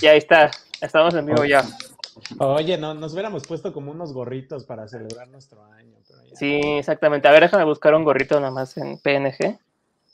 Y 0.00 0.06
ahí 0.06 0.18
está, 0.18 0.50
estamos 0.80 1.14
en 1.14 1.26
vivo 1.26 1.44
ya. 1.44 1.64
Oye, 2.38 2.76
no, 2.78 2.94
nos 2.94 3.12
hubiéramos 3.12 3.46
puesto 3.46 3.72
como 3.72 3.90
unos 3.90 4.12
gorritos 4.12 4.64
para 4.64 4.88
celebrar 4.88 5.28
nuestro 5.28 5.64
año. 5.64 5.96
Pero 6.06 6.22
ya. 6.24 6.36
Sí, 6.36 6.60
exactamente. 6.78 7.28
A 7.28 7.32
ver, 7.32 7.42
déjame 7.42 7.64
buscar 7.64 7.94
un 7.94 8.04
gorrito 8.04 8.38
nada 8.40 8.52
más 8.52 8.76
en 8.76 8.98
PNG. 8.98 9.58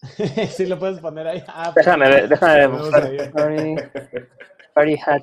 sí, 0.51 0.67
lo 0.67 0.79
puedes 0.79 1.01
poner 1.01 1.27
ahí. 1.27 1.43
Ah, 1.49 1.71
pues, 1.73 1.87
Déjame 1.87 2.09
ver, 2.09 2.29
déjame 2.29 2.67
buscar. 2.67 3.07
ahí. 3.07 3.17
Party, 3.33 3.75
Party 4.75 4.99
Hat 5.07 5.23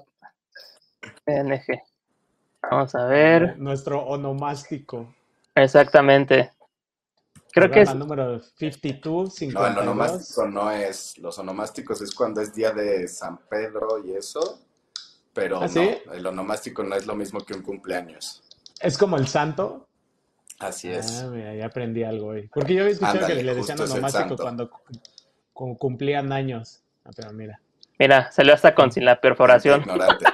PNG. 1.26 1.82
Vamos 2.70 2.96
a 2.96 3.06
ver. 3.06 3.58
Nuestro 3.58 4.02
onomástico. 4.04 5.14
Exactamente. 5.56 6.52
Creo 7.52 7.70
que 7.72 7.82
es. 7.82 7.96
Número 7.96 8.40
52, 8.42 9.14
No, 9.14 9.24
el 9.26 9.32
52. 9.32 9.78
onomástico 9.84 10.48
no 10.48 10.72
es. 10.72 11.18
Los 11.18 11.38
onomásticos 11.40 12.02
es 12.02 12.14
cuando 12.16 12.42
es 12.42 12.54
día 12.54 12.72
de 12.72 13.08
San 13.08 13.38
Pedro 13.50 14.04
y 14.06 14.14
eso. 14.14 14.60
Pero 15.34 15.58
¿Ah, 15.58 15.62
no, 15.62 15.68
sí? 15.68 15.98
el 16.14 16.26
onomástico 16.26 16.84
no 16.84 16.96
es 16.96 17.06
lo 17.06 17.16
mismo 17.16 17.40
que 17.42 17.54
un 17.54 17.62
cumpleaños. 17.62 18.42
Es 18.80 18.98
como 18.98 19.18
el 19.18 19.28
santo. 19.28 19.88
Así 20.60 20.90
es. 20.92 21.22
Ah, 21.24 21.28
mira, 21.28 21.56
ya 21.56 21.66
aprendí 21.66 22.04
algo 22.04 22.28
hoy. 22.28 22.48
Porque 22.54 22.74
yo 22.76 22.82
había 22.82 22.94
escuchado 22.94 23.18
Ándale, 23.20 23.36
que 23.38 23.44
le 23.44 23.56
decían 23.56 23.80
onomástico 23.80 24.36
cuando 24.38 24.70
cu- 24.70 24.80
cu- 25.54 25.78
cumplían 25.78 26.32
años. 26.32 26.84
Ah, 27.06 27.10
pero 27.16 27.32
mira. 27.34 27.60
Mira, 27.98 28.32
salió 28.32 28.54
hasta 28.54 28.74
con 28.76 28.92
sin 28.92 29.06
la 29.06 29.20
perforación. 29.22 29.82
Ignorante. 29.82 30.26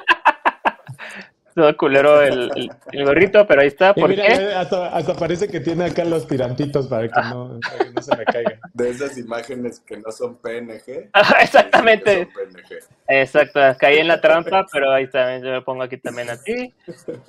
Todo 1.58 1.76
culero 1.76 2.22
el, 2.22 2.52
el- 2.56 2.72
el 2.92 3.04
gorrito, 3.04 3.48
pero 3.48 3.62
ahí 3.62 3.68
está. 3.68 3.96
¿Por 3.96 4.10
mira, 4.12 4.28
qué? 4.28 4.34
eh, 4.34 4.54
hasta, 4.54 4.96
hasta 4.96 5.16
parece 5.16 5.48
que 5.48 5.60
tiene 5.60 5.86
acá 5.86 6.06
los 6.06 6.28
tirantitos 6.28 6.86
para 6.86 7.08
que 7.08 7.20
no, 7.22 7.60
para 7.68 7.84
que 7.84 7.90
no 7.90 8.00
se 8.00 8.16
me 8.16 8.26
caiga. 8.26 8.60
De 8.76 8.92
esas 8.92 9.18
imágenes 9.18 9.80
que 9.80 9.98
no 9.98 10.12
son 10.12 10.36
PNG. 10.38 11.10
Exactamente. 11.42 12.26
son 12.26 12.32
PNG. 12.32 12.78
Exacto, 13.08 13.60
caí 13.80 13.98
en 13.98 14.08
la 14.08 14.22
trampa, 14.22 14.68
pero 14.72 14.92
ahí 14.92 15.10
también 15.10 15.42
yo 15.42 15.50
lo 15.50 15.64
pongo 15.64 15.82
aquí 15.82 15.98
también 15.98 16.30
aquí. 16.30 16.76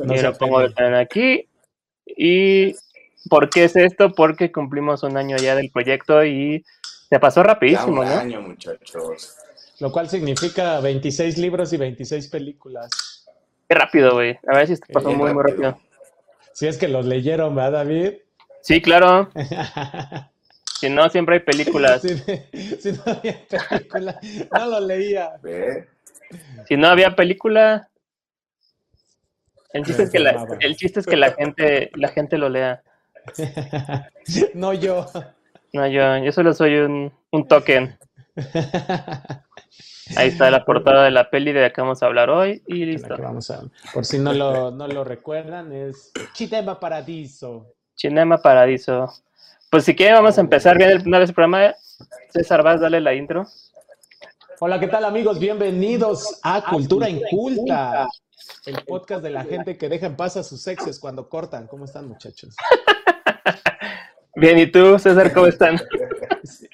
No 0.01 0.15
lo 0.15 0.35
pongo 0.35 0.69
también 0.73 1.01
aquí. 1.01 1.49
¿Y 2.05 2.75
por 3.31 3.49
qué 3.49 3.65
es 3.65 3.77
esto? 3.77 4.13
Porque 4.13 4.53
cumplimos 4.53 5.05
un 5.05 5.17
año 5.17 5.39
ya 5.39 5.55
del 5.55 5.71
proyecto 5.71 6.23
y 6.23 6.63
se 7.09 7.19
pasó 7.19 7.41
Ya 7.41 7.47
rapidísimo, 7.47 8.03
un 8.03 8.09
¿no? 8.09 8.15
año, 8.19 8.43
muchachos. 8.43 9.37
Lo 9.81 9.91
cual 9.91 10.11
significa 10.11 10.81
26 10.81 11.39
libros 11.39 11.73
y 11.73 11.79
26 11.79 12.29
películas. 12.29 13.18
Qué 13.69 13.75
rápido, 13.75 14.15
güey. 14.15 14.39
A 14.47 14.57
ver 14.57 14.67
si 14.67 14.77
se 14.77 14.93
pasó 14.93 15.11
muy, 15.13 15.33
muy 15.33 15.43
rápido. 15.43 15.71
rápido. 15.71 15.89
Si 16.53 16.67
es 16.67 16.79
que 16.79 16.89
los 16.89 17.05
leyeron, 17.05 17.55
¿verdad, 17.55 17.85
David? 17.85 18.15
Sí, 18.63 18.81
claro. 18.81 19.31
Si 20.81 20.89
no, 20.89 21.11
siempre 21.11 21.35
hay 21.35 21.41
películas. 21.41 22.03
si, 22.03 22.17
si 22.79 22.93
no 22.93 23.03
había 23.05 23.41
película, 23.49 24.21
no 24.53 24.67
lo 24.67 24.79
leía. 24.79 25.33
Si 26.69 26.77
no 26.77 26.87
había 26.87 27.17
película, 27.17 27.89
el 29.73 29.85
chiste 29.85 30.05
es 30.05 30.11
que 30.11 30.19
la, 30.21 30.47
el 30.61 30.77
chiste 30.77 31.01
es 31.01 31.07
que 31.07 31.17
la 31.17 31.33
gente, 31.33 31.91
la 31.95 32.09
gente 32.09 32.39
lo 32.39 32.49
lea. 32.49 32.83
no 34.55 34.73
yo. 34.73 35.07
No, 35.73 35.87
yo, 35.87 36.19
yo 36.19 36.33
solo 36.33 36.55
soy 36.55 36.77
un, 36.77 37.13
un 37.33 37.49
token. 37.49 37.99
Ahí 40.17 40.29
está 40.29 40.51
la 40.51 40.65
portada 40.65 41.05
de 41.05 41.11
la 41.11 41.31
peli 41.31 41.53
de 41.53 41.63
la 41.63 41.73
que 41.73 41.81
vamos 41.81 42.03
a 42.03 42.07
hablar 42.07 42.31
hoy 42.31 42.63
y 42.67 42.85
listo. 42.85 43.15
que 43.15 43.23
vamos 43.23 43.51
a, 43.51 43.63
por 43.93 44.05
si 44.05 44.19
no 44.19 44.33
lo, 44.33 44.71
no 44.71 44.89
lo 44.89 45.05
recuerdan, 45.05 45.73
es 45.73 46.13
Chitema 46.33 46.81
Paradiso. 46.81 47.75
Cinema 47.95 48.39
Paradiso. 48.39 49.13
Pues 49.71 49.85
si 49.85 49.95
quieren 49.95 50.17
vamos 50.17 50.39
a 50.39 50.41
empezar 50.41 50.79
bien 50.79 50.91
el, 50.91 51.07
una 51.07 51.19
vez 51.19 51.31
el 51.31 51.35
programa. 51.35 51.75
César, 52.31 52.63
vas, 52.63 52.81
dale 52.81 53.01
la 53.01 53.15
intro. 53.15 53.47
Hola, 54.61 54.81
¿qué 54.81 54.89
tal 54.89 55.05
amigos? 55.05 55.39
Bienvenidos 55.39 56.41
a 56.43 56.65
Cultura 56.65 57.09
Inculta, 57.09 58.09
el 58.67 58.83
podcast 58.85 59.23
de 59.23 59.31
la 59.31 59.45
gente 59.45 59.77
que 59.77 59.89
deja 59.89 60.07
en 60.07 60.17
paz 60.17 60.37
a 60.37 60.43
sus 60.43 60.67
exes 60.67 60.99
cuando 60.99 61.29
cortan. 61.29 61.67
¿Cómo 61.67 61.85
están, 61.85 62.09
muchachos? 62.09 62.57
Bien, 64.37 64.59
¿y 64.59 64.67
tú, 64.69 64.99
César, 64.99 65.33
cómo 65.33 65.47
están? 65.47 65.79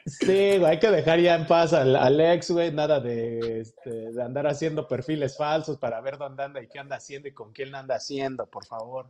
Sí, 0.06 0.58
güey, 0.58 0.64
hay 0.64 0.78
que 0.78 0.90
dejar 0.90 1.18
ya 1.20 1.34
en 1.34 1.46
paz 1.46 1.72
al, 1.72 1.96
al 1.96 2.20
ex, 2.20 2.50
güey, 2.50 2.72
nada 2.72 3.00
de, 3.00 3.60
este, 3.60 3.90
de 3.90 4.22
andar 4.22 4.46
haciendo 4.46 4.86
perfiles 4.88 5.36
falsos 5.36 5.78
para 5.78 6.00
ver 6.00 6.18
dónde 6.18 6.42
anda 6.44 6.62
y 6.62 6.68
qué 6.68 6.78
anda 6.78 6.96
haciendo 6.96 7.28
y 7.28 7.32
con 7.32 7.52
quién 7.52 7.74
anda 7.74 7.96
haciendo, 7.96 8.46
por 8.46 8.64
favor. 8.66 9.06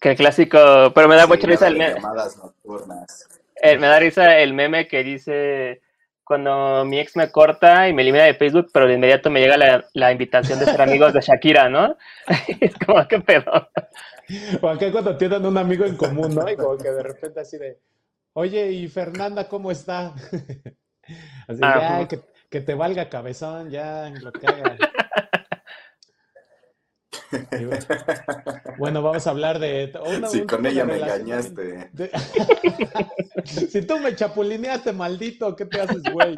Que 0.00 0.14
clásico, 0.16 0.58
pero 0.94 1.08
me 1.08 1.16
da 1.16 1.26
Sí, 1.26 1.28
mucha 1.28 1.46
risa 1.46 1.66
el 1.68 1.76
meme, 1.76 1.94
llamadas 1.94 2.36
nocturnas. 2.36 3.28
eh, 3.62 3.76
me 3.78 3.86
da 3.88 3.98
risa 3.98 4.38
el 4.38 4.54
meme 4.54 4.86
que 4.88 5.02
dice 5.02 5.82
cuando 6.24 6.84
mi 6.84 7.00
ex 7.00 7.16
me 7.16 7.30
corta 7.32 7.88
y 7.88 7.94
me 7.94 8.02
elimina 8.02 8.24
de 8.24 8.34
Facebook, 8.34 8.68
pero 8.72 8.86
de 8.86 8.94
inmediato 8.94 9.30
me 9.30 9.40
llega 9.40 9.56
la, 9.56 9.84
la 9.94 10.12
invitación 10.12 10.58
de 10.58 10.66
ser 10.66 10.80
amigos 10.82 11.12
de 11.14 11.20
Shakira, 11.22 11.68
¿no? 11.70 11.96
es 12.60 12.74
como, 12.84 13.06
¿qué 13.08 13.18
pedo? 13.20 13.50
O 14.60 14.68
acá 14.68 14.92
cuando 14.92 15.16
tienen 15.16 15.46
un 15.46 15.56
amigo 15.56 15.86
en 15.86 15.96
común, 15.96 16.34
¿no? 16.34 16.48
Y 16.50 16.56
como 16.56 16.76
que 16.76 16.90
de 16.90 17.02
repente 17.02 17.40
así 17.40 17.56
de, 17.56 17.78
oye, 18.38 18.70
¿y 18.72 18.88
Fernanda 18.88 19.48
cómo 19.48 19.70
está? 19.70 20.14
Así, 21.48 21.60
Ajá. 21.62 22.00
ya, 22.00 22.08
que, 22.08 22.20
que 22.50 22.60
te 22.60 22.74
valga 22.74 23.08
cabezón, 23.08 23.70
ya, 23.70 24.10
lo 24.22 24.32
que 24.32 24.46
haga. 24.46 24.76
Bueno, 27.30 27.78
Bueno, 28.78 29.02
vamos 29.02 29.26
a 29.26 29.30
hablar 29.30 29.58
de... 29.58 29.92
una- 30.06 30.28
Si 30.28 30.40
un 30.42 30.46
con 30.46 30.64
ella 30.64 30.84
me 30.84 30.96
engañaste. 30.96 31.90
de- 31.92 32.10
si 33.44 33.82
tú 33.82 33.98
me 33.98 34.14
chapulineaste, 34.14 34.92
maldito, 34.92 35.54
¿qué 35.56 35.66
te 35.66 35.80
haces, 35.80 36.02
güey? 36.12 36.34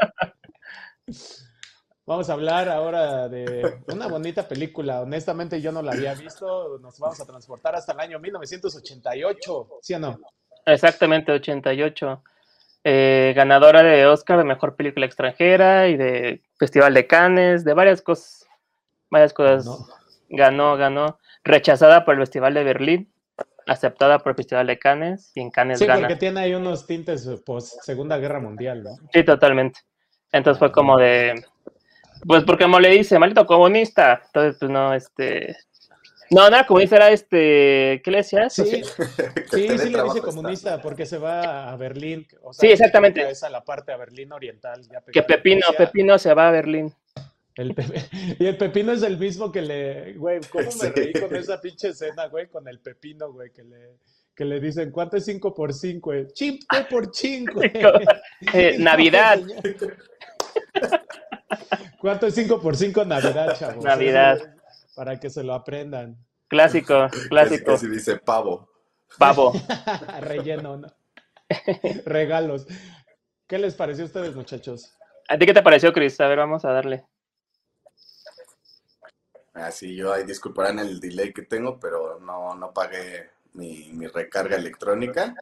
Vamos 2.07 2.29
a 2.29 2.33
hablar 2.33 2.69
ahora 2.69 3.29
de 3.29 3.79
una 3.93 4.09
bonita 4.09 4.49
película. 4.49 5.01
Honestamente, 5.03 5.61
yo 5.61 5.71
no 5.71 5.81
la 5.83 5.93
había 5.93 6.15
visto. 6.15 6.79
Nos 6.81 6.99
vamos 6.99 7.21
a 7.21 7.27
transportar 7.27 7.77
hasta 7.77 7.93
el 7.93 8.01
año 8.01 8.19
1988, 8.19 9.69
¿sí 9.83 9.95
o 9.95 9.99
no? 10.01 10.19
Exactamente, 10.67 11.33
88. 11.33 12.23
Eh, 12.83 13.33
ganadora 13.37 13.83
de 13.83 14.07
Oscar 14.07 14.39
de 14.39 14.45
Mejor 14.45 14.75
Película 14.75 15.05
Extranjera 15.07 15.89
y 15.89 15.97
de 15.97 16.43
Festival 16.59 16.95
de 16.95 17.07
Cannes, 17.07 17.65
de 17.65 17.75
varias 17.75 18.01
cosas. 18.03 18.47
Varias 19.11 19.33
cosas. 19.33 19.67
No. 19.67 19.87
Ganó, 20.31 20.77
ganó. 20.77 21.19
Rechazada 21.45 22.05
por 22.05 22.15
el 22.15 22.21
Festival 22.21 22.55
de 22.55 22.65
Berlín, 22.65 23.13
aceptada 23.67 24.19
por 24.21 24.31
el 24.31 24.37
Festival 24.37 24.67
de 24.67 24.79
Cannes 24.79 25.33
y 25.35 25.41
en 25.41 25.51
Cannes 25.51 25.79
Sí, 25.79 25.87
gana. 25.87 26.01
porque 26.01 26.17
tiene 26.17 26.41
ahí 26.41 26.55
unos 26.55 26.87
tintes 26.87 27.29
post 27.45 27.83
Segunda 27.83 28.19
Guerra 28.19 28.41
Mundial, 28.41 28.83
¿no? 28.83 28.91
Sí, 29.13 29.25
totalmente. 29.25 29.81
Entonces 30.33 30.59
fue 30.59 30.71
como 30.71 30.97
de. 30.99 31.43
Pues 32.27 32.45
porque 32.45 32.65
como 32.65 32.79
le 32.79 32.91
dice, 32.91 33.19
maldito 33.19 33.47
comunista. 33.47 34.23
Entonces, 34.27 34.57
pues 34.59 34.71
no, 34.71 34.95
este. 34.95 35.57
No, 36.31 36.43
no 36.49 36.57
era 36.57 36.67
comunista, 36.67 36.97
era 36.97 37.11
este. 37.11 38.01
¿Qué 38.05 38.11
le 38.11 38.19
decías? 38.19 38.53
Sí, 38.55 38.65
sí, 38.65 38.83
sí 39.51 39.69
le 39.91 40.03
dice 40.05 40.21
comunista 40.23 40.81
porque 40.81 41.05
se 41.07 41.19
va 41.19 41.71
a 41.73 41.77
Berlín. 41.77 42.27
o 42.43 42.53
Sí, 42.53 42.69
exactamente. 42.69 43.29
Es 43.29 43.43
a 43.43 43.51
la 43.51 43.65
parte 43.65 43.93
a 43.93 43.97
Berlín 43.97 44.33
Oriental. 44.33 44.83
ya 44.89 45.01
Que 45.13 45.23
Pepino. 45.23 45.67
Pepino 45.77 46.19
se 46.19 46.33
va 46.35 46.49
a 46.49 46.51
Berlín. 46.53 46.93
El 47.57 47.75
Pepe- 47.75 48.05
Y 48.39 48.47
el 48.47 48.57
pepino 48.57 48.93
es 48.93 49.03
el 49.03 49.19
mismo 49.19 49.51
que 49.51 49.61
le, 49.61 50.13
güey, 50.15 50.41
¿cómo 50.51 50.65
me 50.67 50.71
Sí. 50.71 50.87
reí 50.95 51.13
con 51.13 51.35
esa 51.35 51.61
pinche 51.61 51.89
escena, 51.89 52.27
güey, 52.29 52.47
con 52.47 52.67
el 52.69 52.79
pepino, 52.79 53.33
güey, 53.33 53.51
que 53.51 53.65
le, 53.65 53.97
que 54.35 54.45
le 54.45 54.61
dicen, 54.61 54.93
¿cuánto 54.93 55.17
es 55.17 55.25
5 55.25 55.53
por 55.53 55.75
5? 55.75 56.13
Chip 56.33 56.63
por 56.89 57.13
5. 57.13 57.61
Eh, 58.55 58.77
Navidad. 58.79 59.41
¿Cuánto 61.99 62.27
es 62.29 62.35
5 62.35 62.61
por 62.61 62.77
5 62.77 63.05
Navidad, 63.05 63.59
chavos? 63.59 63.85
Navidad. 63.85 64.39
Para 64.95 65.19
que 65.19 65.31
se 65.31 65.43
lo 65.43 65.55
aprendan. 65.55 66.17
Clásico, 66.49 67.09
clásico. 67.29 67.73
casi 67.73 67.89
dice 67.89 68.17
pavo. 68.17 68.69
Pavo. 69.19 69.53
Relleno, 70.21 70.77
¿no? 70.77 70.89
Regalos. 72.05 72.67
¿Qué 73.47 73.59
les 73.59 73.75
pareció 73.75 74.05
a 74.05 74.07
ustedes, 74.07 74.35
muchachos? 74.35 74.97
¿A 75.29 75.39
ti 75.39 75.47
qué 75.47 75.55
te 75.55 75.63
pareció, 75.63 75.93
Chris? 75.93 76.21
A 76.21 76.27
ver, 76.29 76.39
vamos 76.39 76.65
a 76.65 76.73
darle. 76.73 77.05
Así 79.55 79.95
yo 79.95 80.13
ahí 80.13 80.25
disculparán 80.25 80.79
el 80.79 81.01
delay 81.01 81.33
que 81.33 81.43
tengo, 81.43 81.79
pero 81.79 82.19
no, 82.21 82.55
no 82.55 82.73
pagué 82.73 83.31
mi, 83.53 83.91
mi 83.93 84.07
recarga 84.07 84.57
electrónica. 84.57 85.35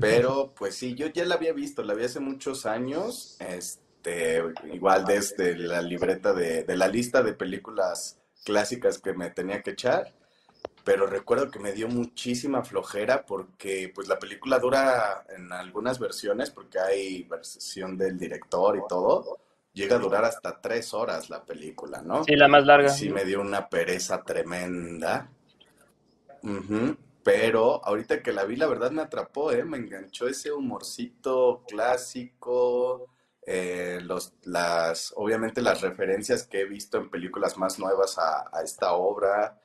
Pero 0.00 0.52
pues 0.54 0.74
sí, 0.74 0.94
yo 0.94 1.06
ya 1.08 1.24
la 1.24 1.36
había 1.36 1.52
visto, 1.52 1.82
la 1.82 1.94
vi 1.94 2.04
hace 2.04 2.20
muchos 2.20 2.66
años, 2.66 3.36
este, 3.40 4.42
igual 4.72 5.04
desde 5.04 5.56
la 5.56 5.80
libreta 5.80 6.32
de, 6.32 6.64
de 6.64 6.76
la 6.76 6.88
lista 6.88 7.22
de 7.22 7.34
películas 7.34 8.19
clásicas 8.44 8.98
que 8.98 9.12
me 9.12 9.30
tenía 9.30 9.62
que 9.62 9.70
echar, 9.70 10.12
pero 10.84 11.06
recuerdo 11.06 11.50
que 11.50 11.58
me 11.58 11.72
dio 11.72 11.88
muchísima 11.88 12.62
flojera 12.64 13.24
porque 13.26 13.92
pues 13.94 14.08
la 14.08 14.18
película 14.18 14.58
dura 14.58 15.24
en 15.36 15.52
algunas 15.52 15.98
versiones, 15.98 16.50
porque 16.50 16.78
hay 16.78 17.22
versión 17.24 17.96
del 17.96 18.18
director 18.18 18.76
y 18.76 18.80
todo, 18.88 19.38
llega 19.72 19.96
a 19.96 20.00
durar 20.00 20.24
hasta 20.24 20.60
tres 20.60 20.94
horas 20.94 21.30
la 21.30 21.44
película, 21.44 22.02
¿no? 22.02 22.24
Sí, 22.24 22.34
la 22.34 22.48
más 22.48 22.64
larga. 22.64 22.88
Sí, 22.88 23.10
me 23.10 23.24
dio 23.24 23.40
una 23.40 23.68
pereza 23.68 24.22
tremenda. 24.22 25.30
Pero 27.22 27.84
ahorita 27.84 28.22
que 28.22 28.32
la 28.32 28.44
vi, 28.44 28.56
la 28.56 28.66
verdad 28.66 28.90
me 28.90 29.02
atrapó, 29.02 29.52
¿eh? 29.52 29.64
Me 29.64 29.76
enganchó 29.76 30.26
ese 30.26 30.50
humorcito 30.50 31.62
clásico, 31.68 33.08
eh, 33.52 33.98
los, 34.04 34.32
las, 34.44 35.12
obviamente 35.16 35.60
las 35.60 35.80
referencias 35.80 36.44
que 36.44 36.60
he 36.60 36.64
visto 36.66 36.98
en 36.98 37.10
películas 37.10 37.58
más 37.58 37.80
nuevas 37.80 38.16
a, 38.16 38.48
esta 38.62 38.92
obra, 38.92 39.60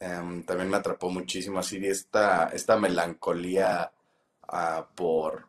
em, 0.00 0.42
también 0.42 0.68
me 0.68 0.76
atrapó 0.76 1.08
muchísimo 1.08 1.60
así 1.60 1.76
esta, 1.86 2.48
esta 2.48 2.76
melancolía 2.76 3.92
ah, 4.48 4.88
por, 4.92 5.46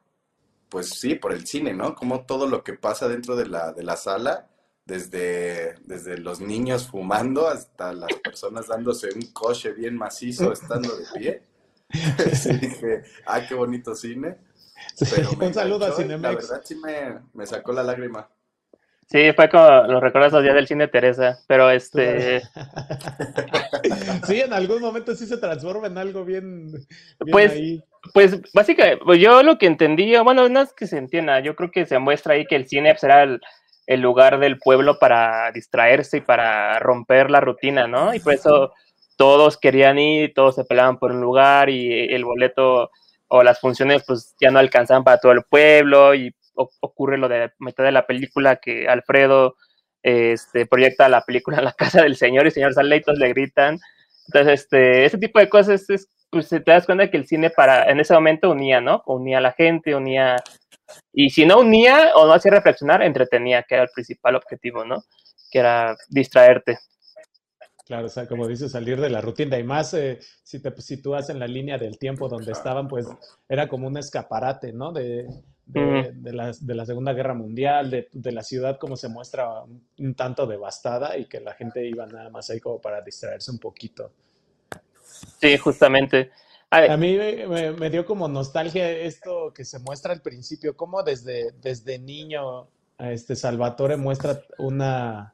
pues 0.70 0.90
sí, 0.90 1.16
por 1.16 1.34
el 1.34 1.48
cine, 1.48 1.74
¿no? 1.74 1.96
Como 1.96 2.28
todo 2.28 2.46
lo 2.46 2.64
que 2.64 2.74
pasa 2.74 3.08
dentro 3.08 3.36
de 3.36 3.48
la, 3.48 3.74
de 3.74 3.82
la 3.82 3.96
sala, 3.96 4.48
desde, 4.86 5.74
desde 5.86 6.20
los 6.20 6.42
niños 6.42 6.90
fumando 6.90 7.48
hasta 7.48 7.92
las 7.92 8.14
personas 8.24 8.68
dándose 8.68 9.10
un 9.16 9.32
coche 9.34 9.72
bien 9.72 9.98
macizo 9.98 10.54
estando 10.54 10.96
de 10.96 11.06
pie. 11.18 11.44
sí, 12.36 12.54
dije, 12.62 13.02
ah, 13.26 13.48
qué 13.48 13.56
bonito 13.56 13.96
cine. 13.96 14.38
Un 15.42 15.54
saludo 15.54 15.86
a 15.86 15.92
Cinemex. 15.92 16.22
La 16.22 16.32
verdad 16.32 16.62
sí 16.64 16.76
me, 16.76 17.20
me, 17.34 17.46
sacó 17.46 17.72
la 17.74 17.84
lágrima. 17.84 18.30
Sí, 19.08 19.32
fue 19.36 19.50
como 19.50 19.66
los 19.88 20.04
recuerdos 20.04 20.34
los 20.34 20.44
días 20.44 20.54
del 20.54 20.68
cine 20.68 20.88
Teresa, 20.88 21.40
pero 21.48 21.72
este... 21.72 22.42
sí, 24.28 24.42
en 24.42 24.54
algún 24.54 24.82
momento 24.82 25.16
sí 25.16 25.26
se 25.26 25.38
transforma 25.38 25.88
en 25.88 25.98
algo 25.98 26.24
bien, 26.24 26.72
pues, 27.32 27.54
Pues 28.14 28.40
básicamente, 28.54 29.04
pues 29.04 29.20
yo 29.20 29.42
lo 29.42 29.58
que 29.58 29.66
entendí, 29.66 30.16
bueno, 30.18 30.48
no 30.48 30.62
es 30.62 30.74
que 30.74 30.86
se 30.86 31.00
entienda, 31.00 31.40
yo 31.40 31.56
creo 31.56 31.72
que 31.72 31.88
se 31.88 31.98
muestra 31.98 32.36
ahí 32.36 32.46
que 32.46 32.56
el 32.56 32.68
cine 32.68 32.96
será 32.98 33.24
pues, 33.24 33.30
el, 33.30 33.42
el 33.96 34.02
lugar 34.02 34.40
del 34.40 34.60
pueblo 34.60 35.00
para 35.00 35.52
distraerse 35.52 36.18
y 36.18 36.22
para 36.22 36.78
romper 36.78 37.32
la 37.32 37.42
rutina, 37.42 37.88
¿no? 37.88 38.14
Y 38.14 38.20
por 38.20 38.36
eso 38.36 38.74
todos 39.18 39.58
querían 39.58 39.98
ir, 39.98 40.36
todos 40.36 40.54
se 40.54 40.64
peleaban 40.64 41.00
por 41.00 41.12
un 41.12 41.20
lugar 41.20 41.72
y 41.72 42.14
el 42.14 42.24
boleto 42.24 42.92
o 43.30 43.44
las 43.44 43.60
funciones 43.60 44.04
pues 44.06 44.36
ya 44.40 44.52
no 44.52 44.60
alcanzaban 44.60 45.04
para 45.04 45.20
todo 45.20 45.32
el 45.32 45.44
pueblo 45.44 46.14
y 46.14 46.36
ocurre 46.82 47.18
lo 47.18 47.30
de 47.30 47.52
mitad 47.60 47.84
de 47.84 47.92
la 47.92 48.06
película 48.06 48.58
que 48.58 48.88
Alfredo 48.88 49.56
este, 50.04 50.66
proyecta 50.66 51.10
la 51.10 51.24
película 51.24 51.60
en 51.60 51.66
la 51.66 51.74
casa 51.78 52.02
del 52.02 52.16
señor 52.16 52.46
y 52.46 52.48
el 52.48 52.54
señor 52.54 52.74
sale 52.74 52.98
y 52.98 53.18
le 53.18 53.30
gritan. 53.30 53.80
Entonces, 54.28 54.62
este, 54.62 55.06
ese 55.06 55.18
tipo 55.18 55.40
de 55.40 55.50
cosas 55.50 55.90
es, 55.90 56.10
pues 56.30 56.50
te 56.50 56.60
das 56.60 56.86
cuenta 56.86 57.10
que 57.10 57.18
el 57.18 57.26
cine 57.26 57.50
para, 57.50 57.90
en 57.90 58.00
ese 58.00 58.14
momento 58.14 58.52
unía, 58.52 58.80
¿no? 58.82 59.02
Unía 59.08 59.40
a 59.40 59.42
la 59.42 59.54
gente, 59.54 59.96
unía, 59.96 60.36
y 61.12 61.32
si 61.32 61.46
no 61.46 61.60
unía 61.60 62.12
o 62.16 62.28
no 62.28 62.34
hacía 62.34 62.52
reflexionar, 62.52 63.02
entretenía, 63.02 63.64
que 63.64 63.76
era 63.76 63.84
el 63.84 63.90
principal 63.94 64.36
objetivo, 64.36 64.86
¿no? 64.86 65.04
Que 65.52 65.60
era 65.60 65.96
distraerte. 66.10 66.78
Claro, 67.90 68.06
o 68.06 68.10
sea, 68.10 68.28
como 68.28 68.48
dices, 68.48 68.72
salir 68.72 69.02
de 69.02 69.10
la 69.10 69.20
rutina 69.20 69.58
y 69.58 69.64
más 69.64 69.96
eh, 69.96 70.20
si 70.44 70.60
te 70.60 70.72
sitúas 70.80 71.32
en 71.32 71.40
la 71.40 71.48
línea 71.48 71.80
del 71.80 71.98
tiempo 71.98 72.30
donde 72.30 72.52
estaban, 72.52 72.88
pues 72.88 73.08
era 73.48 73.68
como 73.68 73.88
un 73.88 73.98
escaparate, 73.98 74.72
¿no? 74.72 74.92
De, 74.92 75.28
de, 75.66 76.14
la, 76.32 76.52
de 76.52 76.76
la, 76.76 76.86
Segunda 76.86 77.14
Guerra 77.14 77.34
Mundial, 77.34 77.90
de, 77.90 78.08
de, 78.12 78.32
la 78.32 78.44
ciudad 78.44 78.78
como 78.78 78.96
se 78.96 79.10
muestra 79.10 79.64
un, 79.98 80.14
tanto 80.14 80.46
devastada 80.46 81.18
y 81.18 81.26
que 81.26 81.40
la 81.40 81.56
gente 81.56 81.84
iba 81.84 82.06
nada 82.06 82.30
más 82.30 82.52
ahí 82.52 82.60
como 82.60 82.80
para 82.80 83.02
distraerse 83.02 83.50
un 83.50 83.58
poquito. 83.58 84.12
Sí, 85.42 85.58
justamente. 85.58 86.30
A, 86.70 86.96
mí 86.96 87.18
me, 87.18 87.72
me, 87.72 87.90
dio 87.90 88.06
como 88.06 88.28
nostalgia 88.28 88.88
esto 88.92 89.52
que 89.52 89.66
se 89.66 89.80
muestra 89.80 90.14
al 90.14 90.22
principio, 90.22 90.78
como 90.78 91.02
desde, 91.02 91.54
desde 91.54 91.98
niño 91.98 92.68
este 93.00 93.36
Salvatore 93.36 93.98
muestra 93.98 94.42
una 94.60 95.34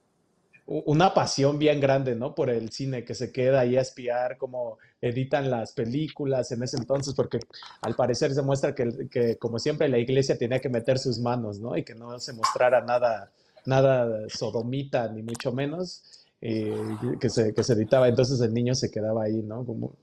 una 0.68 1.14
pasión 1.14 1.60
bien 1.60 1.80
grande, 1.80 2.16
¿no? 2.16 2.34
Por 2.34 2.50
el 2.50 2.72
cine, 2.72 3.04
que 3.04 3.14
se 3.14 3.32
queda 3.32 3.62
ahí 3.62 3.78
a 3.78 3.82
espiar 3.82 4.38
cómo 4.38 4.80
editan 5.00 5.52
las 5.52 5.74
películas 5.74 6.52
en 6.52 6.64
ese 6.64 6.78
entonces, 6.78 7.14
porque 7.14 7.40
al 7.82 7.96
parecer 7.96 8.34
se 8.34 8.42
muestra 8.42 8.74
que, 8.74 9.38
como 9.38 9.60
siempre, 9.60 9.88
la 9.88 10.00
iglesia 10.00 10.38
tenía 10.38 10.60
que 10.60 10.70
meter 10.70 10.98
sus 10.98 11.20
manos, 11.20 11.60
¿no? 11.60 11.78
Y 11.78 11.84
que 11.84 11.94
no 11.94 12.18
se 12.20 12.34
mostrara 12.34 12.82
nada, 12.82 13.32
nada 13.66 14.28
sodomita, 14.28 15.08
ni 15.10 15.22
mucho 15.22 15.52
menos, 15.52 16.26
que, 16.42 17.30
se, 17.30 17.54
que 17.54 17.64
se 17.64 17.74
editaba. 17.74 18.08
Entonces 18.08 18.42
el 18.42 18.54
niño 18.54 18.74
se 18.74 18.90
quedaba 18.90 19.26
ahí, 19.26 19.44
¿no? 19.44 19.64
Como, 19.66 19.94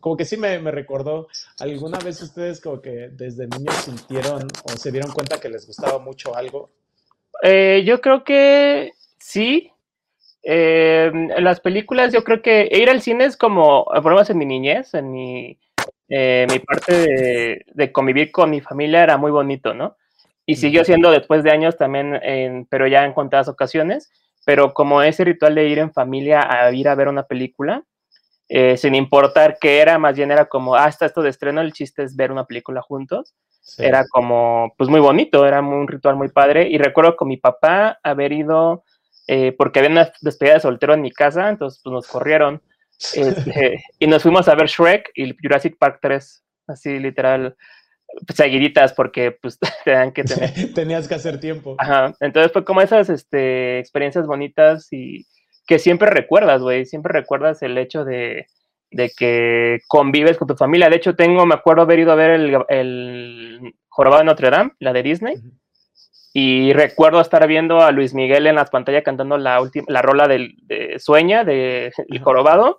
como 0.00 0.16
que 0.16 0.24
sí 0.24 0.38
me, 0.38 0.58
me, 0.60 0.70
recordó, 0.70 1.28
¿alguna 1.58 1.98
vez 1.98 2.22
ustedes 2.22 2.60
como 2.60 2.80
que 2.80 3.10
desde 3.12 3.46
niños 3.48 3.74
sintieron 3.84 4.48
o 4.64 4.70
se 4.70 4.90
dieron 4.90 5.12
cuenta 5.12 5.38
que 5.38 5.50
les 5.50 5.66
gustaba 5.66 5.98
mucho 5.98 6.34
algo? 6.34 6.70
Eh, 7.42 7.82
yo 7.86 8.00
creo 8.00 8.24
que 8.24 8.92
sí, 9.18 9.70
eh, 10.42 11.10
las 11.38 11.60
películas 11.60 12.12
yo 12.12 12.24
creo 12.24 12.42
que 12.42 12.68
ir 12.72 12.88
al 12.90 13.02
cine 13.02 13.24
es 13.24 13.36
como, 13.36 13.84
por 13.84 14.12
lo 14.12 14.22
en 14.22 14.38
mi 14.38 14.46
niñez, 14.46 14.94
en 14.94 15.12
mi, 15.12 15.58
eh, 16.08 16.46
mi 16.50 16.58
parte 16.58 17.64
de, 17.72 17.92
convivir 17.92 18.32
con 18.32 18.50
mi 18.50 18.60
familia 18.60 19.02
era 19.02 19.16
muy 19.16 19.30
bonito, 19.30 19.74
¿no? 19.74 19.96
Y 20.46 20.56
siguió 20.56 20.84
siendo 20.84 21.10
después 21.10 21.44
de 21.44 21.50
años 21.50 21.76
también, 21.76 22.18
en, 22.22 22.66
pero 22.66 22.86
ya 22.86 23.04
en 23.04 23.12
contadas 23.12 23.48
ocasiones, 23.48 24.10
pero 24.44 24.74
como 24.74 25.02
ese 25.02 25.24
ritual 25.24 25.54
de 25.54 25.68
ir 25.68 25.78
en 25.78 25.92
familia 25.92 26.40
a 26.40 26.72
ir 26.72 26.88
a 26.88 26.94
ver 26.94 27.08
una 27.08 27.24
película, 27.24 27.84
eh, 28.48 28.76
sin 28.76 28.96
importar 28.96 29.58
qué 29.60 29.78
era, 29.78 29.98
más 29.98 30.16
bien 30.16 30.32
era 30.32 30.46
como, 30.46 30.74
ah, 30.74 30.88
está 30.88 31.06
esto 31.06 31.22
de 31.22 31.30
estreno, 31.30 31.60
el 31.60 31.72
chiste 31.72 32.02
es 32.02 32.16
ver 32.16 32.32
una 32.32 32.46
película 32.46 32.82
juntos. 32.82 33.34
Era 33.78 34.04
como, 34.08 34.74
pues 34.76 34.90
muy 34.90 34.98
bonito, 34.98 35.46
era 35.46 35.60
un 35.60 35.86
ritual 35.86 36.16
muy 36.16 36.28
padre. 36.28 36.66
Y 36.68 36.78
recuerdo 36.78 37.14
con 37.14 37.28
mi 37.28 37.36
papá 37.36 38.00
haber 38.02 38.32
ido 38.32 38.82
eh, 39.32 39.52
porque 39.56 39.78
había 39.78 39.92
una 39.92 40.12
despedida 40.22 40.54
de 40.54 40.60
soltero 40.60 40.92
en 40.92 41.02
mi 41.02 41.12
casa, 41.12 41.48
entonces 41.48 41.80
pues 41.84 41.92
nos 41.92 42.08
corrieron. 42.08 42.60
Este, 43.14 43.82
y 43.98 44.06
nos 44.06 44.22
fuimos 44.22 44.46
a 44.46 44.54
ver 44.54 44.66
Shrek 44.66 45.12
y 45.14 45.34
Jurassic 45.40 45.78
Park 45.78 46.00
3, 46.02 46.44
así 46.66 46.98
literal, 46.98 47.56
pues, 48.26 48.36
seguiditas, 48.36 48.92
porque 48.92 49.30
pues 49.40 49.58
tenían 49.86 50.12
que 50.12 50.22
tener. 50.22 50.52
Tenías 50.74 51.08
que 51.08 51.14
hacer 51.14 51.40
tiempo. 51.40 51.76
Ajá, 51.78 52.14
entonces 52.20 52.52
fue 52.52 52.62
como 52.62 52.82
esas 52.82 53.08
este, 53.08 53.78
experiencias 53.78 54.26
bonitas 54.26 54.88
y 54.92 55.24
que 55.66 55.78
siempre 55.78 56.10
recuerdas, 56.10 56.60
güey, 56.60 56.84
siempre 56.84 57.14
recuerdas 57.14 57.62
el 57.62 57.78
hecho 57.78 58.04
de, 58.04 58.48
de, 58.90 59.10
que 59.16 59.78
convives 59.88 60.36
con 60.36 60.48
tu 60.48 60.56
familia. 60.56 60.90
De 60.90 60.96
hecho, 60.96 61.16
tengo, 61.16 61.46
me 61.46 61.54
acuerdo 61.54 61.82
haber 61.82 62.00
ido 62.00 62.12
a 62.12 62.16
ver 62.16 62.32
el, 62.32 62.58
el 62.68 63.74
Jorobado 63.88 64.20
de 64.20 64.26
Notre 64.26 64.50
Dame, 64.50 64.72
la 64.78 64.92
de 64.92 65.02
Disney. 65.02 65.36
Y 66.32 66.72
recuerdo 66.72 67.20
estar 67.20 67.46
viendo 67.48 67.80
a 67.80 67.90
Luis 67.90 68.14
Miguel 68.14 68.46
en 68.46 68.54
las 68.54 68.70
pantallas 68.70 69.02
cantando 69.02 69.36
la 69.36 69.60
última, 69.60 69.86
la 69.88 70.00
rola 70.00 70.28
del, 70.28 70.56
de 70.62 70.98
Sueña, 71.00 71.44
de 71.44 71.92
El 72.08 72.20
Jorobado, 72.20 72.78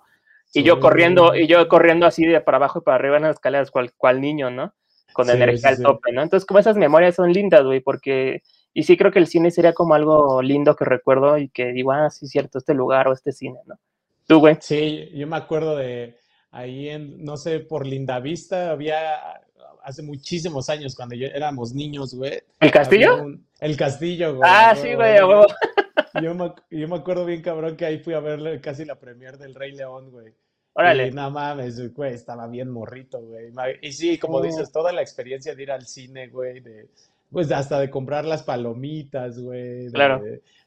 y 0.54 0.62
yo 0.62 0.80
corriendo, 0.80 1.34
y 1.34 1.46
yo 1.46 1.66
corriendo 1.68 2.06
así 2.06 2.24
de 2.24 2.40
para 2.40 2.56
abajo 2.56 2.78
y 2.78 2.82
para 2.82 2.96
arriba 2.96 3.16
en 3.16 3.24
las 3.24 3.36
escaleras, 3.36 3.70
cual, 3.70 3.92
cual 3.96 4.20
niño, 4.20 4.50
¿no? 4.50 4.74
Con 5.12 5.28
energía 5.28 5.70
al 5.70 5.82
tope, 5.82 6.12
¿no? 6.12 6.22
Entonces, 6.22 6.46
como 6.46 6.60
esas 6.60 6.76
memorias 6.76 7.14
son 7.14 7.32
lindas, 7.32 7.64
güey, 7.64 7.80
porque, 7.80 8.42
y 8.72 8.82
sí 8.84 8.96
creo 8.96 9.12
que 9.12 9.18
el 9.18 9.26
cine 9.26 9.50
sería 9.50 9.74
como 9.74 9.94
algo 9.94 10.40
lindo 10.40 10.74
que 10.74 10.86
recuerdo 10.86 11.36
y 11.36 11.48
que 11.50 11.72
digo, 11.72 11.92
ah, 11.92 12.10
sí, 12.10 12.26
cierto, 12.26 12.58
este 12.58 12.72
lugar 12.74 13.08
o 13.08 13.12
este 13.12 13.32
cine, 13.32 13.60
¿no? 13.66 13.78
Tú, 14.26 14.40
güey. 14.40 14.56
Sí, 14.60 15.10
yo 15.14 15.26
me 15.26 15.36
acuerdo 15.36 15.76
de 15.76 16.16
ahí 16.50 16.88
en, 16.88 17.22
no 17.22 17.36
sé, 17.36 17.60
por 17.60 17.86
Lindavista 17.86 18.70
había 18.70 19.42
hace 19.82 20.02
muchísimos 20.02 20.68
años, 20.68 20.94
cuando 20.94 21.14
yo 21.14 21.26
éramos 21.26 21.74
niños, 21.74 22.14
güey. 22.14 22.40
¿El 22.60 22.70
castillo? 22.70 23.26
El 23.62 23.76
castillo, 23.76 24.36
güey. 24.36 24.50
Ah, 24.52 24.74
sí, 24.74 24.94
güey, 24.94 25.16
Yo 26.22 26.34
me, 26.34 26.52
yo 26.70 26.88
me 26.88 26.96
acuerdo 26.96 27.24
bien, 27.24 27.40
cabrón, 27.40 27.76
que 27.76 27.86
ahí 27.86 27.98
fui 27.98 28.12
a 28.12 28.20
ver 28.20 28.60
casi 28.60 28.84
la 28.84 28.96
premier 28.98 29.38
del 29.38 29.54
Rey 29.54 29.72
León, 29.72 30.10
güey. 30.10 30.34
Órale. 30.74 31.06
Y 31.06 31.10
no 31.12 31.30
mames, 31.30 31.94
güey, 31.94 32.12
estaba 32.12 32.46
bien 32.48 32.70
morrito, 32.70 33.20
güey. 33.20 33.52
Y 33.80 33.92
sí, 33.92 34.18
como 34.18 34.38
oh. 34.38 34.42
dices, 34.42 34.72
toda 34.72 34.92
la 34.92 35.00
experiencia 35.00 35.54
de 35.54 35.62
ir 35.62 35.70
al 35.70 35.86
cine, 35.86 36.28
güey, 36.28 36.60
de, 36.60 36.88
pues 37.30 37.50
hasta 37.50 37.78
de 37.78 37.88
comprar 37.88 38.24
las 38.24 38.42
palomitas, 38.42 39.38
güey. 39.38 39.90
Claro. 39.90 40.22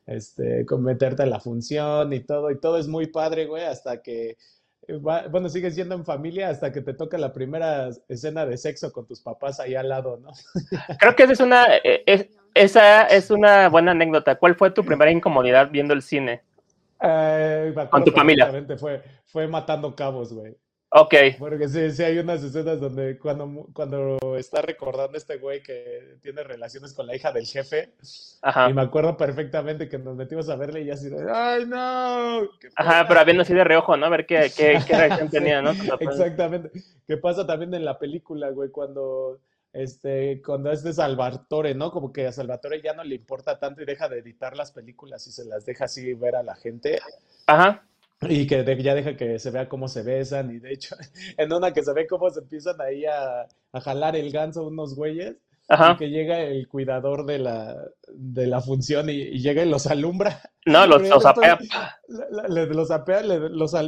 este, 0.08 0.66
con 0.66 0.84
meterte 0.84 1.24
en 1.24 1.30
la 1.30 1.40
función 1.40 2.12
y 2.14 2.22
todo, 2.22 2.50
y 2.50 2.60
todo 2.60 2.80
es 2.80 2.88
muy 2.88 3.08
padre, 3.08 3.46
güey, 3.46 3.66
hasta 3.66 4.02
que 4.02 4.38
bueno, 5.00 5.50
sigues 5.50 5.76
siendo 5.76 5.96
en 5.96 6.06
familia 6.06 6.50
hasta 6.50 6.72
que 6.72 6.82
te 6.82 6.94
toca 6.94 7.18
la 7.18 7.34
primera 7.34 7.90
escena 8.08 8.46
de 8.46 8.58
sexo 8.58 8.92
con 8.92 9.08
tus 9.08 9.20
papás 9.22 9.60
ahí 9.60 9.76
al 9.76 9.90
lado, 9.90 10.18
¿no? 10.18 10.32
Creo 11.00 11.16
que 11.16 11.24
esa 11.24 11.34
es 11.34 11.40
una, 11.40 11.66
e, 11.78 12.30
esa 12.56 13.04
es 13.04 13.30
una 13.30 13.70
buena 13.70 13.92
anécdota. 13.92 14.36
¿Cuál 14.36 14.56
fue 14.56 14.72
tu 14.72 14.84
primera 14.84 15.12
incomodidad 15.12 15.70
viendo 15.70 15.94
el 15.94 16.02
cine? 16.02 16.42
Eh, 17.02 17.76
con 17.92 18.04
tu 18.04 18.12
familia. 18.12 18.50
Fue, 18.80 19.04
fue 19.26 19.48
matando 19.48 19.96
cabos, 19.96 20.34
güey. 20.34 20.56
Ok. 20.98 21.14
Porque 21.38 21.68
sí, 21.68 21.92
sí 21.92 22.04
hay 22.04 22.18
unas 22.20 22.42
escenas 22.42 22.80
donde 22.80 23.20
cuando, 23.20 23.68
cuando 23.74 24.18
está 24.38 24.62
recordando 24.62 25.18
este 25.18 25.38
güey 25.38 25.62
que 25.62 26.18
tiene 26.22 26.42
relaciones 26.44 26.94
con 26.94 27.06
la 27.06 27.16
hija 27.16 27.34
del 27.34 27.46
jefe, 27.46 27.94
y 28.70 28.74
me 28.74 28.82
acuerdo 28.82 29.18
perfectamente 29.18 29.90
que 29.90 29.98
nos 29.98 30.16
metimos 30.16 30.48
a 30.48 30.56
verle 30.56 30.84
y 30.84 30.92
así 30.92 31.10
de, 31.10 31.30
¡ay, 31.30 31.66
no! 31.66 32.48
Ajá, 32.78 33.06
pero 33.10 33.26
viendo 33.26 33.42
así 33.42 33.54
de 33.54 33.66
reojo, 33.66 33.98
¿no? 33.98 34.06
A 34.06 34.10
ver 34.10 34.26
qué, 34.26 34.50
qué, 34.56 34.80
qué 34.88 34.96
reacción 34.96 35.30
tenía, 35.30 35.62
¿no? 35.62 35.72
Exactamente. 35.72 36.72
¿Qué 37.06 37.18
pasa 37.18 37.46
también 37.46 37.74
en 37.74 37.84
la 37.84 38.00
película, 38.00 38.50
güey? 38.52 38.70
Cuando 38.70 39.42
este, 39.76 40.42
cuando 40.42 40.72
es 40.72 40.84
de 40.84 40.94
Salvatore, 40.94 41.76
¿no? 41.76 41.92
Como 41.92 42.14
que 42.14 42.26
a 42.26 42.32
Salvatore 42.32 42.82
ya 42.82 42.94
no 42.94 43.04
le 43.04 43.16
importa 43.16 43.60
tanto 43.60 43.82
y 43.82 43.86
deja 43.86 44.08
de 44.08 44.20
editar 44.20 44.56
las 44.56 44.72
películas 44.72 45.28
y 45.28 45.32
se 45.32 45.44
las 45.44 45.66
deja 45.66 45.86
así 45.86 46.14
ver 46.14 46.38
a 46.38 46.44
la 46.44 46.56
gente. 46.56 47.00
Ajá. 47.46 47.86
Y 48.22 48.48
que 48.48 48.64
ya 48.82 48.96
deja 48.96 49.18
que 49.18 49.38
se 49.38 49.52
vea 49.52 49.68
cómo 49.68 49.90
se 49.90 50.02
besan. 50.02 50.50
Y 50.56 50.60
de 50.60 50.72
hecho, 50.72 50.96
en 51.38 51.52
una 51.52 51.74
que 51.74 51.84
se 51.84 51.92
ve 51.92 52.08
cómo 52.08 52.30
se 52.30 52.40
empiezan 52.40 52.80
ahí 52.80 53.06
a, 53.06 53.42
a 53.74 53.82
jalar 53.82 54.16
el 54.16 54.32
ganso 54.32 54.66
unos 54.66 54.96
güeyes. 54.96 55.36
Que 55.98 56.10
llega 56.10 56.42
el 56.42 56.68
cuidador 56.68 57.26
de 57.26 57.40
la, 57.40 57.76
de 58.08 58.48
la 58.48 58.62
función 58.62 59.10
y, 59.10 59.40
llega 59.40 59.64
y 59.64 59.70
los 59.70 59.88
alumbra. 59.88 60.42
No, 60.66 60.86
los, 60.86 61.02
los 61.08 61.26
apea. 61.26 61.58
los 62.08 62.92
apea, 62.92 63.22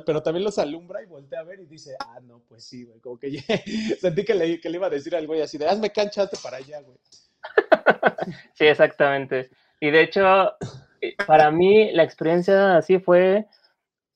pero 0.06 0.24
también 0.24 0.44
los 0.44 0.58
alumbra 0.58 1.04
y 1.04 1.06
voltea 1.06 1.42
a 1.42 1.44
ver 1.44 1.60
y 1.60 1.66
dice, 1.66 1.96
ah, 2.00 2.20
no, 2.24 2.42
pues 2.48 2.64
sí, 2.64 2.84
güey, 2.84 3.00
como 3.00 3.20
que 3.20 3.30
sentí 4.02 4.26
que 4.26 4.34
le, 4.34 4.60
que 4.60 4.70
le 4.70 4.78
iba 4.78 4.88
a 4.88 4.92
decir 4.92 5.16
algo 5.16 5.36
y 5.36 5.42
así 5.42 5.58
de, 5.58 5.68
hazme 5.68 5.92
canchaste 5.92 6.38
para 6.42 6.58
allá, 6.58 6.82
güey. 6.82 6.98
sí, 8.54 8.66
exactamente. 8.66 9.50
Y 9.80 9.92
de 9.92 10.02
hecho, 10.02 10.54
eh, 11.02 11.16
para 11.26 11.52
mí 11.52 11.92
la 11.92 12.04
experiencia 12.04 12.78
así 12.78 12.98
fue, 13.00 13.46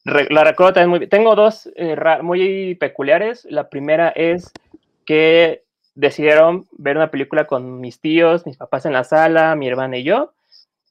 la 0.03 0.43
recuerdo 0.43 0.73
también 0.73 0.89
muy 0.89 0.99
bien. 0.99 1.09
Tengo 1.09 1.35
dos 1.35 1.69
eh, 1.75 1.95
muy 2.23 2.75
peculiares. 2.75 3.45
La 3.45 3.69
primera 3.69 4.09
es 4.09 4.51
que 5.05 5.63
decidieron 5.95 6.67
ver 6.71 6.97
una 6.97 7.11
película 7.11 7.45
con 7.45 7.79
mis 7.79 7.99
tíos, 7.99 8.45
mis 8.45 8.57
papás 8.57 8.85
en 8.85 8.93
la 8.93 9.03
sala, 9.03 9.55
mi 9.55 9.67
hermana 9.67 9.97
y 9.97 10.03
yo. 10.03 10.33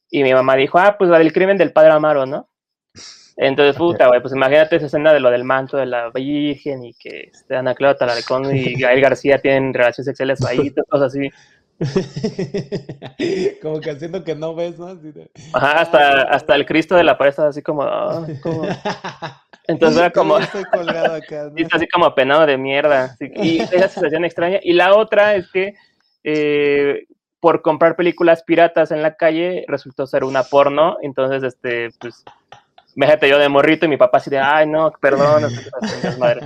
Y 0.09 0.23
mi 0.23 0.33
mamá 0.33 0.55
dijo, 0.55 0.77
ah, 0.77 0.97
pues 0.97 1.09
la 1.09 1.19
del 1.19 1.33
crimen 1.33 1.57
del 1.57 1.71
padre 1.71 1.91
Amaro, 1.91 2.25
¿no? 2.25 2.49
Entonces, 3.37 3.75
puta, 3.75 4.07
güey, 4.07 4.21
pues 4.21 4.33
imagínate 4.33 4.75
esa 4.75 4.87
escena 4.87 5.13
de 5.13 5.19
lo 5.19 5.31
del 5.31 5.43
manto 5.43 5.77
de 5.77 5.85
la 5.85 6.09
Virgen 6.11 6.83
y 6.83 6.93
que 6.93 7.31
este, 7.33 7.55
Ana 7.55 7.73
Clara 7.73 7.97
Talaricón 7.97 8.55
y 8.55 8.73
Gael 8.79 9.01
García 9.01 9.41
tienen 9.41 9.73
relaciones 9.73 10.05
sexuales 10.05 10.45
ahí, 10.45 10.71
cosas 10.89 11.13
así. 11.13 11.29
como 13.61 13.79
que 13.79 13.89
haciendo 13.89 14.23
que 14.23 14.35
no 14.35 14.53
ves, 14.53 14.77
¿no? 14.77 14.99
Ajá, 15.53 15.81
hasta, 15.81 16.21
hasta 16.23 16.55
el 16.55 16.67
Cristo 16.67 16.95
de 16.95 17.03
la 17.03 17.17
pared 17.17 17.33
así 17.39 17.63
como, 17.63 17.81
ah, 17.81 18.27
como... 18.43 18.67
Entonces 19.67 19.99
era 19.99 20.11
como. 20.11 20.37
Estoy 20.37 20.63
colgado 20.65 21.15
acá, 21.15 21.51
así 21.71 21.87
como 21.87 22.05
apenado 22.05 22.45
de 22.45 22.57
mierda. 22.57 23.15
y 23.19 23.59
esa 23.71 23.87
sensación 23.87 24.25
extraña. 24.25 24.59
Y 24.63 24.73
la 24.73 24.95
otra 24.95 25.35
es 25.35 25.49
que 25.51 25.75
eh, 26.23 27.05
por 27.39 27.61
comprar 27.61 27.95
películas 27.95 28.43
piratas 28.43 28.91
en 28.91 29.01
la 29.01 29.15
calle 29.15 29.65
resultó 29.67 30.07
ser 30.07 30.23
una 30.23 30.43
porno. 30.43 30.97
Entonces, 31.01 31.43
este, 31.43 31.89
pues, 31.99 32.23
Méjate 32.93 33.29
yo 33.29 33.37
de 33.37 33.47
morrito 33.47 33.85
y 33.85 33.89
mi 33.89 33.95
papá 33.95 34.17
así 34.17 34.29
de, 34.29 34.37
ay, 34.37 34.67
no, 34.67 34.91
perdón, 34.99 35.43
madre. 36.19 36.41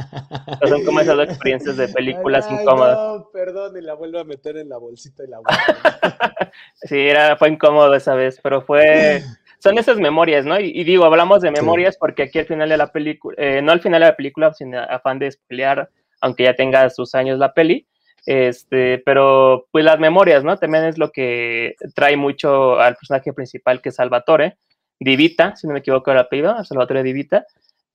son 0.67 0.85
como 0.85 0.99
esas 0.99 1.17
dos 1.17 1.25
experiencias 1.27 1.75
de 1.75 1.87
películas 1.87 2.49
incómodas. 2.51 2.97
No, 2.97 3.29
perdón, 3.33 3.75
y 3.77 3.81
la 3.81 3.95
vuelvo 3.95 4.19
a 4.19 4.23
meter 4.23 4.57
en 4.57 4.69
la 4.69 4.77
bolsita 4.77 5.23
y 5.23 5.27
la 5.27 5.39
sí, 6.83 6.99
era, 6.99 7.35
fue 7.37 7.49
incómodo 7.49 7.93
esa 7.95 8.13
vez, 8.13 8.39
pero 8.43 8.61
fue 8.61 9.23
son 9.65 9.79
esas 9.79 9.97
memorias, 9.97 10.45
¿no? 10.45 10.59
Y, 10.59 10.83
digo, 10.83 11.05
hablamos 11.05 11.41
de 11.41 11.49
memorias 11.49 11.97
porque 11.97 12.21
aquí 12.21 12.37
al 12.37 12.45
final 12.45 12.69
de 12.69 12.77
la 12.77 12.91
película, 12.91 13.35
eh, 13.39 13.63
no 13.63 13.71
al 13.71 13.81
final 13.81 13.99
de 13.99 14.05
la 14.05 14.15
película, 14.15 14.53
sin 14.53 14.75
afán 14.75 15.17
de 15.17 15.35
pelear, 15.47 15.89
aunque 16.21 16.43
ya 16.43 16.53
tenga 16.53 16.87
sus 16.91 17.15
años 17.15 17.39
la 17.39 17.51
peli, 17.51 17.87
este, 18.27 18.99
pero 18.99 19.65
pues 19.71 19.83
las 19.83 19.97
memorias, 19.99 20.43
¿no? 20.43 20.55
También 20.57 20.85
es 20.85 20.99
lo 20.99 21.11
que 21.11 21.73
trae 21.95 22.15
mucho 22.15 22.79
al 22.79 22.95
personaje 22.95 23.33
principal 23.33 23.81
que 23.81 23.89
es 23.89 23.95
Salvatore, 23.95 24.57
Divita, 24.99 25.55
si 25.55 25.65
no 25.65 25.73
me 25.73 25.79
equivoco 25.79 26.11
el 26.11 26.19
apellido, 26.19 26.63
Salvatore 26.63 27.01
Divita, 27.01 27.47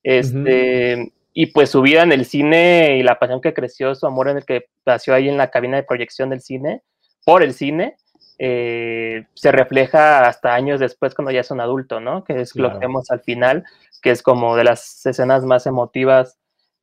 este, 0.03 1.13
y 1.35 1.47
pues 1.47 1.71
su 1.71 1.83
vida 1.83 2.03
en 2.03 2.11
el 2.11 2.25
cine 2.25 2.97
y 2.99 3.05
la 3.05 3.21
pasión 3.21 3.41
que 3.41 3.55
creció, 3.55 3.95
su 3.95 4.09
amor 4.09 4.29
en 4.29 4.39
el 4.39 4.45
que 4.45 4.65
nació 4.85 5.15
ahí 5.15 5.29
en 5.29 5.37
la 5.37 5.53
cabina 5.53 5.77
de 5.77 5.85
proyección 5.85 6.31
del 6.31 6.41
cine, 6.41 6.83
por 7.25 7.45
el 7.45 7.55
cine, 7.55 7.95
eh, 8.43 9.27
se 9.35 9.53
refleja 9.53 10.27
hasta 10.27 10.55
años 10.55 10.81
después 10.81 11.15
cuando 11.15 11.31
ya 11.31 11.41
es 11.41 11.51
un 11.51 11.61
adulto, 11.61 12.01
¿no? 12.01 12.25
Que 12.25 12.41
es 12.41 12.57
lo 12.57 12.73
que 12.73 12.79
vemos 12.79 13.11
al 13.11 13.21
final, 13.21 13.65
que 14.01 14.11
es 14.11 14.23
como 14.23 14.57
de 14.57 14.65
las 14.65 15.05
escenas 15.05 15.45
más 15.45 15.67
emotivas, 15.67 16.39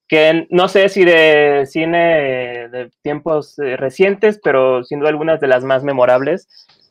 que 0.08 0.46
no 0.52 0.68
sé 0.68 0.88
si 0.88 1.04
de 1.04 1.66
cine 1.66 2.70
de 2.70 2.92
tiempos 3.02 3.58
eh, 3.58 3.76
recientes, 3.76 4.40
pero 4.44 4.84
siendo 4.84 5.08
algunas 5.08 5.42
de 5.42 5.48
las 5.48 5.64
más 5.64 5.84
memorables 5.84 6.48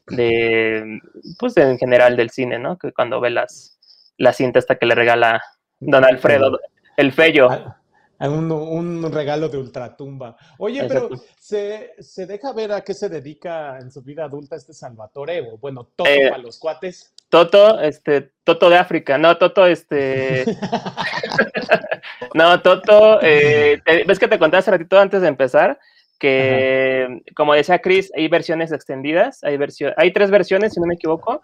de, 0.09 1.01
pues 1.39 1.57
en 1.59 1.79
general 1.79 2.17
del 2.17 2.31
cine, 2.31 2.59
¿no? 2.59 2.77
Que 2.77 2.93
cuando 2.93 3.21
ve 3.21 3.31
las, 3.31 3.79
la 4.19 4.33
cinta 4.33 4.59
hasta 4.59 4.75
que 4.75 4.87
le 4.87 4.97
regala 4.97 5.41
Don 5.79 6.05
Alfredo, 6.05 6.59
el 6.97 7.13
fello. 7.13 7.49
Ah, 8.19 8.29
un, 8.29 9.13
regalo 9.13 9.49
de 9.49 9.59
ultratumba. 9.59 10.37
Oye, 10.59 10.85
pero 10.89 11.11
¿se, 11.39 12.27
deja 12.27 12.53
ver 12.53 12.73
a 12.73 12.81
qué 12.83 12.95
se 12.95 13.09
dedica 13.09 13.79
en 13.79 13.91
su 13.91 14.03
vida 14.03 14.25
adulta 14.25 14.57
este 14.57 14.73
Salvatore? 14.73 15.41
O 15.43 15.59
bueno, 15.59 15.89
Toto 15.95 16.11
eh, 16.11 16.31
para 16.31 16.43
los 16.43 16.59
cuates. 16.59 17.13
Toto, 17.29 17.81
este, 17.81 18.33
Toto 18.45 18.71
de 18.71 18.77
África, 18.77 19.19
no, 19.19 19.37
Toto, 19.37 19.67
este. 19.67 20.45
no, 22.35 22.63
Toto, 22.63 23.21
eh, 23.21 23.83
ves 24.07 24.19
que 24.19 24.29
te 24.29 24.39
conté 24.39 24.57
hace 24.57 24.71
ratito 24.71 24.99
antes 24.99 25.21
de 25.21 25.29
empezar 25.29 25.79
que, 26.19 27.23
como 27.35 27.55
decía 27.55 27.81
Chris, 27.81 28.11
hay 28.17 28.29
versiones 28.29 28.73
extendidas, 28.73 29.43
hay, 29.45 29.59
hay 29.97 30.13
tres 30.13 30.31
versiones, 30.31 30.73
si 30.73 30.81
no 30.81 30.87
me 30.87 30.95
equivoco. 30.95 31.43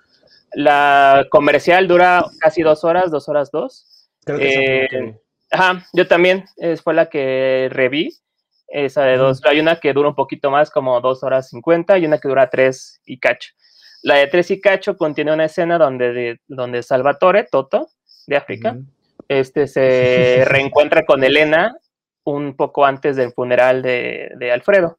La 0.55 1.27
comercial 1.31 1.89
dura 1.89 2.25
casi 2.41 2.63
dos 2.63 2.85
horas, 2.85 3.11
dos 3.11 3.29
horas 3.29 3.51
dos. 3.51 4.09
Creo 4.25 4.39
que 4.39 4.85
eh, 4.85 5.21
Ajá, 5.53 5.87
yo 5.93 6.09
también, 6.09 6.45
fue 6.83 6.95
la 6.95 7.07
que 7.07 7.69
reví, 7.71 8.17
esa 8.69 9.05
de 9.05 9.19
dos. 9.19 9.45
Hay 9.45 9.61
una 9.61 9.77
que 9.77 9.93
dura 9.93 10.09
un 10.09 10.15
poquito 10.15 10.51
más, 10.51 10.71
como 10.71 11.01
dos 11.01 11.23
horas 11.23 11.51
cincuenta, 11.51 11.99
y 11.99 12.07
una 12.07 12.19
que 12.19 12.29
dura 12.29 12.49
tres 12.49 13.01
y 13.05 13.19
cacho. 13.19 13.51
La 14.03 14.17
de 14.17 14.27
tres 14.27 14.51
y 14.51 14.61
cacho 14.61 14.97
contiene 14.97 15.33
una 15.33 15.45
escena 15.45 15.79
donde, 15.79 16.41
donde 16.49 16.83
Salvatore, 16.83 17.47
Toto, 17.51 17.91
de 18.27 18.37
África, 18.37 18.79
este, 19.29 19.67
se 19.67 20.45
reencuentra 20.47 21.05
con 21.05 21.23
Elena 21.23 21.77
un 22.25 22.57
poco 22.57 22.87
antes 22.87 23.17
del 23.17 23.33
funeral 23.33 23.83
de, 23.83 24.51
Alfredo. 24.53 24.99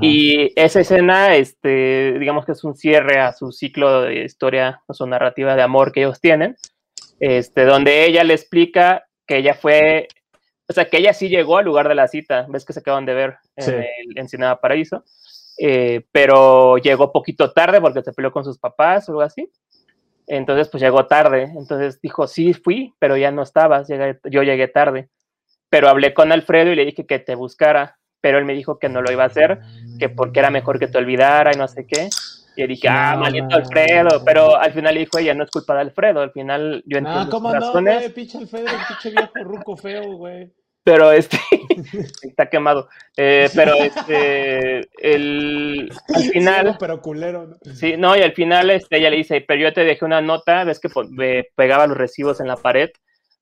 Y 0.00 0.52
esa 0.54 0.80
escena, 0.80 1.34
este, 1.34 2.16
digamos 2.20 2.46
que 2.46 2.52
es 2.52 2.62
un 2.62 2.76
cierre 2.76 3.18
a 3.18 3.32
su 3.32 3.50
ciclo 3.50 4.02
de 4.02 4.24
historia, 4.24 4.82
a 4.86 4.94
su 4.94 5.04
narrativa 5.04 5.56
de 5.56 5.62
amor 5.62 5.90
que 5.90 6.00
ellos 6.02 6.20
tienen, 6.20 6.56
este, 7.18 7.64
donde 7.64 8.04
ella 8.04 8.22
le 8.22 8.34
explica 8.34 9.04
que 9.30 9.36
ella 9.36 9.54
fue, 9.54 10.08
o 10.68 10.72
sea, 10.72 10.86
que 10.86 10.96
ella 10.96 11.14
sí 11.14 11.28
llegó 11.28 11.58
al 11.58 11.64
lugar 11.64 11.86
de 11.86 11.94
la 11.94 12.08
cita, 12.08 12.46
ves 12.48 12.64
que 12.64 12.72
se 12.72 12.80
acaban 12.80 13.06
de 13.06 13.14
ver 13.14 13.36
en 13.54 13.74
el 13.74 14.18
Ensenada 14.18 14.60
Paraíso, 14.60 15.04
eh, 15.56 16.04
pero 16.10 16.78
llegó 16.78 17.12
poquito 17.12 17.52
tarde 17.52 17.80
porque 17.80 18.02
se 18.02 18.12
peleó 18.12 18.32
con 18.32 18.42
sus 18.44 18.58
papás 18.58 19.08
o 19.08 19.12
algo 19.12 19.22
así. 19.22 19.48
Entonces, 20.26 20.68
pues 20.68 20.82
llegó 20.82 21.06
tarde. 21.06 21.44
Entonces 21.56 22.00
dijo, 22.00 22.26
sí, 22.26 22.54
fui, 22.54 22.92
pero 22.98 23.16
ya 23.16 23.30
no 23.30 23.42
estabas, 23.42 23.86
yo 23.88 24.42
llegué 24.42 24.66
tarde. 24.66 25.10
Pero 25.68 25.88
hablé 25.88 26.12
con 26.12 26.32
Alfredo 26.32 26.72
y 26.72 26.74
le 26.74 26.84
dije 26.84 27.06
que 27.06 27.20
te 27.20 27.36
buscara, 27.36 27.98
pero 28.20 28.36
él 28.38 28.44
me 28.44 28.54
dijo 28.54 28.80
que 28.80 28.88
no 28.88 29.00
lo 29.00 29.12
iba 29.12 29.22
a 29.22 29.28
hacer, 29.28 29.60
que 30.00 30.08
porque 30.08 30.40
era 30.40 30.50
mejor 30.50 30.80
que 30.80 30.88
te 30.88 30.98
olvidara 30.98 31.52
y 31.54 31.56
no 31.56 31.68
sé 31.68 31.86
qué. 31.86 32.08
Y 32.56 32.66
dije, 32.66 32.88
ah, 32.88 33.16
maldito 33.18 33.56
Alfredo, 33.56 34.22
pero 34.24 34.56
al 34.56 34.72
final 34.72 34.94
le 34.94 35.00
dijo 35.00 35.18
ella, 35.18 35.34
no 35.34 35.44
es 35.44 35.50
culpa 35.50 35.74
de 35.74 35.80
Alfredo, 35.80 36.20
al 36.20 36.32
final 36.32 36.82
yo 36.86 36.98
entiendo. 36.98 37.20
Ah, 37.20 37.28
¿cómo 37.30 37.54
no, 37.54 37.72
güey? 37.72 38.08
Pinche 38.12 38.38
Alfredo, 38.38 38.66
pinche 38.88 39.10
viejo 39.10 39.44
ruco 39.44 39.76
feo, 39.76 40.16
güey. 40.16 40.52
Pero 40.82 41.12
este, 41.12 41.38
está 42.22 42.48
quemado. 42.48 42.88
Eh, 43.16 43.48
pero 43.54 43.74
este, 43.74 44.88
el, 44.98 45.92
al 46.14 46.22
final. 46.22 46.76
pero 46.80 47.00
culero. 47.00 47.46
¿no? 47.46 47.74
Sí, 47.74 47.96
no, 47.96 48.16
y 48.16 48.22
al 48.22 48.32
final 48.32 48.70
este, 48.70 48.98
ella 48.98 49.10
le 49.10 49.16
dice, 49.16 49.44
pero 49.46 49.60
yo 49.60 49.72
te 49.72 49.84
dejé 49.84 50.04
una 50.04 50.20
nota, 50.20 50.64
ves 50.64 50.80
que 50.80 50.88
pegaba 51.54 51.86
los 51.86 51.96
recibos 51.96 52.40
en 52.40 52.48
la 52.48 52.56
pared 52.56 52.90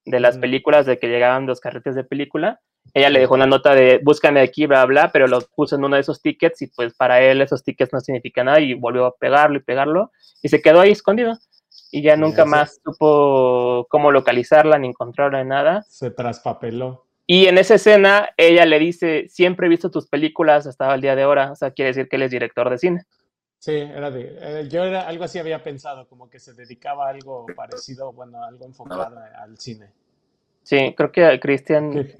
de 0.05 0.19
las 0.19 0.37
películas, 0.37 0.85
de 0.85 0.97
que 0.97 1.07
llegaban 1.07 1.45
los 1.45 1.59
carretes 1.59 1.95
de 1.95 2.03
película 2.03 2.59
ella 2.93 3.09
le 3.09 3.19
dejó 3.19 3.35
una 3.35 3.45
nota 3.45 3.73
de 3.75 3.99
búscame 4.03 4.41
aquí, 4.41 4.65
bla, 4.65 4.85
bla, 4.85 5.11
pero 5.11 5.27
lo 5.27 5.41
puso 5.41 5.75
en 5.75 5.83
uno 5.83 5.95
de 5.95 6.01
esos 6.01 6.21
tickets 6.21 6.61
y 6.61 6.67
pues 6.67 6.93
para 6.93 7.21
él 7.21 7.41
esos 7.41 7.63
tickets 7.63 7.93
no 7.93 7.99
significan 7.99 8.45
nada 8.45 8.59
y 8.59 8.73
volvió 8.73 9.05
a 9.05 9.15
pegarlo 9.15 9.57
y 9.57 9.61
pegarlo 9.61 10.11
y 10.41 10.49
se 10.49 10.61
quedó 10.61 10.81
ahí 10.81 10.91
escondido 10.91 11.37
y 11.91 12.01
ya 12.01 12.15
nunca 12.15 12.45
más 12.45 12.79
supo 12.83 13.87
cómo 13.89 14.11
localizarla 14.11 14.77
ni 14.77 14.87
encontrarla 14.87 15.43
ni 15.43 15.49
nada. 15.49 15.83
Se 15.83 16.11
traspapeló. 16.11 17.05
Y 17.25 17.45
en 17.45 17.57
esa 17.57 17.75
escena 17.75 18.29
ella 18.37 18.65
le 18.65 18.79
dice, 18.79 19.27
siempre 19.29 19.67
he 19.67 19.69
visto 19.69 19.91
tus 19.91 20.07
películas 20.07 20.65
hasta 20.65 20.93
el 20.93 21.01
día 21.01 21.15
de 21.15 21.23
ahora, 21.23 21.51
o 21.51 21.55
sea, 21.55 21.71
quiere 21.71 21.89
decir 21.89 22.09
que 22.09 22.15
él 22.15 22.23
es 22.23 22.31
director 22.31 22.69
de 22.69 22.77
cine. 22.77 23.05
Sí, 23.59 23.73
era 23.73 24.09
de, 24.09 24.37
eh, 24.39 24.67
yo 24.69 24.83
era 24.83 25.01
algo 25.01 25.25
así 25.25 25.37
había 25.37 25.61
pensado, 25.61 26.07
como 26.07 26.29
que 26.29 26.39
se 26.39 26.53
dedicaba 26.53 27.07
a 27.07 27.09
algo 27.09 27.45
parecido, 27.55 28.13
bueno, 28.13 28.43
algo 28.43 28.65
enfocado 28.65 29.19
al 29.37 29.57
cine. 29.59 29.91
Sí, 30.69 30.93
creo 30.95 31.11
que 31.11 31.39
Cristian. 31.39 31.91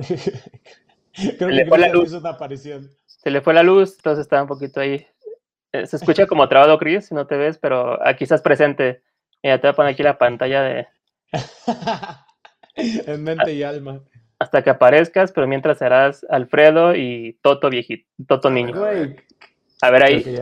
creo 1.13 1.49
que 1.49 1.77
la 1.77 1.89
luz. 1.89 2.13
una 2.13 2.31
aparición. 2.31 2.89
Se 3.05 3.29
le 3.29 3.41
fue 3.41 3.53
la 3.53 3.61
luz, 3.61 3.97
entonces 3.97 4.23
estaba 4.23 4.41
un 4.41 4.47
poquito 4.47 4.79
ahí. 4.79 5.05
Eh, 5.71 5.85
se 5.85 5.97
escucha 5.97 6.25
como 6.25 6.49
trabado, 6.49 6.79
Chris, 6.79 7.05
si 7.05 7.13
no 7.13 7.27
te 7.27 7.37
ves, 7.37 7.59
pero 7.59 8.03
aquí 8.03 8.23
estás 8.23 8.41
presente. 8.41 9.03
Mira, 9.43 9.61
te 9.61 9.67
voy 9.67 9.73
a 9.73 9.75
poner 9.75 9.93
aquí 9.93 10.01
la 10.01 10.17
pantalla 10.17 10.63
de. 10.63 10.87
en 12.75 13.23
mente 13.23 13.53
y 13.53 13.61
alma. 13.61 14.01
Hasta 14.39 14.63
que 14.63 14.71
aparezcas, 14.71 15.31
pero 15.31 15.45
mientras 15.45 15.77
serás 15.77 16.25
Alfredo 16.27 16.95
y 16.95 17.37
Toto 17.43 17.69
viejito, 17.69 18.09
Toto 18.27 18.49
niño. 18.49 18.73
A 19.83 19.91
ver 19.91 20.03
ahí. 20.03 20.39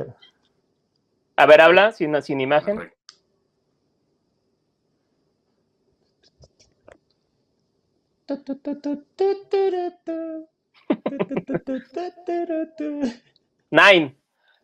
A 1.36 1.46
ver, 1.46 1.60
habla 1.60 1.92
sin, 1.92 2.22
sin 2.22 2.40
imagen. 2.40 2.90
Nine. 13.72 14.16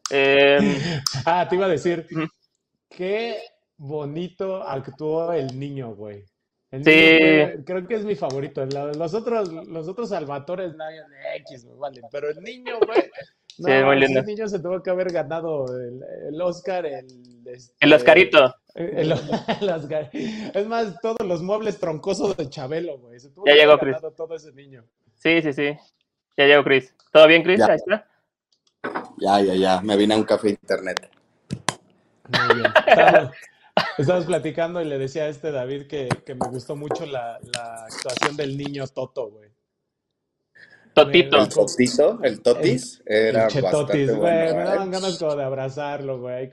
Em, 0.10 0.76
Ah, 1.26 1.48
te 1.48 1.56
iba 1.56 1.66
a 1.66 1.70
decir, 1.70 2.08
qué 2.90 3.40
bonito 3.78 4.62
actuó 4.64 5.32
el 5.34 5.58
niño, 5.58 5.96
güey. 5.96 6.26
El 6.72 6.84
Sí. 6.84 6.90
niño 6.90 7.64
creo 7.66 7.88
que 7.88 7.96
es 7.96 8.04
mi 8.06 8.16
favorito. 8.16 8.66
Los 8.66 9.14
otros, 9.14 9.50
los 9.52 9.88
otros 9.88 10.10
Salvatores, 10.10 10.76
nadie 10.76 11.02
X, 11.38 11.66
me 11.66 11.76
valen. 11.76 12.04
Pero 12.12 12.30
el 12.30 12.42
niño, 12.42 12.80
güey. 12.86 13.12
No, 13.60 13.68
Sí, 13.68 13.84
muy 13.84 13.98
ese 13.98 14.06
lindo. 14.08 14.24
niño 14.24 14.48
se 14.48 14.60
tuvo 14.60 14.82
que 14.82 14.90
haber 14.90 15.12
ganado 15.12 15.66
el, 15.80 16.02
el 16.30 16.42
Oscar, 16.42 16.86
el, 16.86 17.06
este, 17.46 17.76
el 17.82 17.94
Oscarito. 17.94 18.56
el- 18.76 19.12
el 19.62 19.70
Oscar. 19.70 20.10
Es 20.12 20.68
más, 20.68 21.00
todos 21.02 21.26
los 21.28 21.42
muebles 21.44 21.80
troncosos 21.80 22.36
de 22.38 22.50
Chabelo, 22.50 22.98
güey. 22.98 23.20
Se 23.20 23.30
tuvo 23.30 23.46
Ya 23.46 23.54
que 23.54 23.60
llegó, 23.60 23.74
haber 23.74 23.82
Chris. 23.84 23.96
ganado 23.96 24.12
todo 24.14 24.36
ese 24.36 24.52
niño. 24.54 24.84
Sí, 25.16 25.42
sí, 25.42 25.54
sí. 25.54 25.78
Ya 26.36 26.46
llegó 26.46 26.64
Chris. 26.64 26.96
¿Todo 27.12 27.28
bien, 27.28 27.44
Chris? 27.44 27.60
Ya. 27.60 27.68
Ahí 27.68 27.76
está. 27.76 28.08
Ya, 29.20 29.40
ya, 29.42 29.54
ya. 29.56 29.82
Me 29.82 29.96
vine 29.98 30.16
a 30.16 30.18
un 30.18 30.24
café 30.24 30.50
internet. 30.50 31.10
Muy 32.30 32.56
bien. 32.56 32.72
Estamos, 32.88 33.32
estamos 33.98 34.26
platicando 34.26 34.82
y 34.82 34.86
le 34.86 34.98
decía 34.98 35.24
a 35.24 35.28
este 35.28 35.52
David 35.52 35.88
que, 35.88 36.10
que 36.26 36.34
me 36.36 36.48
gustó 36.50 36.76
mucho 36.76 37.06
la, 37.06 37.40
la 37.54 37.86
actuación 37.86 38.36
del 38.36 38.58
niño 38.58 38.88
Toto, 38.88 39.30
güey. 39.30 39.50
Totito. 40.94 41.38
El 41.38 41.50
totito, 41.50 42.20
el 42.24 42.42
totis, 42.42 43.02
era 43.06 43.46
El 43.46 43.50
chetotis, 43.50 43.72
bastante 43.72 44.06
güey. 44.06 44.20
bueno. 44.20 44.56
me 44.56 44.62
¿eh? 44.62 44.66
daban 44.66 44.92
ganas 44.92 45.18
como 45.18 45.36
de 45.36 45.44
abrazarlo, 45.44 46.20
güey. 46.20 46.52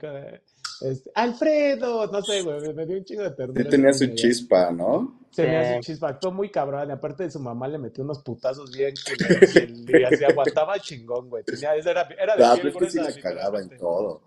este, 0.81 1.11
Alfredo, 1.13 2.07
no 2.07 2.21
sé, 2.23 2.41
güey. 2.41 2.59
Me, 2.61 2.73
me 2.73 2.85
dio 2.87 2.97
un 2.97 3.05
chingo 3.05 3.23
de 3.23 3.31
ternura. 3.31 3.63
Sí 3.63 3.69
tenía 3.69 3.93
su 3.93 4.07
chispa, 4.15 4.71
¿no? 4.71 5.19
Tenía 5.35 5.63
Sí. 5.69 5.75
su 5.75 5.79
chispa, 5.91 6.09
actuó 6.09 6.31
muy 6.31 6.49
cabrón. 6.49 6.89
Y 6.89 6.91
aparte 6.91 7.23
de 7.23 7.31
su 7.31 7.39
mamá 7.39 7.67
le 7.67 7.77
metió 7.77 8.03
unos 8.03 8.19
putazos 8.23 8.71
bien 8.75 8.93
culeros 9.05 9.55
y, 9.55 9.59
el- 9.59 9.85
y 10.01 10.03
así 10.03 10.23
aguantaba 10.25 10.79
chingón, 10.79 11.29
güey. 11.29 11.43
Tenía, 11.43 11.75
era, 11.75 12.07
era 12.19 12.35
de 12.35 12.43
Ah, 12.43 12.53
piel 12.59 12.73
pero 12.73 12.85
es 12.87 12.93
que 12.95 12.99
sí 12.99 13.15
la 13.15 13.21
cagaba 13.21 13.59
en 13.61 13.77
todo. 13.77 14.21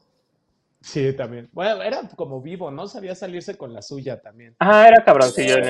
Sí, 0.80 1.12
también. 1.14 1.49
Bueno, 1.52 1.83
era 1.83 2.09
como 2.14 2.40
vivo, 2.40 2.71
¿no? 2.71 2.87
Sabía 2.87 3.14
salirse 3.14 3.56
con 3.56 3.73
la 3.73 3.80
suya 3.83 4.21
también. 4.21 4.54
Ajá, 4.59 4.88
era 4.88 5.04
cabroncillo. 5.04 5.59
¿no? 5.61 5.66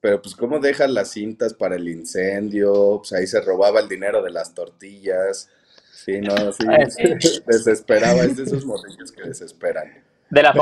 Pero 0.00 0.22
pues 0.22 0.36
cómo 0.36 0.60
deja 0.60 0.86
las 0.86 1.10
cintas 1.10 1.54
para 1.54 1.74
el 1.76 1.88
incendio, 1.88 2.98
pues 2.98 3.12
ahí 3.12 3.26
se 3.26 3.40
robaba 3.40 3.80
el 3.80 3.88
dinero 3.88 4.22
de 4.22 4.30
las 4.30 4.54
tortillas. 4.54 5.48
Sí, 5.92 6.20
no, 6.20 6.34
sí, 6.52 6.64
sí. 7.20 7.40
desesperaba, 7.46 8.22
es 8.22 8.36
de 8.36 8.44
esos 8.44 8.64
morrillos 8.64 9.10
que 9.12 9.22
desesperan. 9.24 10.04
De 10.30 10.42
la 10.42 10.52
te- 10.52 10.58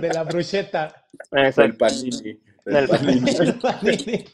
De 0.00 0.08
la 0.12 0.22
brucheta. 0.24 1.06
Del 1.30 1.46
Exacto. 1.46 1.78
panini. 1.78 2.40
Del 2.64 2.86
Del 2.86 2.88
panini. 2.88 3.30
El 3.40 3.54
panini. 3.58 4.24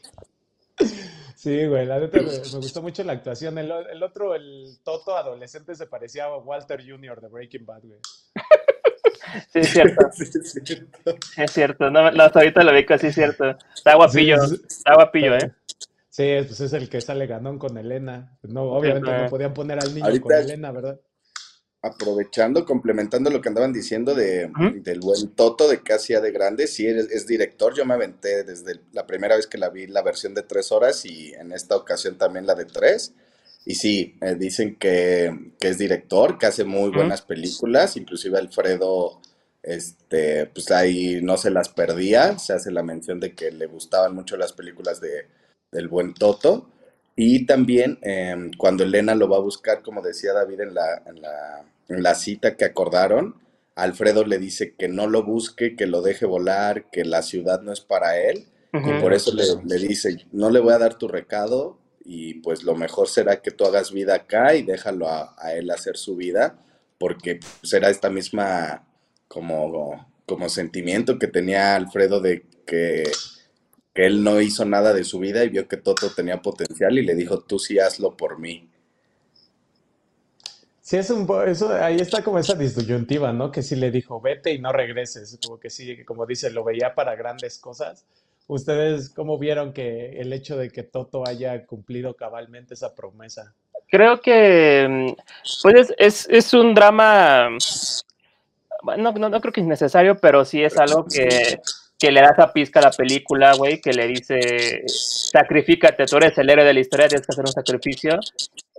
Sí, 1.35 1.65
güey, 1.67 1.85
la 1.85 1.99
neta 1.99 2.17
me, 2.21 2.25
me 2.31 2.57
gustó 2.57 2.81
mucho 2.81 3.03
la 3.03 3.13
actuación. 3.13 3.57
El, 3.57 3.71
el 3.71 4.03
otro, 4.03 4.35
el 4.35 4.77
Toto 4.83 5.15
adolescente, 5.15 5.73
se 5.73 5.87
parecía 5.87 6.25
a 6.25 6.37
Walter 6.37 6.83
Jr. 6.85 7.21
de 7.21 7.27
Breaking 7.29 7.65
Bad, 7.65 7.81
güey. 7.83 7.99
Sí, 9.53 9.59
es 9.59 9.69
cierto. 9.69 10.09
Sí, 10.13 10.23
es 10.23 10.51
cierto. 10.65 11.15
Es 11.37 11.51
cierto. 11.51 11.89
No, 11.89 12.11
no, 12.11 12.23
hasta 12.23 12.39
ahorita 12.39 12.63
lo 12.63 12.73
vi 12.73 12.85
que 12.85 12.97
sí 12.97 13.07
es 13.07 13.15
cierto. 13.15 13.57
Está 13.73 13.95
guapillo. 13.95 14.37
Sí. 14.47 14.61
Está 14.67 14.93
guapillo, 14.95 15.35
¿eh? 15.35 15.51
Sí, 16.09 16.33
pues 16.45 16.59
es 16.59 16.73
el 16.73 16.89
que 16.89 16.99
sale 17.01 17.27
ganón 17.27 17.57
con 17.59 17.77
Elena. 17.77 18.37
No, 18.43 18.63
obviamente 18.63 19.09
no 19.11 19.29
podían 19.29 19.53
poner 19.53 19.79
al 19.79 19.93
niño 19.93 20.05
Ahorita- 20.05 20.23
con 20.23 20.33
Elena, 20.33 20.71
¿verdad? 20.71 20.99
Aprovechando, 21.81 22.65
complementando 22.65 23.29
lo 23.29 23.39
que 23.39 23.47
andaban 23.47 23.71
diciendo 23.71 24.13
de, 24.13 24.51
del 24.81 24.99
buen 24.99 25.29
Toto 25.29 25.69
de 25.69 25.81
Casi 25.81 26.11
de 26.13 26.31
Grande, 26.31 26.67
sí, 26.67 26.85
es, 26.85 27.09
es 27.09 27.25
director, 27.25 27.73
yo 27.73 27.85
me 27.85 27.93
aventé 27.93 28.43
desde 28.43 28.81
la 28.91 29.07
primera 29.07 29.37
vez 29.37 29.47
que 29.47 29.57
la 29.57 29.69
vi 29.69 29.87
la 29.87 30.01
versión 30.01 30.33
de 30.33 30.43
tres 30.43 30.73
horas 30.73 31.05
y 31.05 31.31
en 31.35 31.53
esta 31.53 31.77
ocasión 31.77 32.17
también 32.17 32.45
la 32.45 32.55
de 32.55 32.65
tres. 32.65 33.13
Y 33.69 33.75
sí, 33.75 34.17
eh, 34.21 34.33
dicen 34.33 34.77
que, 34.77 35.51
que 35.59 35.67
es 35.67 35.77
director, 35.77 36.39
que 36.39 36.47
hace 36.47 36.63
muy 36.63 36.89
buenas 36.89 37.21
películas, 37.21 37.97
inclusive 37.97 38.39
Alfredo, 38.39 39.21
este, 39.61 40.47
pues 40.47 40.71
ahí 40.71 41.19
no 41.21 41.37
se 41.37 41.51
las 41.51 41.69
perdía, 41.69 42.39
se 42.39 42.53
hace 42.53 42.71
la 42.71 42.81
mención 42.81 43.19
de 43.19 43.35
que 43.35 43.51
le 43.51 43.67
gustaban 43.67 44.15
mucho 44.15 44.37
las 44.37 44.53
películas 44.53 44.99
de, 45.01 45.27
del 45.71 45.87
buen 45.87 46.15
Toto. 46.15 46.71
Y 47.15 47.45
también 47.45 47.99
em, 48.01 48.49
cuando 48.57 48.83
Elena 48.83 49.13
lo 49.13 49.29
va 49.29 49.37
a 49.37 49.41
buscar, 49.41 49.83
como 49.83 50.01
decía 50.01 50.33
David 50.33 50.61
en 50.61 50.73
la, 50.73 51.03
en 51.05 51.21
la, 51.21 51.63
en 51.89 52.01
la 52.01 52.15
cita 52.15 52.57
que 52.57 52.65
acordaron, 52.65 53.35
Alfredo 53.75 54.25
le 54.25 54.39
dice 54.39 54.73
que 54.73 54.87
no 54.87 55.05
lo 55.05 55.21
busque, 55.21 55.75
que 55.75 55.85
lo 55.85 56.01
deje 56.01 56.25
volar, 56.25 56.89
que 56.89 57.05
la 57.05 57.21
ciudad 57.21 57.61
no 57.61 57.71
es 57.71 57.81
para 57.81 58.17
él. 58.19 58.47
Y 58.73 58.99
por 58.99 59.13
eso 59.13 59.31
le, 59.31 59.43
le 59.63 59.87
dice, 59.87 60.25
no 60.31 60.49
le 60.49 60.59
voy 60.59 60.73
a 60.73 60.79
dar 60.79 60.95
tu 60.95 61.07
recado 61.07 61.78
y 62.11 62.33
pues 62.33 62.63
lo 62.63 62.75
mejor 62.75 63.07
será 63.07 63.39
que 63.39 63.51
tú 63.51 63.65
hagas 63.65 63.91
vida 63.91 64.15
acá 64.15 64.55
y 64.55 64.63
déjalo 64.63 65.07
a, 65.07 65.35
él 65.53 65.69
hacer 65.69 65.95
su 65.95 66.15
vida, 66.15 66.57
porque 66.97 67.39
será 67.61 67.91
esta 67.91 68.09
misma 68.09 68.83
como, 69.27 70.07
como 70.25 70.49
sentimiento 70.49 71.19
que 71.19 71.27
tenía 71.27 71.75
Alfredo 71.75 72.19
de 72.19 72.47
que, 72.65 73.03
que 73.93 74.05
él 74.07 74.23
no 74.23 74.41
hizo 74.41 74.65
nada 74.65 74.91
de 74.95 75.03
su 75.03 75.19
vida 75.19 75.43
y 75.43 75.49
vio 75.49 75.67
que 75.67 75.77
Toto 75.77 76.09
tenía 76.09 76.41
potencial 76.41 76.97
y 76.97 77.05
le 77.05 77.13
dijo, 77.13 77.41
tú 77.41 77.59
sí 77.59 77.77
hazlo 77.77 78.17
por 78.17 78.39
mí. 78.39 78.67
Sí, 80.81 80.97
es 80.97 81.11
un 81.11 81.27
eso, 81.47 81.71
ahí 81.71 81.97
está 81.97 82.23
como 82.23 82.39
esa 82.39 82.55
disyuntiva, 82.55 83.31
¿no? 83.33 83.51
Que 83.51 83.61
sí 83.61 83.75
le 83.75 83.91
dijo, 83.91 84.19
vete 84.19 84.51
y 84.51 84.57
no 84.57 84.71
regreses. 84.71 85.37
Como 85.45 85.59
que 85.59 85.69
sí, 85.69 86.03
como 86.05 86.25
dice, 86.25 86.49
lo 86.49 86.63
veía 86.63 86.95
para 86.95 87.15
grandes 87.15 87.59
cosas. 87.59 88.07
¿Ustedes 88.49 89.11
cómo 89.11 89.37
vieron 89.37 89.73
que 89.73 90.19
el 90.19 90.33
hecho 90.33 90.57
de 90.57 90.71
que 90.71 90.81
Toto 90.81 91.23
haya 91.27 91.67
cumplido 91.67 92.15
cabalmente 92.15 92.73
esa 92.73 92.95
promesa? 92.95 93.53
Creo 93.87 94.21
que 94.21 94.87
mm, 94.89 95.61
pues 95.61 95.75
es, 95.75 95.93
es, 95.99 96.27
es 96.31 96.53
un 96.55 96.73
drama, 96.73 97.49
bueno, 98.81 99.11
no, 99.11 99.29
no 99.29 99.39
creo 99.39 99.53
que 99.53 99.61
es 99.61 99.67
necesario, 99.67 100.17
pero 100.17 100.45
sí 100.45 100.63
es 100.63 100.79
algo 100.79 101.05
que, 101.05 101.59
que 101.99 102.11
le 102.11 102.21
da 102.21 102.29
esa 102.29 102.51
pizca 102.51 102.79
a 102.79 102.85
la 102.85 102.91
película, 102.91 103.53
güey, 103.53 103.79
que 103.79 103.93
le 103.93 104.07
dice, 104.07 104.81
sacrifícate, 104.87 106.07
tú 106.07 106.17
eres 106.17 106.35
el 106.39 106.49
héroe 106.49 106.65
de 106.65 106.73
la 106.73 106.79
historia, 106.79 107.07
tienes 107.07 107.27
que 107.27 107.33
hacer 107.33 107.45
un 107.45 107.51
sacrificio, 107.51 108.19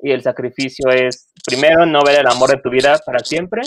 y 0.02 0.10
el 0.10 0.20
sacrificio 0.20 0.90
es, 0.90 1.28
primero, 1.46 1.86
no 1.86 2.02
ver 2.02 2.18
el 2.18 2.26
amor 2.26 2.50
de 2.50 2.56
tu 2.56 2.70
vida 2.70 2.98
para 3.06 3.20
siempre, 3.20 3.62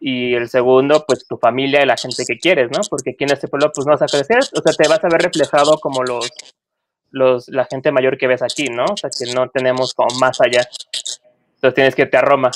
y 0.00 0.34
el 0.34 0.48
segundo, 0.48 1.04
pues 1.06 1.26
tu 1.26 1.36
familia 1.36 1.82
y 1.82 1.86
la 1.86 1.96
gente 1.96 2.24
que 2.26 2.38
quieres, 2.38 2.70
¿no? 2.70 2.80
Porque 2.88 3.10
aquí 3.10 3.24
en 3.24 3.32
este 3.32 3.48
pueblo, 3.48 3.70
pues 3.72 3.86
no 3.86 3.92
vas 3.92 4.02
a 4.02 4.06
crecer, 4.06 4.38
o 4.38 4.62
sea, 4.62 4.72
te 4.72 4.88
vas 4.88 5.04
a 5.04 5.08
ver 5.08 5.20
reflejado 5.20 5.78
como 5.78 6.02
los, 6.02 6.30
los, 7.10 7.48
la 7.48 7.66
gente 7.66 7.92
mayor 7.92 8.16
que 8.16 8.26
ves 8.26 8.42
aquí, 8.42 8.68
¿no? 8.68 8.86
O 8.86 8.96
sea, 8.96 9.10
que 9.10 9.32
no 9.34 9.50
tenemos 9.50 9.92
como 9.92 10.18
más 10.18 10.40
allá. 10.40 10.66
Entonces 11.56 11.74
tienes 11.74 11.94
que 11.94 12.02
irte 12.02 12.16
a 12.16 12.22
Roma. 12.22 12.50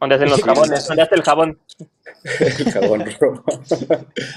¿Dónde 0.00 0.14
hacen 0.14 0.30
los 0.30 0.42
jabones? 0.42 0.86
¿Dónde 0.86 1.02
hace 1.02 1.14
el 1.14 1.22
jabón? 1.22 1.58
El 2.24 2.72
jabón 2.72 3.04
rojo. 3.20 3.44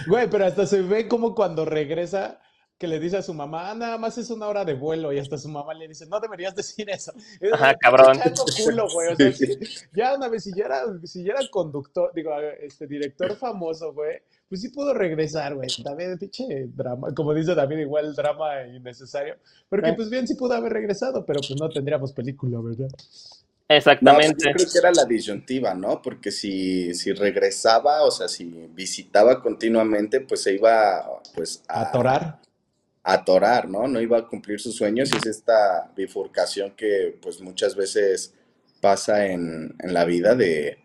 Güey, 0.07 0.29
pero 0.29 0.45
hasta 0.45 0.65
se 0.67 0.81
ve 0.81 1.07
como 1.07 1.33
cuando 1.33 1.65
regresa 1.65 2.39
que 2.81 2.87
le 2.87 2.99
dice 2.99 3.17
a 3.17 3.21
su 3.21 3.31
mamá, 3.35 3.69
ah, 3.69 3.75
nada 3.75 3.95
más 3.99 4.17
es 4.17 4.31
una 4.31 4.47
hora 4.47 4.65
de 4.65 4.73
vuelo, 4.73 5.13
y 5.13 5.19
hasta 5.19 5.37
su 5.37 5.47
mamá 5.49 5.71
le 5.75 5.87
dice, 5.87 6.07
no 6.07 6.19
deberías 6.19 6.55
decir 6.55 6.89
eso. 6.89 7.13
Es 7.39 7.53
Ajá, 7.53 7.75
cabrón. 7.75 8.17
"Chango 8.17 8.43
culo, 8.65 8.87
güey. 8.91 9.13
O 9.13 9.15
sea, 9.15 9.31
sí, 9.31 9.45
ya 9.93 10.15
una 10.15 10.27
vez, 10.29 10.43
si 10.45 10.51
ya 10.55 10.65
era, 10.65 10.81
si 11.03 11.23
ya 11.23 11.33
era 11.33 11.41
conductor, 11.51 12.11
digo, 12.15 12.31
este 12.59 12.87
director 12.87 13.35
famoso, 13.35 13.93
güey, 13.93 14.17
pues 14.49 14.61
sí 14.61 14.69
pudo 14.69 14.95
regresar, 14.95 15.53
güey. 15.53 15.69
También, 15.83 16.17
pinche 16.17 16.65
drama, 16.75 17.13
como 17.13 17.35
dice 17.35 17.53
David, 17.53 17.77
igual 17.77 18.15
drama 18.15 18.65
innecesario. 18.65 19.35
Porque 19.69 19.89
Eh. 19.89 19.93
pues 19.95 20.09
bien 20.09 20.27
sí 20.27 20.33
pudo 20.33 20.55
haber 20.55 20.73
regresado, 20.73 21.23
pero 21.23 21.39
pues 21.47 21.59
no 21.61 21.69
tendríamos 21.69 22.11
película, 22.13 22.59
¿verdad? 22.61 22.87
No, 22.89 22.97
pero 23.67 23.77
Exactamente. 23.77 24.45
yo 24.49 24.51
creo 24.53 24.67
que 24.73 24.77
era 24.79 24.91
la 24.91 25.05
disyuntiva, 25.05 25.73
¿no? 25.75 26.01
Porque 26.01 26.31
si, 26.31 26.93
si 26.95 27.13
regresaba, 27.13 28.01
o 28.03 28.11
sea, 28.11 28.27
si 28.27 28.43
visitaba 28.73 29.39
continuamente, 29.41 30.19
pues 30.19 30.41
se 30.43 30.55
iba 30.55 31.21
pues 31.35 31.63
a, 31.69 31.83
Atorar. 31.83 32.39
Atorar, 33.13 33.69
¿no? 33.69 33.87
No 33.87 34.01
iba 34.01 34.17
a 34.17 34.27
cumplir 34.27 34.59
sus 34.59 34.75
sueños 34.75 35.11
y 35.13 35.17
es 35.17 35.25
esta 35.25 35.91
bifurcación 35.95 36.71
que 36.75 37.17
pues 37.21 37.41
muchas 37.41 37.75
veces 37.75 38.33
pasa 38.81 39.27
en, 39.27 39.75
en 39.79 39.93
la 39.93 40.05
vida 40.05 40.35
de, 40.35 40.79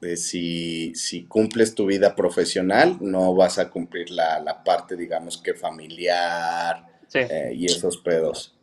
de 0.00 0.16
si, 0.16 0.94
si 0.94 1.24
cumples 1.26 1.74
tu 1.74 1.86
vida 1.86 2.14
profesional, 2.14 2.98
no 3.00 3.34
vas 3.34 3.58
a 3.58 3.70
cumplir 3.70 4.10
la, 4.10 4.40
la 4.40 4.62
parte, 4.64 4.96
digamos 4.96 5.38
que 5.38 5.54
familiar 5.54 6.86
Sí, 7.08 7.20
eh, 7.20 7.52
y 7.54 7.66
esos 7.66 7.98
pedos. 7.98 8.56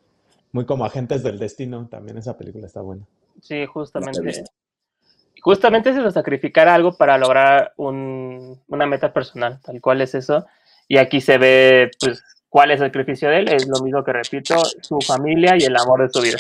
Muy 0.52 0.66
como 0.66 0.86
Agentes 0.86 1.24
del 1.24 1.40
Destino, 1.40 1.88
también 1.88 2.18
esa 2.18 2.38
película 2.38 2.68
está 2.68 2.82
buena. 2.82 3.08
sí, 3.42 3.66
justamente. 3.66 4.44
Justamente 5.42 5.90
es 5.90 5.98
eso, 5.98 6.10
sacrificar 6.12 6.70
algo 6.70 6.96
para 6.96 7.18
lograr 7.18 7.74
un, 7.76 8.62
una 8.68 8.86
meta 8.86 9.12
personal, 9.12 9.60
tal 9.62 9.82
cual 9.82 10.00
es 10.02 10.16
eso. 10.16 10.46
Y 10.88 10.98
aquí 10.98 11.20
se 11.20 11.38
ve, 11.38 11.92
pues, 12.00 12.24
cuál 12.54 12.70
es 12.70 12.80
el 12.80 12.86
sacrificio 12.88 13.30
de 13.30 13.40
él. 13.40 13.48
Es 13.52 13.68
lo 13.68 13.80
mismo 13.84 14.04
que 14.04 14.14
repito, 14.14 14.56
su 14.80 15.00
familia 15.02 15.56
y 15.58 15.64
el 15.64 15.76
amor 15.76 16.04
de 16.04 16.10
su 16.14 16.22
vida. 16.22 16.38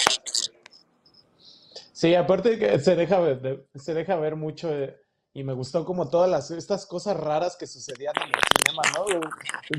Sí, 1.91 2.13
aparte 2.13 2.59
que 2.59 2.77
se 2.77 2.95
deja 2.95 3.19
ver, 3.19 3.63
se 3.73 3.95
deja 3.95 4.15
ver 4.17 4.35
mucho 4.35 4.71
eh, 4.71 4.95
y 5.33 5.43
me 5.43 5.53
gustó 5.53 5.83
como 5.85 6.09
todas 6.11 6.29
las, 6.29 6.51
estas 6.51 6.85
cosas 6.85 7.17
raras 7.17 7.57
que 7.57 7.65
sucedían 7.65 8.13
en 8.17 8.27
el 8.29 8.41
cinema, 8.61 8.83
¿no? 8.95 9.29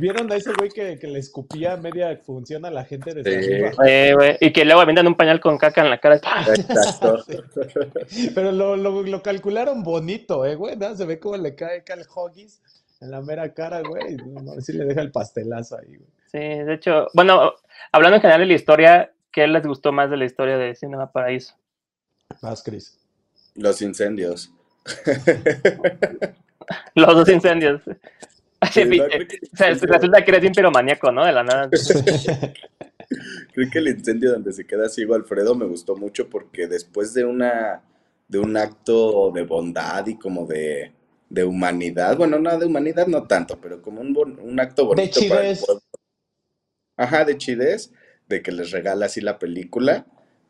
¿Vieron 0.00 0.32
a 0.32 0.34
ese 0.34 0.52
güey 0.58 0.70
que, 0.70 0.98
que 0.98 1.06
le 1.06 1.20
escupía 1.20 1.76
media 1.76 2.18
función 2.26 2.64
a 2.64 2.70
la 2.72 2.84
gente 2.84 3.14
desde 3.14 3.40
Sí. 3.40 3.52
arriba? 3.52 3.70
Eh, 3.86 4.38
y 4.40 4.52
que 4.52 4.64
luego 4.64 4.80
aventan 4.80 5.06
un 5.06 5.14
pañal 5.14 5.38
con 5.38 5.56
caca 5.56 5.82
en 5.82 5.90
la 5.90 6.00
cara. 6.00 6.16
Exacto. 6.16 7.24
Pero 8.34 8.50
lo, 8.50 8.76
lo, 8.76 9.04
lo 9.04 9.22
calcularon 9.22 9.84
bonito, 9.84 10.44
¿eh, 10.46 10.56
güey? 10.56 10.76
¿No? 10.76 10.96
Se 10.96 11.04
ve 11.04 11.20
como 11.20 11.36
le 11.36 11.54
cae 11.54 11.78
acá 11.78 11.94
el 11.94 12.04
hoggies 12.12 12.60
en 13.00 13.12
la 13.12 13.20
mera 13.20 13.54
cara, 13.54 13.82
güey. 13.82 14.16
No, 14.16 14.40
no, 14.40 14.60
sí 14.60 14.72
le 14.72 14.84
deja 14.84 15.00
el 15.02 15.12
pastelazo 15.12 15.78
ahí, 15.78 15.94
güey. 15.96 16.10
Sí, 16.34 16.40
de 16.40 16.74
hecho, 16.74 17.06
bueno, 17.14 17.54
hablando 17.92 18.16
en 18.16 18.20
general 18.20 18.40
de 18.40 18.46
la 18.46 18.54
historia, 18.54 19.12
¿qué 19.30 19.46
les 19.46 19.64
gustó 19.64 19.92
más 19.92 20.10
de 20.10 20.16
la 20.16 20.24
historia 20.24 20.58
de 20.58 20.74
Cinema 20.74 21.12
Paraíso? 21.12 21.54
Vas, 22.42 22.60
Chris. 22.60 22.98
Los 23.54 23.80
incendios. 23.80 24.50
Los 26.96 27.14
dos 27.14 27.28
incendios. 27.28 27.82
Sí, 28.72 28.80
eh, 28.80 29.28
resulta 29.60 30.24
que 30.24 30.30
eres 30.32 30.40
bien 30.40 30.52
piromaníaco, 30.52 31.12
¿no? 31.12 31.24
De 31.24 31.30
la 31.30 31.44
nada. 31.44 31.70
creo 33.52 33.70
que 33.70 33.78
el 33.78 33.86
incendio 33.86 34.32
donde 34.32 34.52
se 34.52 34.66
queda 34.66 34.88
ciego 34.88 35.14
Alfredo 35.14 35.54
me 35.54 35.66
gustó 35.66 35.94
mucho 35.94 36.28
porque 36.28 36.66
después 36.66 37.14
de 37.14 37.24
una 37.24 37.80
de 38.26 38.40
un 38.40 38.56
acto 38.56 39.30
de 39.30 39.44
bondad 39.44 40.04
y 40.08 40.18
como 40.18 40.46
de, 40.46 40.90
de 41.28 41.44
humanidad, 41.44 42.16
bueno, 42.16 42.40
no 42.40 42.58
de 42.58 42.66
humanidad 42.66 43.06
no 43.06 43.22
tanto, 43.22 43.60
pero 43.60 43.80
como 43.80 44.00
un, 44.00 44.16
un 44.42 44.58
acto 44.58 44.86
bonito 44.86 45.20
para 45.28 45.48
el 45.48 45.58
pueblo. 45.58 45.80
Ajá, 46.96 47.24
de 47.24 47.36
chidez, 47.38 47.92
de 48.28 48.42
que 48.42 48.52
les 48.52 48.70
regala 48.70 49.06
así 49.06 49.20
la 49.20 49.38
película, 49.38 50.06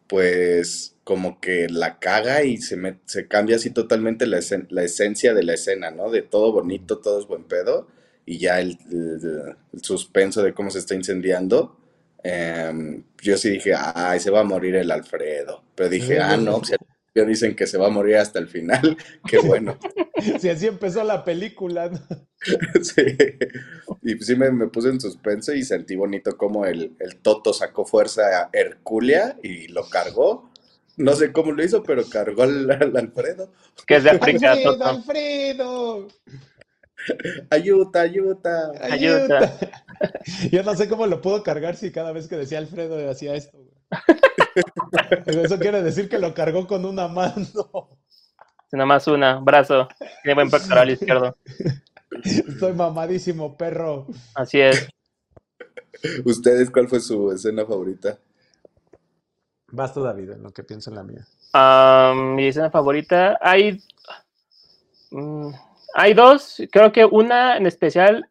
pues 0.09 0.97
como 1.05 1.41
que 1.41 1.69
la 1.69 1.99
caga 1.99 2.45
y 2.45 2.59
se, 2.59 2.77
met- 2.79 3.01
se 3.07 3.27
cambia 3.29 3.57
así 3.57 3.71
totalmente 3.71 4.27
la, 4.27 4.39
esen- 4.39 4.67
la 4.71 4.83
esencia 4.83 5.35
de 5.35 5.43
la 5.45 5.55
escena, 5.55 5.91
¿no? 5.91 6.11
De 6.11 6.23
todo 6.23 6.53
bonito, 6.53 6.99
todo 6.99 7.19
es 7.21 7.27
buen 7.27 7.45
pedo, 7.45 7.89
y 8.27 8.39
ya 8.39 8.61
el, 8.61 8.79
el- 8.91 9.57
el 9.73 9.83
suspenso 9.83 10.43
de 10.43 10.55
cómo 10.55 10.71
se 10.71 10.79
está 10.81 10.95
incendiando. 10.95 11.77
em, 12.23 13.05
yo 13.23 13.37
sí 13.37 13.51
dije, 13.51 13.75
ay, 13.77 14.19
se 14.21 14.31
va 14.31 14.41
a 14.41 14.45
morir 14.45 14.77
el 14.77 14.91
Alfredo. 14.91 15.63
Pero 15.75 15.89
dije, 15.91 16.19
ah, 16.21 16.37
no, 16.39 16.59
pues, 16.61 16.73
ya 17.15 17.25
dicen 17.25 17.55
que 17.55 17.67
se 17.67 17.79
va 17.79 17.87
a 17.87 17.91
morir 17.91 18.17
hasta 18.17 18.39
el 18.39 18.49
final. 18.49 18.97
Qué 19.29 19.39
bueno. 19.39 19.79
Si 20.41 20.49
así 20.49 20.67
empezó 20.67 21.05
la 21.05 21.25
película, 21.25 21.89
¿no? 21.91 22.01
Sí. 22.83 23.03
Y 24.03 24.19
sí 24.25 24.37
me, 24.37 24.51
me 24.53 24.69
puse 24.69 24.89
en 24.89 25.01
suspenso 25.01 25.53
y 25.53 25.63
sentí 25.63 25.97
bonito 25.97 26.37
como 26.37 26.67
el, 26.67 26.97
el 27.01 27.17
Toto 27.17 27.53
sacó 27.53 27.85
fuerza 27.85 28.23
a 28.43 28.51
Herculia 28.53 29.39
y 29.43 29.69
lo 29.69 29.89
cargó. 29.89 30.51
No 30.97 31.15
sé 31.15 31.33
cómo 31.33 31.53
lo 31.53 31.65
hizo, 31.65 31.83
pero 31.83 32.09
cargó 32.09 32.45
al, 32.45 32.71
al 32.71 32.97
Alfredo. 32.97 33.53
Que 33.87 33.97
es 33.97 34.05
de 34.05 34.11
África. 34.11 34.53
Alfredo, 34.53 34.73
Toto. 34.79 34.85
Alfredo. 34.85 36.09
Ayuda, 37.51 38.03
ayuda. 38.03 38.73
Ayuda. 38.81 39.39
Ayuda. 39.39 39.59
Yo 40.51 40.63
no 40.63 40.75
sé 40.77 40.89
cómo 40.89 41.07
lo 41.07 41.21
puedo 41.21 41.43
cargar 41.43 41.77
si 41.77 41.93
cada 41.93 42.13
vez 42.13 42.29
que 42.29 42.37
decía 42.37 42.59
Alfredo 42.59 43.11
hacía 43.11 43.35
esto, 43.35 43.59
güey. 43.59 43.74
Eso 45.27 45.59
quiere 45.59 45.83
decir 45.83 46.09
que 46.09 46.19
lo 46.19 46.35
cargó 46.35 46.67
con 46.67 46.85
una 46.85 47.09
mano. 47.09 47.35
Sí, 48.71 48.77
Nomás 48.77 49.07
una, 49.07 49.39
brazo. 49.39 49.89
Tiene 50.23 50.35
buen 50.35 50.51
pectoral 50.51 50.91
izquierdo. 50.91 51.37
Estoy 52.25 52.73
mamadísimo, 52.73 53.57
perro. 53.57 54.07
Así 54.35 54.61
es. 54.61 54.89
¿Ustedes 56.25 56.71
cuál 56.71 56.89
fue 56.89 57.01
su 57.01 57.33
escena 57.33 57.65
favorita? 57.65 58.19
Vas 59.69 59.93
tú, 59.93 60.03
David, 60.03 60.31
en 60.33 60.43
lo 60.43 60.53
que 60.53 60.63
pienso 60.63 60.91
en 60.91 60.97
la 60.97 61.03
mía. 61.03 61.27
Mi 62.15 62.47
escena 62.47 62.71
favorita. 62.71 63.39
Hay. 63.41 63.83
mm, 65.11 65.51
hay 65.95 66.15
dos. 66.15 66.63
Creo 66.71 66.93
que 66.93 67.05
una 67.05 67.57
en 67.57 67.67
especial 67.67 68.29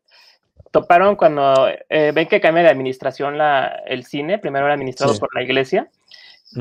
toparon 0.74 1.16
cuando 1.16 1.70
eh, 1.88 2.12
ven 2.14 2.28
que 2.28 2.42
cambia 2.42 2.64
de 2.64 2.70
administración 2.70 3.38
la, 3.38 3.82
el 3.86 4.04
cine. 4.04 4.40
Primero 4.40 4.66
era 4.66 4.74
administrado 4.74 5.14
Sí. 5.14 5.20
por 5.20 5.34
la 5.36 5.44
iglesia. 5.44 5.88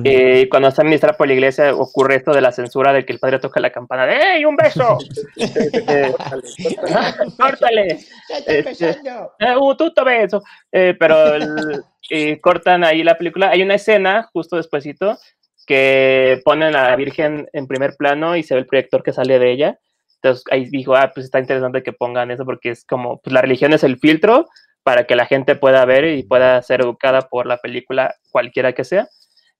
Eh, 0.04 0.48
cuando 0.48 0.68
está 0.68 0.80
administrado 0.80 1.18
por 1.18 1.26
la 1.26 1.34
iglesia 1.34 1.74
ocurre 1.74 2.14
esto 2.16 2.32
de 2.32 2.40
la 2.40 2.50
censura 2.50 2.94
de 2.94 3.04
que 3.04 3.12
el 3.12 3.18
padre 3.18 3.38
toca 3.40 3.60
la 3.60 3.68
campana 3.70 4.06
de 4.06 4.36
¡Ey, 4.36 4.44
un 4.46 4.56
beso! 4.56 4.96
Eh, 5.36 6.12
¡Córtale! 7.38 7.98
este, 8.46 8.96
Eh, 9.38 9.56
un 9.60 9.76
tuto 9.76 10.04
beso. 10.04 10.42
Eh, 10.70 10.94
pero 10.98 11.34
el- 11.34 11.82
y 12.08 12.36
cortan 12.38 12.84
ahí 12.84 13.02
la 13.02 13.16
película. 13.18 13.50
Hay 13.50 13.62
una 13.62 13.74
escena 13.74 14.28
justo 14.32 14.56
despuesito 14.56 15.18
que 15.66 16.40
ponen 16.44 16.74
a 16.74 16.90
la 16.90 16.96
Virgen 16.96 17.48
en 17.52 17.66
primer 17.66 17.94
plano 17.96 18.36
y 18.36 18.42
se 18.42 18.54
ve 18.54 18.60
el 18.60 18.66
proyector 18.66 19.02
que 19.02 19.12
sale 19.12 19.38
de 19.38 19.50
ella. 19.52 19.78
Entonces 20.22 20.44
ahí 20.52 20.66
dijo, 20.70 20.94
ah, 20.94 21.10
pues 21.12 21.24
está 21.26 21.40
interesante 21.40 21.82
que 21.82 21.92
pongan 21.92 22.30
eso 22.30 22.44
porque 22.44 22.70
es 22.70 22.84
como, 22.84 23.20
pues 23.20 23.32
la 23.34 23.40
religión 23.42 23.72
es 23.72 23.82
el 23.82 23.98
filtro 23.98 24.46
para 24.84 25.04
que 25.04 25.16
la 25.16 25.26
gente 25.26 25.56
pueda 25.56 25.84
ver 25.84 26.04
y 26.04 26.22
pueda 26.22 26.62
ser 26.62 26.80
educada 26.82 27.22
por 27.22 27.46
la 27.46 27.56
película, 27.58 28.14
cualquiera 28.30 28.72
que 28.72 28.84
sea. 28.84 29.08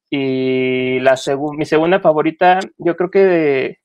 Y 0.09 1.01
la 1.01 1.13
segu- 1.15 1.57
mi 1.57 1.65
segunda 1.65 1.99
favorita, 2.01 2.61
yo 2.79 2.97
creo 2.97 3.11
que 3.11 3.79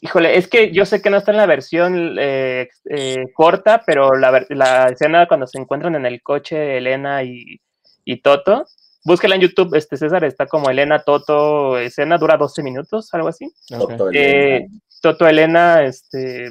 Híjole, 0.00 0.36
es 0.38 0.46
que 0.46 0.70
yo 0.70 0.86
sé 0.86 1.02
que 1.02 1.10
no 1.10 1.16
está 1.16 1.32
en 1.32 1.38
la 1.38 1.46
versión 1.46 2.16
eh, 2.20 2.68
eh, 2.88 3.24
corta, 3.34 3.82
pero 3.84 4.14
la, 4.14 4.46
la 4.50 4.86
escena 4.90 5.26
cuando 5.26 5.48
se 5.48 5.58
encuentran 5.58 5.96
en 5.96 6.06
el 6.06 6.22
coche 6.22 6.76
Elena 6.78 7.24
y, 7.24 7.60
y 8.04 8.20
Toto, 8.22 8.64
búsquela 9.04 9.34
en 9.34 9.40
YouTube, 9.40 9.74
este 9.74 9.96
César 9.96 10.22
está 10.22 10.46
como 10.46 10.70
Elena, 10.70 11.00
Toto, 11.02 11.78
escena 11.78 12.16
dura 12.16 12.36
12 12.36 12.62
minutos, 12.62 13.12
algo 13.12 13.26
así. 13.26 13.46
Ok. 13.76 13.90
Toto, 13.96 14.10
Eh. 14.14 14.66
Toto, 15.00 15.26
Elena, 15.26 15.82
este, 15.84 16.46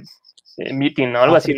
eh, 0.58 0.74
meeting, 0.74 1.12
¿no? 1.12 1.22
Algo 1.22 1.36
así. 1.36 1.54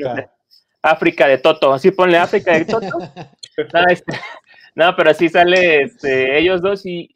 África. 0.82 1.28
de 1.28 1.38
Toto, 1.38 1.74
así 1.74 1.92
ponle 1.92 2.18
África 2.18 2.54
de 2.58 2.66
Toto. 2.66 2.98
No, 3.74 3.86
este, 3.90 4.18
no, 4.76 4.96
pero 4.96 5.14
sí 5.14 5.28
sale 5.28 5.82
este, 5.82 6.38
ellos 6.40 6.62
dos 6.62 6.86
y 6.86 7.14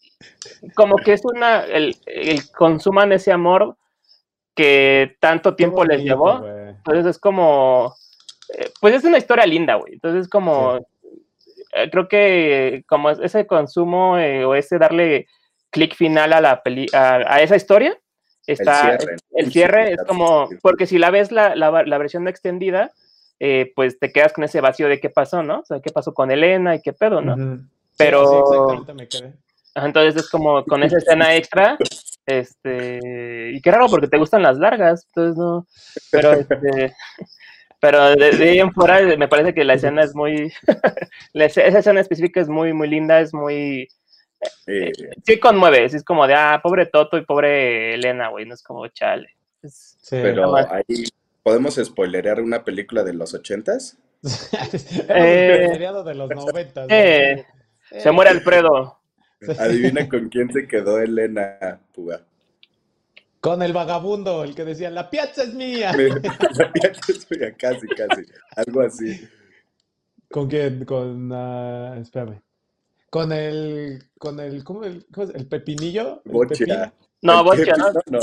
como 0.76 0.98
que 0.98 1.14
es 1.14 1.22
una, 1.24 1.62
el, 1.62 1.96
el 2.06 2.52
consuman 2.52 3.14
ese 3.14 3.32
amor 3.32 3.78
que 4.56 5.16
tanto 5.22 5.56
tiempo 5.56 5.86
les 5.86 6.02
llevó. 6.04 6.46
Entonces 6.70 7.06
es 7.06 7.18
como, 7.20 7.96
eh, 8.58 8.70
pues 8.82 8.94
es 8.96 9.06
una 9.06 9.18
historia 9.20 9.46
linda, 9.46 9.76
güey. 9.76 9.94
Entonces 9.94 10.28
como, 10.28 10.80
eh, 11.74 11.90
creo 11.90 12.10
que 12.10 12.84
como 12.88 13.10
es- 13.10 13.20
ese 13.20 13.48
consumo 13.48 14.18
eh, 14.18 14.44
o 14.44 14.54
ese 14.54 14.78
darle 14.78 15.28
clic 15.70 15.96
final 15.96 16.34
a 16.34 16.42
la 16.42 16.62
peli, 16.62 16.88
a, 16.94 17.16
a 17.36 17.42
esa 17.42 17.56
historia, 17.56 17.98
está, 18.48 18.92
el 18.94 19.00
cierre. 19.00 19.16
el 19.32 19.52
cierre 19.52 19.92
es 19.94 20.04
como, 20.08 20.50
porque 20.62 20.86
si 20.86 20.98
la 20.98 21.10
ves 21.12 21.32
la, 21.32 21.56
la, 21.56 21.84
la 21.84 21.98
versión 21.98 22.28
extendida, 22.28 22.92
eh, 23.40 23.72
pues 23.76 24.00
te 24.00 24.12
quedas 24.12 24.34
con 24.34 24.44
ese 24.44 24.62
vacío 24.62 24.88
de 24.88 25.00
qué 25.00 25.10
pasó, 25.10 25.44
¿no? 25.44 25.60
O 25.60 25.66
sea, 25.66 25.80
qué 25.82 25.92
pasó 25.92 26.14
con 26.14 26.32
Elena 26.32 26.76
y 26.76 26.82
qué 26.82 26.94
pedo, 26.94 27.22
¿no? 27.22 27.36
Sí, 27.36 27.66
Pero- 27.98 28.22
así 28.22 28.36
exactamente 28.38 28.94
me 28.94 29.08
quedé. 29.08 29.34
Entonces 29.76 30.24
es 30.24 30.30
como 30.30 30.64
con 30.66 30.84
esa 30.84 31.00
escena 31.00 31.36
extra, 31.36 31.78
este, 32.28 33.52
y 33.54 33.60
qué 33.62 33.72
raro 33.72 33.88
porque 33.90 34.08
te 34.08 34.18
gustan 34.20 34.44
las 34.44 34.58
largas, 34.60 35.08
entonces 35.08 35.36
no, 35.36 35.66
pero 36.12 36.34
este, 36.34 36.94
pero 37.82 38.16
de, 38.16 38.32
de 38.34 38.50
ahí 38.52 38.60
en 38.60 38.72
fuera 38.72 39.02
me 39.18 39.28
parece 39.28 39.54
que 39.54 39.64
la 39.64 39.74
escena 39.74 40.04
es 40.04 40.14
muy, 40.14 40.54
esa 41.34 41.62
escena 41.80 42.00
específica 42.02 42.40
es 42.40 42.50
muy, 42.50 42.72
muy 42.72 42.88
linda, 42.88 43.20
es 43.20 43.34
muy, 43.34 43.88
Eh, 44.68 44.92
sí 45.26 45.40
conmueve, 45.40 45.88
sí 45.90 45.98
es 45.98 46.04
como 46.04 46.26
de, 46.28 46.34
ah, 46.36 46.60
pobre 46.64 46.86
Toto 46.86 47.18
y 47.18 47.26
pobre 47.26 47.94
Elena, 47.96 48.30
güey, 48.30 48.46
no 48.46 48.54
es 48.54 48.64
como 48.64 48.88
chale. 48.88 49.30
Es- 49.62 49.98
Sí. 50.02 50.18
pero 50.22 50.56
ahí, 50.56 51.06
¿podemos 51.44 51.76
spoilerear 51.76 52.42
una 52.42 52.64
película 52.64 53.04
de 53.04 53.14
los 53.14 53.34
ochentas? 53.34 53.98
Eh, 55.10 55.78
de 56.06 56.14
los 56.16 56.30
noventas. 56.30 56.88
eh, 56.90 57.46
¿no? 57.92 58.00
se 58.00 58.12
muere 58.12 58.32
Alfredo, 58.32 59.00
Adivina 59.60 60.08
con 60.08 60.30
quién 60.30 60.52
se 60.52 60.68
quedó 60.68 61.00
Elena 61.00 61.80
Puga. 61.94 62.22
Con 63.42 63.62
el 63.62 63.74
vagabundo, 63.74 64.44
el 64.46 64.56
que 64.56 64.64
decía, 64.64 64.90
la 64.90 65.10
piazza 65.10 65.44
es 65.44 65.54
mía. 65.54 65.92
Me- 65.98 67.54
casi, 67.58 67.88
casi. 67.88 68.22
Algo 68.56 68.82
así. 68.82 69.28
¿Con 70.32 70.48
quién? 70.50 70.86
Con, 70.86 71.30
ah, 71.34 71.98
espérame. 72.02 72.42
Con 73.14 73.32
el, 73.32 74.04
con 74.18 74.40
el, 74.40 74.64
¿cómo 74.64 74.84
el, 74.86 75.06
cómo 75.14 75.28
es? 75.28 75.36
el 75.36 75.48
pepinillo? 75.48 76.24
¿El 76.26 76.34
Bocha. 76.34 76.48
pepino? 76.48 76.94
no, 77.22 77.44
El 77.52 77.66
Bocha, 77.66 77.78
¿no? 77.78 77.92
no, 78.08 78.20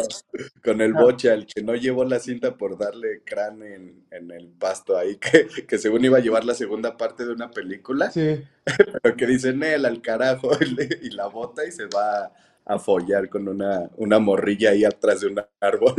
Con 0.65 0.81
el 0.81 0.95
No. 0.95 0.99
Bocha, 0.99 1.33
el 1.35 1.47
que 1.47 1.63
no 1.63 1.75
llevó 1.77 2.05
la 2.05 2.19
cinta 2.21 2.57
por 2.57 2.79
darle 2.79 3.23
crán 3.25 3.63
en, 3.63 4.07
en 4.11 4.31
el 4.33 4.49
pasto 4.49 4.97
ahí, 4.99 5.17
que, 5.19 5.49
que 5.69 5.79
según 5.79 6.05
iba 6.05 6.19
a 6.19 6.21
llevar 6.21 6.45
la 6.45 6.55
segunda 6.55 6.97
parte 6.97 7.25
de 7.25 7.33
una 7.33 7.51
película, 7.53 8.15
Sí. 8.15 8.49
pero 9.03 9.17
que 9.17 9.27
dice 9.27 9.53
Nel 9.55 9.87
al 9.87 10.03
carajo 10.03 10.51
y, 10.61 10.67
le- 10.75 10.99
y 11.03 11.11
la 11.11 11.27
bota 11.29 11.67
y 11.67 11.73
se 11.73 11.87
va 11.87 12.33
a 12.65 12.79
follar 12.79 13.29
con 13.29 13.49
una, 13.49 13.91
una 13.97 14.19
morrilla 14.19 14.71
ahí 14.71 14.85
atrás 14.85 15.21
de 15.21 15.29
un 15.29 15.41
árbol. 15.61 15.95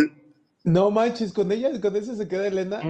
No 0.63 0.89
manches, 0.91 1.34
con 1.34 1.51
ella, 1.51 1.80
con 1.80 1.95
ese 1.95 2.15
se 2.15 2.27
queda 2.27 2.47
Elena. 2.47 2.89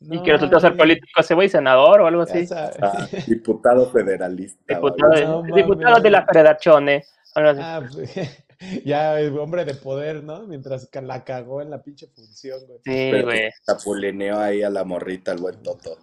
Y 0.00 0.22
que 0.22 0.32
resulta 0.32 0.60
ser 0.60 0.76
político 0.76 1.20
ese 1.20 1.34
güey, 1.34 1.48
senador 1.48 2.02
o 2.02 2.06
algo 2.06 2.22
así. 2.22 2.46
Ah, 2.52 3.06
diputado 3.26 3.90
federalista. 3.90 4.74
Diputado. 4.74 5.42
No 5.42 5.54
diputado 5.54 6.00
de 6.00 6.10
la 6.10 6.24
Federazione. 6.26 7.04
algo 7.34 7.50
así. 7.50 7.60
Ah, 7.62 7.82
pues, 7.92 8.14
ya 8.84 9.18
el 9.18 9.38
hombre 9.38 9.64
de 9.64 9.74
poder, 9.74 10.22
¿no? 10.22 10.46
Mientras 10.46 10.86
que 10.88 11.00
la 11.00 11.24
cagó 11.24 11.62
en 11.62 11.70
la 11.70 11.82
pinche 11.82 12.06
función, 12.08 12.60
güey. 12.66 12.78
Sí, 12.84 13.22
güey. 13.22 13.50
Capulineó 13.64 14.38
ahí 14.38 14.62
a 14.62 14.70
la 14.70 14.84
morrita, 14.84 15.32
el 15.32 15.38
buen 15.38 15.62
Toto. 15.62 15.96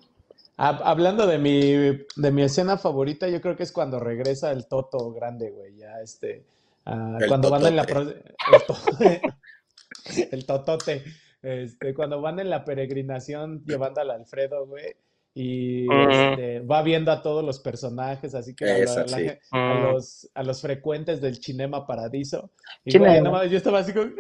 Hab- 0.58 0.82
Hablando 0.84 1.25
de 1.27 1.38
mi, 1.38 1.73
de 2.15 2.32
mi 2.32 2.43
escena 2.43 2.77
favorita, 2.77 3.27
yo 3.27 3.41
creo 3.41 3.56
que 3.56 3.63
es 3.63 3.71
cuando 3.71 3.99
regresa 3.99 4.51
el 4.51 4.67
Toto 4.67 5.12
grande, 5.12 5.51
güey. 5.51 5.75
Ya, 5.77 6.01
este. 6.01 6.45
ah, 6.86 7.17
El 7.21 7.27
cuando 7.27 7.49
van 7.51 7.65
en 7.67 7.75
la. 7.75 7.84
El, 7.84 8.63
to- 8.67 8.77
el 10.32 10.45
totote. 10.45 11.03
Este, 11.43 11.93
cuando 11.93 12.19
van 12.21 12.39
en 12.39 12.49
la 12.49 12.63
peregrinación 12.65 13.63
llevando 13.65 14.01
al 14.01 14.10
Alfredo, 14.12 14.65
güey. 14.65 14.95
Y 15.36 15.88
este, 16.12 16.60
va 16.60 16.84
viendo 16.84 17.12
a 17.12 17.21
todos 17.23 17.43
los 17.43 17.60
personajes, 17.60 18.36
así 18.36 18.53
que 18.56 18.65
a, 18.65 18.77
la- 18.77 19.91
los, 19.91 20.29
a 20.36 20.43
los 20.43 20.62
frecuentes 20.62 21.21
del 21.21 21.36
Cinema 21.38 21.86
Paradiso. 21.88 22.51
Y, 22.86 22.91
güey, 22.99 23.21
no 23.21 23.32
mames, 23.32 23.49
yo 23.51 23.58
estaba 23.58 23.79
así 23.79 23.93
como. 23.93 24.12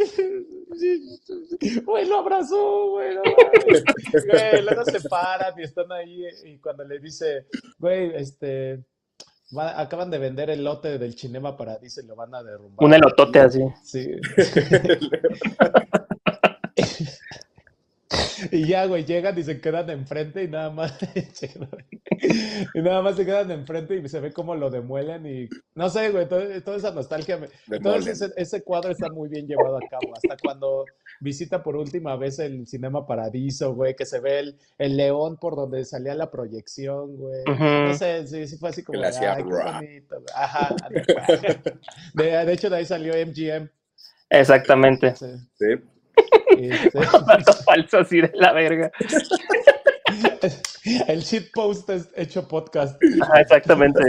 Güey, 1.85 2.07
lo 2.07 2.17
abrazó, 2.17 2.89
güey, 2.89 3.13
no. 3.15 3.21
Güey, 3.21 4.63
luego 4.63 4.83
se 4.85 5.07
paran 5.07 5.53
y 5.59 5.63
están 5.63 5.91
ahí 5.91 6.25
y 6.45 6.57
cuando 6.57 6.83
le 6.83 6.97
dice, 6.99 7.45
güey, 7.77 8.11
este, 8.15 8.83
va- 9.55 9.79
acaban 9.79 10.09
de 10.09 10.17
vender 10.17 10.49
el 10.49 10.63
lote 10.63 10.97
del 10.97 11.13
Cinema 11.15 11.55
Paradiso 11.55 12.01
y 12.01 12.07
lo 12.07 12.15
van 12.15 12.33
a 12.33 12.41
derrumbar. 12.41 12.83
Un 12.87 12.93
elotote 12.95 13.39
así. 13.39 13.59
Sí. 13.83 14.07
Y 18.51 18.67
ya, 18.67 18.85
güey, 18.85 19.05
llegan 19.05 19.37
y 19.37 19.43
se 19.43 19.59
quedan 19.61 19.89
enfrente 19.89 20.43
y 20.43 20.47
nada 20.47 20.69
más, 20.69 20.93
y 22.73 22.81
nada 22.81 23.01
más 23.01 23.15
se 23.15 23.25
quedan 23.25 23.51
enfrente 23.51 23.95
y 23.95 24.07
se 24.09 24.19
ve 24.19 24.31
cómo 24.31 24.55
lo 24.55 24.69
demuelen 24.69 25.25
y 25.25 25.49
no 25.75 25.89
sé, 25.89 26.09
güey, 26.09 26.27
todo- 26.27 26.61
toda 26.63 26.77
esa 26.77 26.91
nostalgia, 26.91 27.37
me- 27.37 27.47
todo 27.79 27.95
ese, 27.95 28.31
ese 28.37 28.63
cuadro 28.63 28.91
está 28.91 29.09
muy 29.09 29.29
bien 29.29 29.47
llevado 29.47 29.77
a 29.77 29.81
cabo, 29.89 30.13
hasta 30.15 30.35
cuando 30.41 30.85
visita 31.19 31.63
por 31.63 31.75
última 31.75 32.15
vez 32.15 32.39
el 32.39 32.65
Cinema 32.67 33.05
Paradiso, 33.05 33.73
güey, 33.75 33.95
que 33.95 34.05
se 34.05 34.19
ve 34.19 34.39
el, 34.39 34.59
el 34.77 34.97
león 34.97 35.37
por 35.37 35.55
donde 35.55 35.85
salía 35.85 36.15
la 36.15 36.29
proyección, 36.31 37.15
güey. 37.17 37.41
Ujú. 37.47 37.63
No 37.63 37.93
sé, 37.93 38.27
sí, 38.27 38.47
sí 38.47 38.57
fue 38.57 38.69
así 38.69 38.83
como 38.83 38.99
hacía 39.03 39.33
ay, 39.35 39.43
qué 39.43 39.49
bonito, 39.49 40.15
güey". 40.15 40.25
Ajá, 40.35 40.75
de, 42.13 42.23
de 42.45 42.53
hecho 42.53 42.69
de 42.69 42.75
ahí 42.77 42.85
salió 42.85 43.13
MGM. 43.13 43.69
Exactamente. 44.29 45.15
Sí, 45.15 45.25
Sí. 45.59 45.65
Este, 46.57 46.91
falso 47.65 47.97
así 47.99 48.21
de 48.21 48.31
la 48.35 48.53
verga. 48.53 48.91
El 51.07 51.21
shitpost 51.21 51.89
es 51.89 52.09
hecho 52.15 52.47
podcast. 52.47 52.99
Ajá, 53.21 53.41
exactamente. 53.41 53.99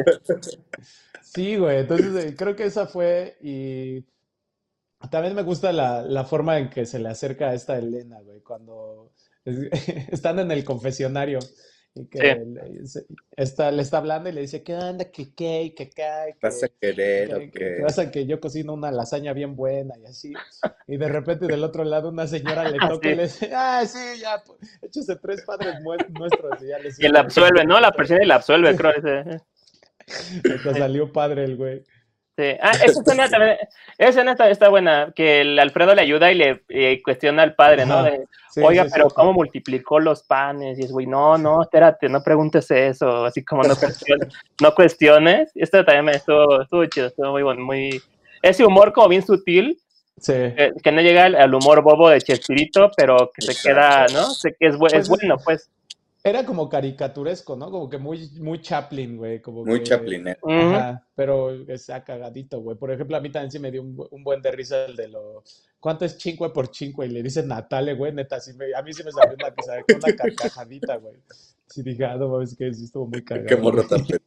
Sí, 1.23 1.57
güey. 1.57 1.81
Entonces, 1.81 2.25
eh, 2.25 2.35
creo 2.37 2.55
que 2.57 2.65
esa 2.65 2.87
fue. 2.87 3.37
Y 3.41 4.05
también 5.11 5.35
me 5.35 5.43
gusta 5.43 5.73
la, 5.73 6.03
la 6.03 6.25
forma 6.25 6.59
en 6.59 6.71
que 6.71 6.87
se 6.87 6.99
le 6.99 7.09
acerca 7.09 7.51
a 7.51 7.55
esta 7.55 7.79
Elena, 7.79 8.21
güey, 8.21 8.41
cuando 8.41 9.13
es- 9.45 9.69
están 10.13 10.39
en 10.41 10.51
el 10.51 10.65
confesionario. 10.65 11.39
Y 11.97 12.07
que 12.07 12.19
Sí. 12.19 13.01
le, 13.05 13.43
está, 13.45 13.71
le 13.71 13.81
está 13.83 13.99
hablando 13.99 14.29
y 14.29 14.33
le 14.33 14.41
dice, 14.41 14.65
¿qué 14.65 14.75
onda? 14.75 15.05
¿Qué 15.13 15.33
qué? 15.33 15.75
¿Qué 15.77 15.91
qué? 15.91 16.35
¿Vas 16.43 16.65
a 16.65 16.69
querer 16.69 17.33
o 17.35 17.39
que, 17.39 17.51
que- 17.51 17.59
qué? 17.59 17.77
que 17.77 17.83
vas 17.83 17.99
a 18.01 18.11
que 18.11 18.27
yo 18.27 18.41
cocino 18.41 18.75
una 18.75 18.91
lasaña 18.91 19.33
bien 19.33 19.55
buena 19.55 19.95
y 19.99 20.07
así. 20.07 20.33
Y 20.89 20.97
de 20.97 21.09
repente 21.09 21.47
del 21.47 21.63
otro 21.63 21.85
lado 21.85 22.09
una 22.09 22.27
señora 22.27 22.69
le 22.69 22.79
toca 23.01 23.09
y 23.11 23.15
le 23.15 23.23
dice, 23.25 23.49
ah, 23.55 23.85
sí, 23.87 24.21
ya, 24.21 24.43
pues, 24.45 24.59
échese 24.83 25.15
tres 25.17 25.43
padres 25.43 25.77
nuestros 26.11 26.61
y 26.63 26.67
ya 26.67 26.79
le 26.81 26.91
Y 26.99 27.09
la 27.09 27.21
absuelve, 27.21 27.65
¿no? 27.65 27.79
La 27.79 27.93
persona 27.93 28.25
y 28.25 28.27
la 28.27 28.35
absuelve, 28.37 28.75
creo. 28.77 28.91
ese. 28.91 29.41
Hasta 30.57 30.75
salió 30.75 31.13
padre 31.13 31.45
el 31.45 31.57
güey. 31.57 31.85
Sí. 32.37 32.45
Ah, 32.61 32.73
esa 32.83 33.01
escena 33.01 33.29
también, 33.31 33.57
esa 33.99 34.09
escena 34.11 34.33
está, 34.33 34.51
está 34.51 34.69
buena, 34.69 35.13
que 35.15 35.41
el 35.43 35.59
Alfredo 35.59 35.95
le 35.95 36.03
ayuda 36.03 36.33
y 36.33 36.35
le 36.35 36.63
eh, 36.69 37.01
cuestiona 37.03 37.43
al 37.43 37.55
padre, 37.55 37.87
¿no? 37.87 38.03
De, 38.03 38.25
Sí, 38.51 38.61
Oiga, 38.63 38.85
sí, 38.85 38.91
pero. 38.95 39.09
¿cómo 39.09 39.33
multiplicó 39.33 39.99
los 39.99 40.23
panes? 40.23 40.79
Y 40.79 40.83
es, 40.85 40.93
güey, 40.93 41.07
no, 41.07 41.37
no, 41.37 41.61
espérate, 41.63 42.09
no 42.09 42.23
preguntes 42.23 42.71
eso, 42.71 43.25
así 43.25 43.45
como 43.45 43.65
no 43.65 43.75
cuestiones. 43.75 44.29
no 44.63 44.73
cuestiones. 44.77 45.51
Esto 45.57 45.85
también 45.85 46.05
me 46.05 46.13
estuvo, 46.13 46.63
estuvo 46.63 46.87
chido, 46.87 47.09
estuvo 47.09 47.33
muy 47.33 47.43
bueno, 47.43 47.65
muy... 47.65 48.01
Ese 48.43 48.65
humor 48.65 48.93
como 48.93 49.09
bien 49.09 49.27
sutil, 49.27 49.77
eh, 50.57 50.73
que 50.85 50.93
no 50.93 51.01
llega 51.01 51.25
al, 51.25 51.35
al 51.35 51.53
humor 51.53 51.83
bobo 51.83 52.09
de 52.11 52.21
Chespirito, 52.21 52.93
pero 52.97 53.29
que 53.35 53.43
se 53.43 53.61
queda, 53.61 54.07
¿no? 54.13 54.25
Sé 54.27 54.55
que 54.57 54.69
es, 54.69 54.77
bu- 54.77 54.87
es 54.87 55.09
Pues, 55.09 55.09
bueno, 55.09 55.37
pues. 55.45 55.69
Era 56.27 56.43
como 56.47 56.71
caricaturesco, 56.71 57.55
¿no? 57.55 57.71
Como 57.71 57.91
que 57.91 57.99
muy, 57.99 58.31
muy 58.41 58.59
Chaplin, 58.63 59.19
güey. 59.19 59.43
Como 59.43 59.63
Muy 59.63 59.81
que- 59.81 59.85
chaplinero. 59.85 60.39
Ujú. 60.41 60.55
Ajá, 60.75 61.07
pero 61.15 61.51
está 61.69 62.03
cagadito, 62.03 62.61
güey. 62.61 62.79
Por 62.79 62.91
ejemplo, 62.91 63.15
a 63.15 63.21
mí 63.21 63.31
también 63.31 63.51
sí 63.51 63.59
me 63.59 63.71
dio 63.71 63.83
un, 63.83 63.95
bu- 63.95 64.09
un 64.11 64.25
buen 64.25 64.41
de 64.41 64.51
risa 64.51 64.87
el 64.87 64.97
de 64.97 65.09
lo... 65.09 65.45
¿Cuánto 65.79 66.07
es 66.07 66.17
chingue 66.17 66.49
por 66.49 66.71
chingue? 66.71 67.05
Y 67.05 67.11
le 67.11 67.23
dice 67.23 67.43
Natale, 67.43 67.93
güey, 67.93 68.15
neta, 68.15 68.41
sí 68.41 68.55
me- 68.55 68.75
a 68.75 68.81
mí 68.81 68.95
sí 68.95 69.05
me 69.05 69.13
salió 69.13 69.35
una, 69.35 69.53
una 69.97 70.17
carcajadita, 70.17 70.97
güey. 70.97 71.17
Sí 71.67 71.83
dije, 71.83 72.07
ah, 72.07 72.17
no 72.17 72.29
mames, 72.29 72.57
que 72.57 72.73
sí 72.73 72.85
estuvo 72.85 73.07
muy 73.07 73.23
cagado. 73.23 73.47
Qué 73.47 73.57
morro 73.57 73.85
güey. 73.87 73.89
tan. 74.07 74.19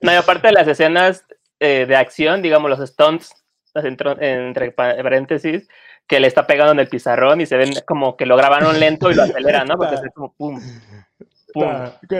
No, 0.00 0.12
y 0.12 0.16
aparte 0.16 0.48
de 0.48 0.54
las 0.54 0.66
escenas 0.66 1.24
eh, 1.60 1.86
de 1.86 1.94
acción, 1.94 2.42
digamos, 2.42 2.68
los 2.68 2.80
stunts, 2.90 3.32
entre 3.76 4.72
pa- 4.72 4.96
paréntesis, 4.96 5.68
que 6.08 6.18
le 6.18 6.26
está 6.26 6.48
pegando 6.48 6.72
en 6.72 6.80
el 6.80 6.88
pizarrón 6.88 7.40
y 7.40 7.46
se 7.46 7.56
ven 7.56 7.74
como 7.86 8.16
que 8.16 8.26
lo 8.26 8.36
grabaron 8.36 8.78
lento 8.80 9.08
y 9.10 9.14
lo 9.14 9.22
aceleran, 9.22 9.68
¿no? 9.68 9.76
Porque 9.76 9.94
es 9.94 10.02
como 10.14 10.32
pum, 10.34 10.60
pum. 11.54 11.64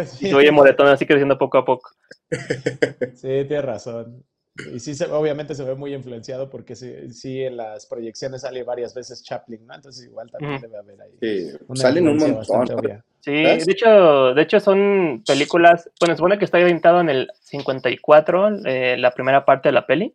Sí. 0.07 0.29
Y 0.29 0.31
se 0.31 0.35
oye 0.35 0.51
moretón 0.51 0.87
así 0.87 1.05
creciendo 1.05 1.37
poco 1.37 1.59
a 1.59 1.65
poco. 1.65 1.91
Sí, 3.15 3.45
tienes 3.47 3.65
razón. 3.65 4.25
Y 4.73 4.79
sí, 4.79 4.95
se, 4.95 5.07
obviamente 5.07 5.55
se 5.55 5.65
ve 5.65 5.75
muy 5.75 5.93
influenciado 5.93 6.49
porque 6.49 6.77
sí, 6.77 7.13
sí, 7.13 7.43
en 7.43 7.57
las 7.57 7.87
proyecciones 7.87 8.43
sale 8.43 8.63
varias 8.63 8.95
veces 8.95 9.25
Chaplin, 9.25 9.67
¿no? 9.67 9.75
Entonces 9.75 10.07
igual 10.07 10.31
también 10.31 10.61
debe 10.61 10.79
haber 10.79 11.01
ahí 11.03 11.11
Sí, 11.21 11.57
una 11.67 11.81
salen 11.81 12.09
un 12.09 12.19
montón. 12.19 13.03
Sí, 13.21 13.33
de 13.33 13.65
hecho, 13.67 14.33
de 14.35 14.43
hecho 14.43 14.61
son 14.61 15.25
películas, 15.27 15.91
bueno, 15.99 16.15
se 16.15 16.19
supone 16.19 16.39
que 16.39 16.45
está 16.45 16.59
orientado 16.59 17.01
en 17.01 17.09
el 17.09 17.31
54, 17.41 18.67
eh, 18.67 18.97
la 18.97 19.11
primera 19.11 19.45
parte 19.45 19.71
de 19.71 19.73
la 19.73 19.87
peli, 19.87 20.15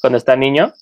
cuando 0.00 0.16
está 0.16 0.36
niño. 0.36 0.72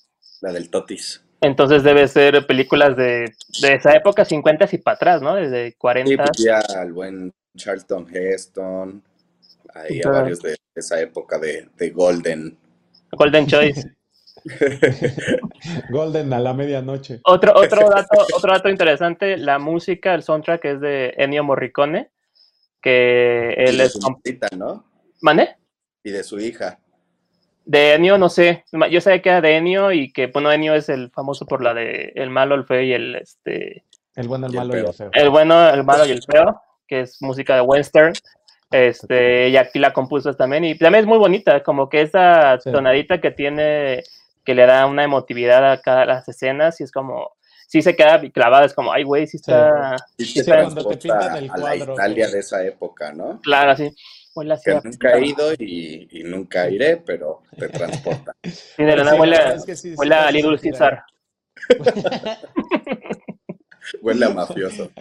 La 0.41 0.53
del 0.53 0.69
Totis. 0.69 1.21
Entonces 1.41 1.83
debe 1.83 2.07
ser 2.07 2.47
películas 2.47 2.95
de, 2.95 3.33
de 3.61 3.73
esa 3.73 3.93
época, 3.93 4.23
50 4.23 4.67
y 4.71 4.77
para 4.77 4.95
atrás, 4.95 5.21
¿no? 5.21 5.35
Desde 5.35 5.71
Sí, 5.71 5.75
40. 5.77 6.23
pues 6.23 6.37
ya 6.45 6.59
al 6.79 6.93
buen 6.93 7.33
Charlton 7.55 8.07
Heston, 8.13 9.03
ahí 9.73 10.01
a 10.05 10.09
varios 10.09 10.41
de 10.41 10.55
esa 10.75 10.99
época 11.01 11.37
de, 11.39 11.69
de 11.77 11.89
Golden. 11.91 12.57
Golden 13.11 13.47
Choice. 13.47 13.89
Golden 15.89 16.33
a 16.33 16.39
la 16.39 16.53
medianoche. 16.53 17.19
Otro, 17.23 17.53
otro, 17.55 17.89
dato, 17.95 18.25
otro 18.35 18.51
dato 18.53 18.69
interesante, 18.69 19.37
la 19.37 19.59
música, 19.59 20.13
el 20.13 20.23
soundtrack 20.23 20.65
es 20.65 20.81
de 20.81 21.13
Ennio 21.17 21.43
Morricone, 21.43 22.11
que 22.81 23.55
Y 23.57 23.69
él 23.69 23.77
de 23.77 23.83
es... 23.85 23.93
su 23.93 23.99
comp- 23.99 24.19
mamita, 24.25 24.47
¿no? 24.55 24.85
¿Mande? 25.21 25.55
Y 26.03 26.11
de 26.11 26.23
su 26.23 26.39
hija. 26.39 26.79
De 27.65 27.93
Ennio 27.95 28.17
no 28.19 28.29
sé, 28.29 28.63
yo 28.91 29.01
sé 29.01 29.21
que 29.23 29.29
era 29.29 29.41
de 29.41 29.55
Ennio 29.57 29.91
y 29.91 30.13
que, 30.13 30.27
bueno, 30.27 30.51
Ennio 30.51 30.75
es 30.75 30.87
el 30.89 31.09
famoso 31.09 31.47
por 31.47 31.63
la 31.63 31.73
de 31.73 32.11
El 32.15 32.29
malo, 32.29 32.53
el 32.53 32.65
feo 32.65 32.81
y 32.81 32.93
el, 32.93 33.15
este, 33.15 33.83
El 34.15 34.27
bueno, 34.27 34.45
el 34.45 34.53
Y 34.53 34.57
el 34.57 34.61
malo 34.67 34.77
y 34.77 34.81
el 34.81 34.93
feo. 34.93 35.09
el 35.13 35.29
bueno, 35.31 35.69
el 35.69 35.83
malo 35.83 36.05
y 36.05 36.11
el 36.11 36.21
feo, 36.21 36.61
que 36.87 37.01
es 37.01 37.21
música 37.21 37.55
de 37.55 37.61
western. 37.61 38.13
Este, 38.71 39.49
y 39.49 39.57
aquí 39.57 39.79
la 39.79 39.93
compuso 39.93 40.33
también, 40.33 40.63
y 40.65 40.75
también 40.77 41.03
es 41.03 41.07
muy 41.07 41.17
bonita, 41.17 41.61
como 41.63 41.87
que 41.87 42.01
esa 42.01 42.59
Sí. 42.59 42.71
tonadita 42.71 43.21
que 43.21 43.31
tiene, 43.31 44.03
que 44.43 44.55
le 44.55 44.65
da 44.65 44.85
una 44.87 45.03
emotividad 45.03 45.71
a 45.71 45.81
cada 45.81 46.05
las 46.05 46.27
escenas, 46.27 46.81
y 46.81 46.83
es 46.83 46.91
como, 46.91 47.31
sí 47.67 47.81
se 47.81 47.95
queda 47.95 48.19
clavada, 48.31 48.65
es 48.65 48.73
como, 48.73 48.91
ay, 48.91 49.03
güey, 49.03 49.27
sí 49.27 49.37
está, 49.37 49.95
Y 50.17 50.25
Sí, 50.25 50.43
te 50.43 50.51
cuando 50.51 50.87
te 50.89 50.97
transporta 50.97 51.19
pintan 51.29 51.43
el 51.43 51.51
a 51.51 51.57
la 51.57 51.61
cuadro, 51.77 51.93
Italia 51.93 52.25
güey. 52.25 52.33
de 52.33 52.39
esa 52.39 52.65
época, 52.65 53.13
¿no? 53.13 53.39
claro, 53.41 53.71
así. 53.71 53.95
Huele 54.33 54.53
así 54.55 54.69
Que 54.69 54.81
nunca 54.83 55.13
he 55.13 55.25
ido 55.27 55.53
y, 55.53 56.07
y 56.11 56.23
nunca 56.23 56.69
iré, 56.69 56.97
pero 56.97 57.43
te 57.57 57.69
transporta. 57.69 58.33
Sí, 58.43 58.83
de 58.83 58.95
la 58.97 59.03
nada 59.05 59.11
Sí, 59.15 59.19
huele, 59.21 59.59
sí, 59.59 59.95
sí 59.95 60.11
a 60.11 60.31
Little 60.31 60.57
Caesar. 60.59 61.03
Huele 64.01 64.25
a 64.25 64.29
mafioso. 64.29 64.89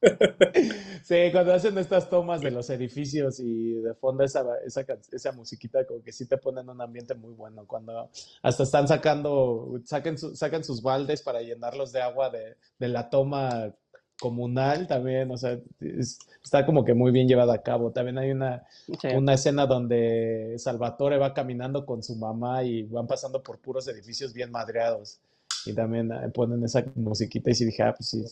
Sí, 1.04 1.16
cuando 1.32 1.52
hacen 1.52 1.76
estas 1.76 2.08
tomas 2.08 2.40
de 2.40 2.50
los 2.50 2.70
edificios 2.70 3.38
y 3.38 3.74
de 3.74 3.94
fondo 3.94 4.24
esa, 4.24 4.42
esa, 4.64 4.84
esa 5.12 5.32
musiquita, 5.32 5.84
como 5.86 6.02
que 6.02 6.12
sí 6.12 6.26
te 6.26 6.38
ponen 6.38 6.68
un 6.70 6.80
ambiente 6.80 7.14
muy 7.14 7.32
bueno. 7.34 7.66
Cuando 7.66 8.08
hasta 8.42 8.62
están 8.62 8.88
sacando, 8.88 9.80
saquen 9.84 10.16
su- 10.16 10.34
sacan 10.34 10.64
sus 10.64 10.80
baldes 10.82 11.20
para 11.22 11.42
llenarlos 11.42 11.92
de 11.92 12.00
agua 12.00 12.30
de, 12.30 12.56
de 12.78 12.88
la 12.88 13.10
toma 13.10 13.70
comunal 14.18 14.86
también, 14.86 15.30
o 15.30 15.36
sea, 15.36 15.58
es- 15.80 16.18
está 16.42 16.64
como 16.64 16.84
que 16.86 16.94
muy 16.94 17.12
bien 17.12 17.28
llevada 17.28 17.52
a 17.54 17.62
cabo. 17.62 17.90
También 17.92 18.16
hay 18.16 18.30
una, 18.30 18.64
Sí. 19.00 19.08
una 19.14 19.34
escena 19.34 19.66
donde 19.66 20.54
Salvatore 20.58 21.18
va 21.18 21.34
caminando 21.34 21.84
con 21.84 22.02
su 22.02 22.16
mamá 22.16 22.62
y 22.64 22.84
van 22.84 23.06
pasando 23.06 23.42
por 23.42 23.58
puros 23.58 23.86
edificios 23.88 24.32
bien 24.32 24.50
madreados. 24.50 25.20
Y 25.66 25.72
también 25.72 26.12
eh, 26.12 26.28
ponen 26.32 26.62
esa 26.64 26.84
musiquita 26.94 27.50
y 27.50 27.54
sí 27.54 27.64
dije, 27.64 27.82
ah, 27.82 27.94
pues 27.96 28.10
sí, 28.10 28.24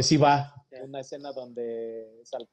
sí 0.00 0.16
va. 0.16 0.54
Una 0.82 1.00
escena 1.00 1.32
donde 1.32 2.20
Sal- 2.24 2.48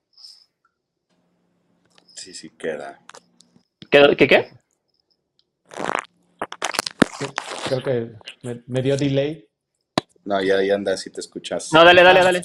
Sí, 2.16 2.34
sí 2.34 2.50
queda. 2.52 3.00
¿Qué, 3.90 4.16
qué, 4.18 4.28
qué? 4.28 4.52
Creo 7.68 7.84
que 7.84 8.12
me, 8.44 8.64
me 8.68 8.82
dio 8.82 8.98
delay. 8.98 9.48
No, 10.26 10.42
ya, 10.42 10.62
ya 10.62 10.76
anda, 10.76 10.98
si 10.98 11.10
te 11.10 11.22
escuchas. 11.22 11.72
No, 11.74 11.84
dale, 11.84 12.04
dale, 12.04 12.22
dale. 12.24 12.42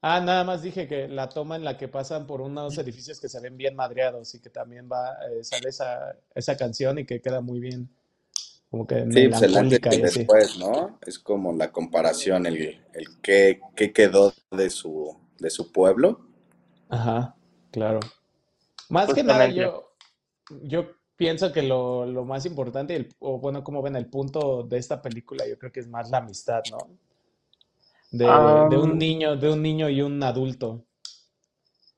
Ah, 0.00 0.20
nada 0.20 0.44
más 0.44 0.62
dije 0.62 0.86
que 0.86 1.08
la 1.08 1.28
toma 1.28 1.56
en 1.56 1.64
la 1.64 1.76
que 1.76 1.88
pasan 1.88 2.26
por 2.26 2.40
unos 2.40 2.78
edificios 2.78 3.20
que 3.20 3.28
se 3.28 3.40
ven 3.40 3.56
bien 3.56 3.74
madreados 3.74 4.34
y 4.34 4.40
que 4.40 4.48
también 4.48 4.88
va, 4.90 5.14
eh, 5.28 5.42
sale 5.42 5.68
esa, 5.70 6.16
esa 6.34 6.56
canción 6.56 6.98
y 6.98 7.04
que 7.04 7.20
queda 7.20 7.40
muy 7.40 7.58
bien. 7.58 7.88
Como 8.70 8.86
que 8.86 8.96
Sí, 8.96 9.28
pues 9.28 9.42
el 9.42 9.56
antes 9.56 9.80
melancólica 9.80 9.94
y 9.94 10.02
así. 10.02 10.20
después, 10.20 10.58
¿no? 10.58 10.98
Es 11.06 11.18
como 11.18 11.52
la 11.52 11.72
comparación, 11.72 12.46
el, 12.46 12.56
el 12.92 13.06
qué, 13.22 13.60
qué 13.74 13.92
quedó 13.92 14.34
de 14.50 14.70
su, 14.70 15.16
de 15.38 15.50
su 15.50 15.72
pueblo. 15.72 16.20
Ajá, 16.90 17.34
claro. 17.70 18.00
Más 18.90 19.12
que 19.14 19.22
nada, 19.22 19.46
yo, 19.48 19.92
yo 20.62 20.90
pienso 21.16 21.52
que 21.52 21.62
lo, 21.62 22.06
lo 22.06 22.24
más 22.24 22.46
importante, 22.46 22.96
el- 22.96 23.14
o 23.18 23.38
bueno, 23.38 23.64
como 23.64 23.82
ven, 23.82 23.96
el 23.96 24.06
punto 24.08 24.62
de 24.64 24.78
esta 24.78 25.02
película, 25.02 25.46
yo 25.48 25.58
creo 25.58 25.72
que 25.72 25.80
es 25.80 25.88
más 25.88 26.10
la 26.10 26.18
amistad, 26.18 26.64
¿no? 26.66 26.78
De, 28.10 28.26
de 28.68 28.76
un 28.78 28.98
niño, 28.98 29.36
de 29.36 29.50
un 29.50 29.62
niño 29.62 29.88
y 29.88 30.02
un 30.02 30.22
adulto. 30.22 30.84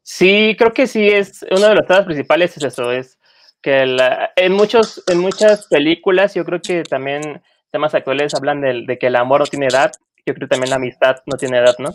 Sí, 0.03 0.57
creo 0.59 0.73
que 0.73 0.87
sí 0.87 1.07
es 1.09 1.45
uno 1.51 1.69
de 1.69 1.75
los 1.75 1.87
temas 1.87 2.05
principales 2.05 2.57
es 2.57 2.65
eso, 2.65 2.91
es 2.93 3.19
que 3.63 3.87
la- 3.87 4.31
en 4.37 4.53
muchos, 4.53 5.03
en 5.07 5.19
muchas 5.19 5.67
películas, 5.69 6.35
yo 6.35 6.45
creo 6.45 6.61
que 6.61 6.83
también 6.83 7.43
temas 7.71 7.95
actuales 7.95 8.35
hablan 8.35 8.61
del- 8.61 8.87
de, 8.87 8.99
que 8.99 9.07
el 9.09 9.17
amor 9.17 9.41
no 9.41 9.47
tiene 9.47 9.67
edad, 9.67 9.93
yo 10.27 10.35
creo 10.35 10.49
que 10.49 10.55
también 10.55 10.71
la 10.71 10.77
amistad 10.77 11.17
no 11.27 11.37
tiene 11.37 11.59
edad, 11.59 11.75
¿no? 11.79 11.91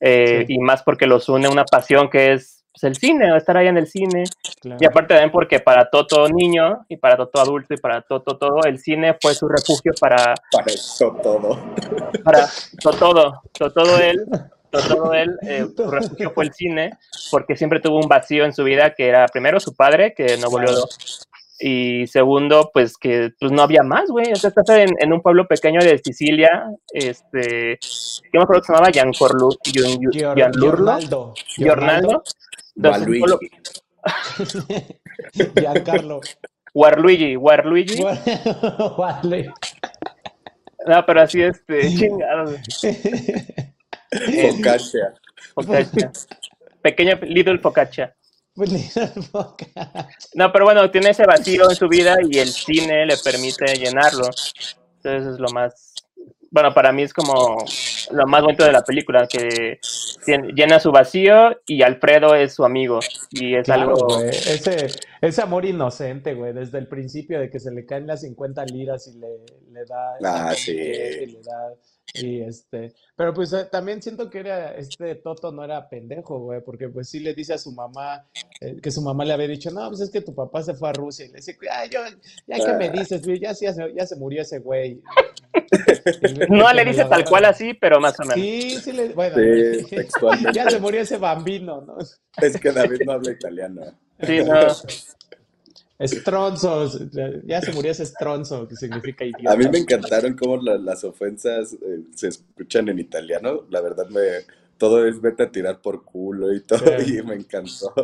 Eh, 0.00 0.44
Sí. 0.46 0.54
Y 0.54 0.58
más 0.58 0.82
porque 0.82 1.06
los 1.06 1.28
une 1.28 1.48
una 1.48 1.64
pasión 1.64 2.10
que 2.10 2.32
es 2.32 2.64
pues, 2.74 2.84
el 2.84 2.96
cine, 2.96 3.30
o 3.30 3.36
estar 3.36 3.54
ahí 3.58 3.68
en 3.68 3.76
el 3.76 3.86
cine, 3.86 4.24
Claro. 4.62 4.78
y 4.80 4.86
aparte 4.86 5.08
también 5.14 5.30
porque 5.30 5.60
para 5.60 5.90
todo 5.90 6.26
niño, 6.28 6.86
y 6.88 6.96
para 6.96 7.16
todo 7.18 7.42
adulto, 7.42 7.74
y 7.74 7.76
para 7.76 8.00
todo, 8.00 8.22
todo, 8.38 8.62
el 8.64 8.78
cine 8.78 9.14
fue 9.20 9.34
su 9.34 9.46
refugio 9.46 9.92
para, 10.00 10.34
Para 10.50 10.72
eso 10.72 11.14
todo. 11.22 11.58
para 12.24 12.48
to- 12.80 12.92
todo, 12.92 13.42
to- 13.58 13.70
todo 13.72 13.98
él, 13.98 14.24
todo 14.80 15.12
él, 15.14 15.36
eh, 15.42 15.66
su 15.76 15.90
refugio 15.90 16.30
fue 16.32 16.44
el 16.44 16.52
cine, 16.52 16.90
porque 17.30 17.56
siempre 17.56 17.80
tuvo 17.80 17.98
un 17.98 18.08
vacío 18.08 18.44
en 18.44 18.52
su 18.52 18.64
vida 18.64 18.94
que 18.94 19.06
era 19.08 19.26
primero 19.28 19.60
su 19.60 19.74
padre, 19.74 20.14
que 20.14 20.36
no 20.38 20.50
volvió, 20.50 20.68
Claro. 20.72 20.86
y 21.60 22.06
segundo, 22.08 22.70
pues 22.72 22.96
que 22.96 23.30
pues 23.38 23.52
no 23.52 23.62
había 23.62 23.82
más, 23.82 24.08
güey, 24.10 24.32
o 24.32 24.36
sea, 24.36 24.48
estás 24.48 24.68
en, 24.70 24.90
en 24.98 25.12
un 25.12 25.20
pueblo 25.20 25.46
pequeño 25.46 25.80
de 25.80 25.98
Sicilia, 25.98 26.64
este, 26.92 27.78
yo 28.32 28.40
me 28.40 28.42
acuerdo 28.42 28.62
que 28.62 28.66
se 28.66 28.72
llamaba 28.72 28.90
Giancorlu, 28.90 29.50
Gianlurlo, 29.62 30.54
Giornaldo. 30.54 31.34
Giornaldo. 31.56 32.22
Giancarlo. 35.54 36.20
Warluigi, 36.74 37.36
Warluigi, 37.36 38.02
no, 40.86 41.06
pero 41.06 41.20
así, 41.20 41.42
este, 41.42 41.80
Focaccia. 44.50 45.14
Focaccia. 45.54 46.12
Pequeño 46.82 47.18
Little 47.22 47.58
Focaccia. 47.58 48.14
Pues, 48.54 48.70
No, 50.34 50.52
pero 50.52 50.64
bueno, 50.64 50.90
tiene 50.90 51.10
ese 51.10 51.24
vacío 51.24 51.70
en 51.70 51.76
su 51.76 51.88
vida 51.88 52.16
y 52.28 52.38
el 52.38 52.48
cine 52.48 53.06
le 53.06 53.16
permite 53.16 53.64
llenarlo. 53.76 54.28
Entonces 54.96 55.34
es 55.34 55.40
lo 55.40 55.48
más, 55.50 55.94
bueno, 56.50 56.74
para 56.74 56.92
mí 56.92 57.02
es 57.02 57.14
como 57.14 57.64
lo 58.10 58.26
más 58.26 58.42
bonito 58.42 58.64
de 58.64 58.72
la 58.72 58.82
película, 58.82 59.26
que 59.26 59.80
llena 60.54 60.78
su 60.80 60.92
vacío 60.92 61.56
y 61.66 61.82
Alfredo 61.82 62.34
es 62.34 62.54
su 62.54 62.64
amigo. 62.64 63.00
Y 63.30 63.54
es 63.54 63.64
Claro, 63.64 63.82
algo... 63.94 64.20
Ese, 64.22 64.86
ese 65.22 65.42
amor 65.42 65.64
inocente, 65.64 66.34
güey, 66.34 66.52
desde 66.52 66.78
el 66.78 66.88
principio 66.88 67.40
de 67.40 67.48
que 67.48 67.58
se 67.58 67.72
le 67.72 67.86
caen 67.86 68.06
las 68.06 68.20
50 68.20 68.66
liras 68.66 69.06
y 69.08 69.18
le, 69.18 69.28
le 69.72 69.84
da 69.86 70.14
Ah, 70.24 70.48
la 70.50 70.54
sí. 70.54 70.72
y 70.72 71.26
le 71.26 71.40
da 71.42 71.72
y 72.14 72.42
este, 72.42 72.92
pero 73.16 73.32
pues 73.32 73.52
eh, 73.52 73.66
también 73.70 74.02
siento 74.02 74.28
que 74.28 74.40
era 74.40 74.74
este 74.76 75.14
Toto 75.16 75.50
no 75.52 75.64
era 75.64 75.88
pendejo, 75.88 76.38
güey, 76.40 76.60
porque 76.62 76.88
pues 76.88 77.08
sí 77.08 77.20
le 77.20 77.32
dice 77.34 77.54
a 77.54 77.58
su 77.58 77.72
mamá 77.72 78.26
eh, 78.60 78.76
que 78.82 78.90
su 78.90 79.00
mamá 79.00 79.24
le 79.24 79.32
había 79.32 79.48
dicho, 79.48 79.70
"No, 79.70 79.88
pues 79.88 80.00
es 80.02 80.10
que 80.10 80.20
tu 80.20 80.34
papá 80.34 80.62
se 80.62 80.74
fue 80.74 80.90
a 80.90 80.92
Rusia." 80.92 81.24
Y 81.24 81.28
le 81.28 81.36
dice, 81.36 81.56
"Ay, 81.70 81.88
yo 81.90 82.00
ya 82.46 82.56
que 82.64 82.72
me 82.74 82.86
Ah. 82.86 82.92
dices, 82.92 83.22
güey, 83.24 83.40
ya, 83.40 83.54
sí, 83.54 83.64
ya, 83.64 83.72
se, 83.72 83.94
ya 83.94 84.06
se 84.06 84.16
murió 84.16 84.42
ese 84.42 84.58
güey." 84.58 85.00
No 86.48 86.72
le 86.72 86.84
dice 86.84 87.04
tal 87.04 87.24
cual 87.24 87.44
así, 87.44 87.74
pero 87.74 88.00
más 88.00 88.18
o 88.20 88.22
menos. 88.24 88.34
Sí, 88.34 88.70
sí 88.80 88.92
le, 88.92 89.08
bueno, 89.10 89.36
Sí, 89.36 89.84
textualmente. 89.96 90.52
ya 90.54 90.70
se 90.70 90.78
murió 90.80 91.00
ese 91.00 91.16
bambino, 91.18 91.80
¿no? 91.82 91.96
Es 92.40 92.58
que 92.60 92.72
David 92.72 93.00
no 93.06 93.12
habla 93.12 93.32
italiano. 93.32 93.82
Sí, 94.22 94.38
no. 94.44 94.54
Estronzo, 96.04 96.88
ya 97.44 97.60
se 97.60 97.72
murió 97.72 97.90
ese 97.90 98.02
estronzo, 98.02 98.66
que 98.68 98.76
significa 98.76 99.24
idiota. 99.24 99.52
A 99.52 99.56
mí 99.56 99.66
me 99.70 99.78
encantaron 99.78 100.34
cómo 100.36 100.56
la- 100.56 100.78
las 100.78 101.04
ofensas 101.04 101.74
eh, 101.74 102.00
se 102.14 102.28
escuchan 102.28 102.88
en 102.88 102.98
italiano. 102.98 103.66
La 103.70 103.80
verdad, 103.80 104.08
me, 104.08 104.20
todo 104.78 105.06
es 105.06 105.20
vete 105.20 105.44
a 105.44 105.50
tirar 105.50 105.80
por 105.80 106.04
culo 106.04 106.52
y 106.52 106.60
todo, 106.60 106.80
Sí. 107.00 107.18
y 107.18 107.22
me 107.22 107.34
encantó. 107.34 107.94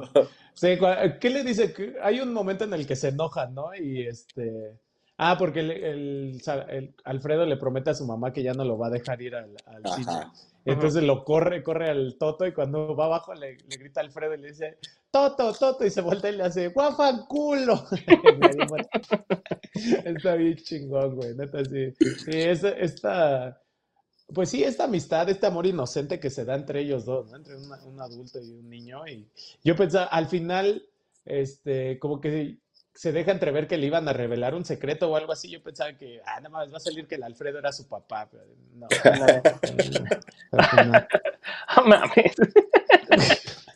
Sí, 0.54 0.76
¿qué 1.20 1.30
le 1.30 1.44
dice? 1.44 1.72
Hay 2.02 2.20
un 2.20 2.32
momento 2.32 2.64
en 2.64 2.72
el 2.74 2.86
que 2.86 2.96
se 2.96 3.08
enojan, 3.08 3.54
¿no? 3.54 3.74
Y 3.74 4.06
este... 4.06 4.76
Ah, 5.20 5.36
porque 5.36 5.60
el, 5.60 5.70
el- 5.72 6.42
el 6.70 6.94
Alfredo 7.04 7.44
le 7.44 7.56
promete 7.56 7.90
a 7.90 7.94
su 7.94 8.06
mamá 8.06 8.32
que 8.32 8.42
ya 8.42 8.54
no 8.54 8.64
lo 8.64 8.78
va 8.78 8.86
a 8.86 8.90
dejar 8.90 9.20
ir 9.20 9.34
al, 9.34 9.54
al 9.66 9.82
cine. 9.94 10.12
Entonces 10.64 11.02
lo 11.02 11.24
corre, 11.24 11.62
corre 11.62 11.90
al 11.90 12.16
Toto 12.18 12.46
y 12.46 12.52
cuando 12.52 12.94
va 12.94 13.06
abajo 13.06 13.34
le, 13.34 13.56
le 13.56 13.76
grita 13.78 14.00
a 14.00 14.04
Alfredo 14.04 14.34
y 14.34 14.38
le 14.38 14.48
dice, 14.48 14.78
Toto, 15.10 15.52
Toto, 15.54 15.84
y 15.84 15.90
se 15.90 16.02
voltea 16.02 16.30
y 16.30 16.36
le 16.36 16.44
hace, 16.44 16.68
guafa 16.68 17.26
culo. 17.26 17.84
Está 20.04 20.34
bien 20.34 20.56
chingón, 20.56 21.16
güey, 21.16 21.34
neta, 21.34 21.64
sí. 21.64 21.94
Esta, 22.26 22.68
esta- 22.70 23.62
pues 24.34 24.50
sí, 24.50 24.62
esta 24.62 24.84
amistad, 24.84 25.28
este 25.30 25.46
amor 25.46 25.66
inocente 25.66 26.20
que 26.20 26.28
se 26.30 26.44
da 26.44 26.54
entre 26.54 26.80
ellos 26.80 27.04
dos, 27.06 27.30
¿no? 27.30 27.36
Entre 27.38 27.56
una- 27.56 27.82
un 27.84 28.00
adulto 28.00 28.38
y 28.40 28.50
un 28.52 28.68
niño. 28.68 29.06
Y 29.08 29.26
yo 29.64 29.74
pensaba, 29.74 30.04
al 30.06 30.26
final, 30.26 30.84
este, 31.24 31.98
como 31.98 32.20
que 32.20 32.58
se 32.98 33.12
deja 33.12 33.30
entrever 33.30 33.68
que 33.68 33.76
le 33.76 33.86
iban 33.86 34.08
a 34.08 34.12
revelar 34.12 34.56
un 34.56 34.64
secreto 34.64 35.08
o 35.08 35.14
algo 35.14 35.30
así. 35.30 35.48
Yo 35.48 35.62
pensaba 35.62 35.92
que, 35.92 36.20
ah, 36.26 36.40
nada 36.40 36.48
más 36.48 36.72
va 36.72 36.78
a 36.78 36.80
salir 36.80 37.06
que 37.06 37.14
el 37.14 37.22
Alfredo 37.22 37.60
era 37.60 37.70
su 37.70 37.86
papá, 37.86 38.28
pero 38.28 38.42
no. 38.74 38.88
Al 40.50 40.64
final. 40.70 41.08
No 41.76 41.84
mames. 41.84 42.34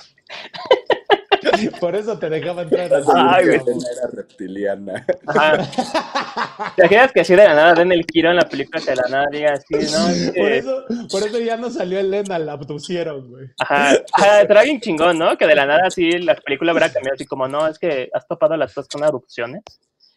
Por 1.81 1.95
eso 1.97 2.19
te 2.19 2.29
dejaba 2.31 2.63
entrar 2.63 2.93
al 2.93 3.05
Ay, 3.15 3.47
güey. 3.47 3.57
era 3.59 4.09
reptiliana. 4.13 5.07
Ajá. 5.27 6.73
¿Te 6.77 6.83
imaginas 6.83 7.13
que 7.13 7.21
así 7.21 7.35
de 7.35 7.45
la 7.45 7.55
nada 7.55 7.75
den 7.75 7.93
el 7.93 8.05
giro 8.13 8.31
en 8.31 8.37
la 8.37 8.49
película 8.49 8.81
que 8.81 8.91
de 8.91 8.97
la 8.97 9.09
nada 9.09 9.27
diga 9.31 9.53
así, 9.55 9.75
no? 9.75 10.33
Por 10.35 10.53
eso, 10.53 10.85
por 11.11 11.23
eso 11.27 11.39
ya 11.41 11.57
no 11.57 11.71
salió 11.71 11.99
Elena, 12.01 12.39
la 12.39 12.53
abducieron, 12.53 13.29
güey. 13.31 13.47
Ajá, 13.59 13.93
ajá, 14.13 14.41
será 14.47 14.63
bien 14.63 14.81
chingón, 14.81 15.19
¿no? 15.19 15.37
Que 15.37 15.47
de 15.47 15.55
la 15.55 15.67
nada 15.67 15.87
así 15.87 16.13
la 16.19 16.35
película 16.37 16.73
habrá 16.73 16.93
cambiado 16.93 17.15
así 17.15 17.27
como, 17.27 17.49
no, 17.49 17.67
es 17.67 17.79
que 17.79 18.09
has 18.13 18.27
topado 18.27 18.57
las 18.57 18.73
cosas 18.73 18.89
con 18.89 19.03
adopciones. 19.05 19.63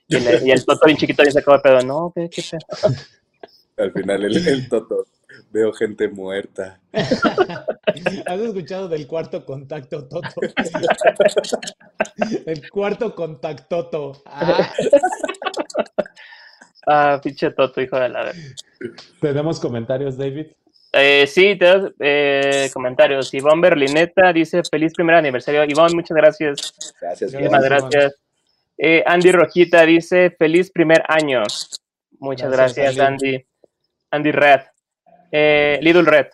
Y, 0.07 0.19
le- 0.19 0.45
y 0.45 0.51
el 0.51 0.63
toto 0.63 0.85
bien 0.85 0.97
chiquito 0.97 1.23
ya 1.23 1.31
se 1.31 1.39
acaba 1.39 1.57
de 1.57 1.63
pedo, 1.63 1.81
no, 1.81 2.11
¿qué, 2.15 2.29
qué 2.29 2.43
pedo? 2.51 2.93
Al 3.77 3.91
final, 3.91 4.23
el, 4.23 4.47
el 4.47 4.69
Toto. 4.69 5.05
Veo 5.51 5.73
gente 5.73 6.07
muerta. 6.07 6.79
¿Has 6.93 8.39
escuchado 8.39 8.87
del 8.87 9.07
cuarto 9.07 9.45
contacto 9.45 10.07
Toto? 10.07 10.41
El 12.45 12.69
cuarto 12.69 13.15
contactoto. 13.15 14.21
Ah, 14.25 14.71
Ah, 16.87 17.19
pinche 17.21 17.51
toto, 17.51 17.81
hijo 17.81 17.99
de 17.99 18.09
la 18.09 18.25
verga. 18.25 18.41
Tenemos 19.19 19.59
comentarios, 19.59 20.17
David. 20.17 20.47
Eh, 20.93 21.25
sí, 21.27 21.57
te 21.57 21.65
das 21.65 21.91
eh, 21.99 22.69
comentarios. 22.73 23.33
Ivonne 23.33 23.61
Berlineta 23.61 24.31
dice, 24.31 24.61
feliz 24.69 24.93
primer 24.93 25.15
aniversario. 25.15 25.63
Ivonne, 25.65 25.95
muchas 25.95 26.15
gracias. 26.15 26.73
Gracias. 27.01 27.33
Ivonne. 27.33 27.59
gracias. 27.63 28.15
Eh, 28.77 29.03
Andy 29.05 29.31
Rojita 29.31 29.85
dice, 29.85 30.35
feliz 30.37 30.71
primer 30.71 31.03
año. 31.07 31.43
Muchas 32.19 32.51
Gracias, 32.51 32.95
gracias, 32.95 33.07
Andy. 33.07 33.45
Andy 34.11 34.31
Red. 34.31 34.61
Eh, 35.37 35.79
Lidl 35.81 36.05
Red. 36.05 36.27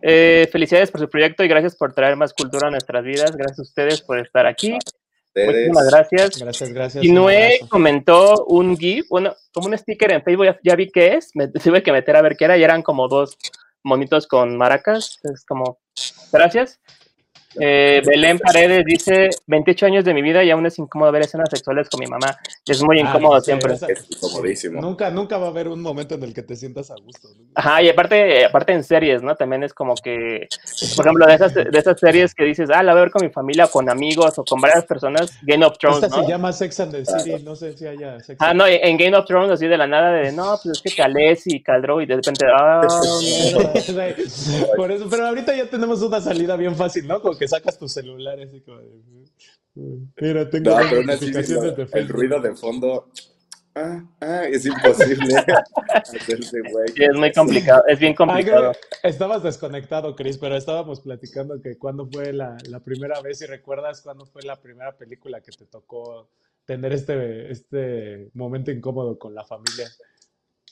Eh, 0.00 0.48
felicidades 0.52 0.90
por 0.92 1.00
su 1.00 1.10
proyecto 1.10 1.42
y 1.42 1.48
gracias 1.48 1.74
por 1.74 1.92
traer 1.92 2.14
más 2.14 2.32
cultura 2.32 2.68
a 2.68 2.70
nuestras 2.70 3.02
vidas. 3.02 3.36
Gracias 3.36 3.58
a 3.58 3.62
ustedes 3.62 4.00
por 4.02 4.20
estar 4.20 4.46
aquí. 4.46 4.78
Ustedes, 5.26 5.48
Muchísimas 5.48 5.90
gracias. 5.90 6.38
Gracias, 6.38 6.72
gracias. 6.72 7.04
Y 7.04 7.10
Noé 7.10 7.58
comentó 7.68 8.44
un 8.44 8.76
GIF, 8.78 9.08
bueno, 9.10 9.34
como 9.52 9.66
un 9.66 9.76
sticker 9.76 10.12
en 10.12 10.22
Facebook, 10.22 10.44
ya, 10.44 10.60
ya 10.62 10.76
vi 10.76 10.88
qué 10.88 11.14
es, 11.14 11.30
me 11.34 11.48
tuve 11.64 11.82
que 11.82 11.90
meter 11.90 12.14
a 12.14 12.22
ver 12.22 12.36
qué 12.36 12.44
era 12.44 12.56
y 12.56 12.62
eran 12.62 12.82
como 12.82 13.08
dos 13.08 13.36
monitos 13.82 14.28
con 14.28 14.56
maracas, 14.56 15.18
es 15.24 15.44
como, 15.44 15.80
gracias. 16.32 16.80
Eh, 17.60 18.02
Belén 18.04 18.38
Paredes 18.38 18.84
dice, 18.84 19.30
28 19.46 19.86
años 19.86 20.04
de 20.04 20.14
mi 20.14 20.22
vida 20.22 20.42
y 20.44 20.50
aún 20.50 20.66
es 20.66 20.78
incómodo 20.78 21.12
ver 21.12 21.22
escenas 21.22 21.48
sexuales 21.50 21.88
con 21.88 22.00
mi 22.00 22.06
mamá. 22.06 22.36
Es 22.66 22.82
muy 22.82 22.98
Ah, 22.98 23.02
incómodo 23.02 23.40
sí, 23.40 23.46
siempre. 23.46 23.74
esa- 23.74 23.86
Es 23.86 24.06
incomodísimo. 24.10 24.80
Nunca, 24.80 25.10
nunca 25.10 25.38
va 25.38 25.46
a 25.46 25.50
haber 25.50 25.68
un 25.68 25.80
momento 25.80 26.14
en 26.16 26.22
el 26.24 26.34
que 26.34 26.42
te 26.42 26.56
sientas 26.56 26.90
a 26.90 26.94
gusto. 27.02 27.28
¿no? 27.28 27.44
Ajá, 27.54 27.82
y 27.82 27.88
aparte, 27.88 28.44
aparte 28.44 28.72
en 28.72 28.82
series, 28.84 29.22
¿no? 29.22 29.36
También 29.36 29.62
es 29.62 29.72
como 29.74 29.94
que, 29.94 30.48
por 30.96 31.06
ejemplo, 31.06 31.26
de 31.26 31.34
esas, 31.34 31.54
de 31.54 31.68
esas 31.78 31.98
series 32.00 32.34
que 32.34 32.44
dices, 32.44 32.68
ah, 32.72 32.82
la 32.82 32.92
voy 32.92 33.00
a 33.00 33.04
ver 33.04 33.10
con 33.12 33.24
mi 33.24 33.30
familia, 33.32 33.66
o 33.66 33.70
con 33.70 33.88
amigos, 33.88 34.38
o 34.38 34.44
con 34.44 34.60
varias 34.60 34.84
personas, 34.84 35.32
Game 35.42 35.64
of 35.64 35.78
Thrones, 35.78 36.02
Esta 36.04 36.16
¿no? 36.16 36.24
se 36.24 36.30
llama 36.30 36.52
Sex 36.52 36.80
and 36.80 36.92
the 36.92 37.04
City, 37.04 37.42
no 37.44 37.54
sé 37.56 37.76
si 37.76 37.86
haya 37.86 38.18
Sex 38.20 38.36
Ah, 38.40 38.52
no, 38.54 38.66
en 38.66 38.96
Game 38.96 39.16
of 39.16 39.26
Thrones, 39.26 39.50
así 39.52 39.66
de 39.66 39.76
la 39.78 39.86
nada, 39.86 40.10
de 40.12 40.32
no, 40.32 40.58
pues 40.62 40.76
es 40.76 40.82
que 40.82 40.90
Khaleesi 41.02 41.56
y 41.56 41.62
Caldro, 41.62 42.00
y 42.00 42.06
de 42.06 42.16
repente, 42.16 42.46
ah, 42.56 42.80
mierda. 43.22 43.72
Por 44.76 44.90
eso, 44.90 45.06
pero 45.10 45.26
ahorita 45.26 45.54
ya 45.54 45.66
tenemos 45.66 46.02
una 46.02 46.20
salida 46.20 46.56
bien 46.56 46.74
fácil, 46.74 47.06
¿no? 47.06 47.20
Como 47.20 47.36
que 47.36 47.43
sacas 47.48 47.78
tu 47.78 47.88
celular 47.88 48.40
así 48.40 48.60
como 48.60 48.78
de, 48.78 49.02
Mira, 50.20 50.48
tengo 50.50 50.70
No, 50.70 50.76
pero 50.88 51.00
así, 51.00 51.06
notificaciones 51.06 51.76
de 51.76 51.88
el 51.98 52.08
ruido 52.08 52.40
de 52.40 52.54
fondo. 52.54 53.10
Ah, 53.76 54.04
ah, 54.20 54.44
es 54.44 54.66
imposible 54.66 55.34
hacerse 55.94 56.60
güey. 56.60 56.88
Sí, 56.94 57.02
es 57.02 57.16
muy 57.16 57.32
complicado, 57.32 57.82
es 57.88 57.98
bien 57.98 58.14
complicado. 58.14 58.72
estabas 59.02 59.42
desconectado, 59.42 60.14
Chris, 60.14 60.38
pero 60.38 60.56
estábamos 60.56 61.00
platicando 61.00 61.60
que 61.60 61.76
cuándo 61.76 62.06
fue 62.06 62.32
la, 62.32 62.56
la 62.68 62.78
primera 62.78 63.20
vez, 63.20 63.42
y 63.42 63.46
recuerdas 63.46 64.00
cuándo 64.00 64.26
fue 64.26 64.42
la 64.42 64.60
primera 64.60 64.96
película 64.96 65.40
que 65.40 65.50
te 65.50 65.66
tocó 65.66 66.28
tener 66.64 66.92
este, 66.92 67.50
este 67.50 68.30
momento 68.34 68.70
incómodo 68.70 69.18
con 69.18 69.34
la 69.34 69.44
familia. 69.44 69.88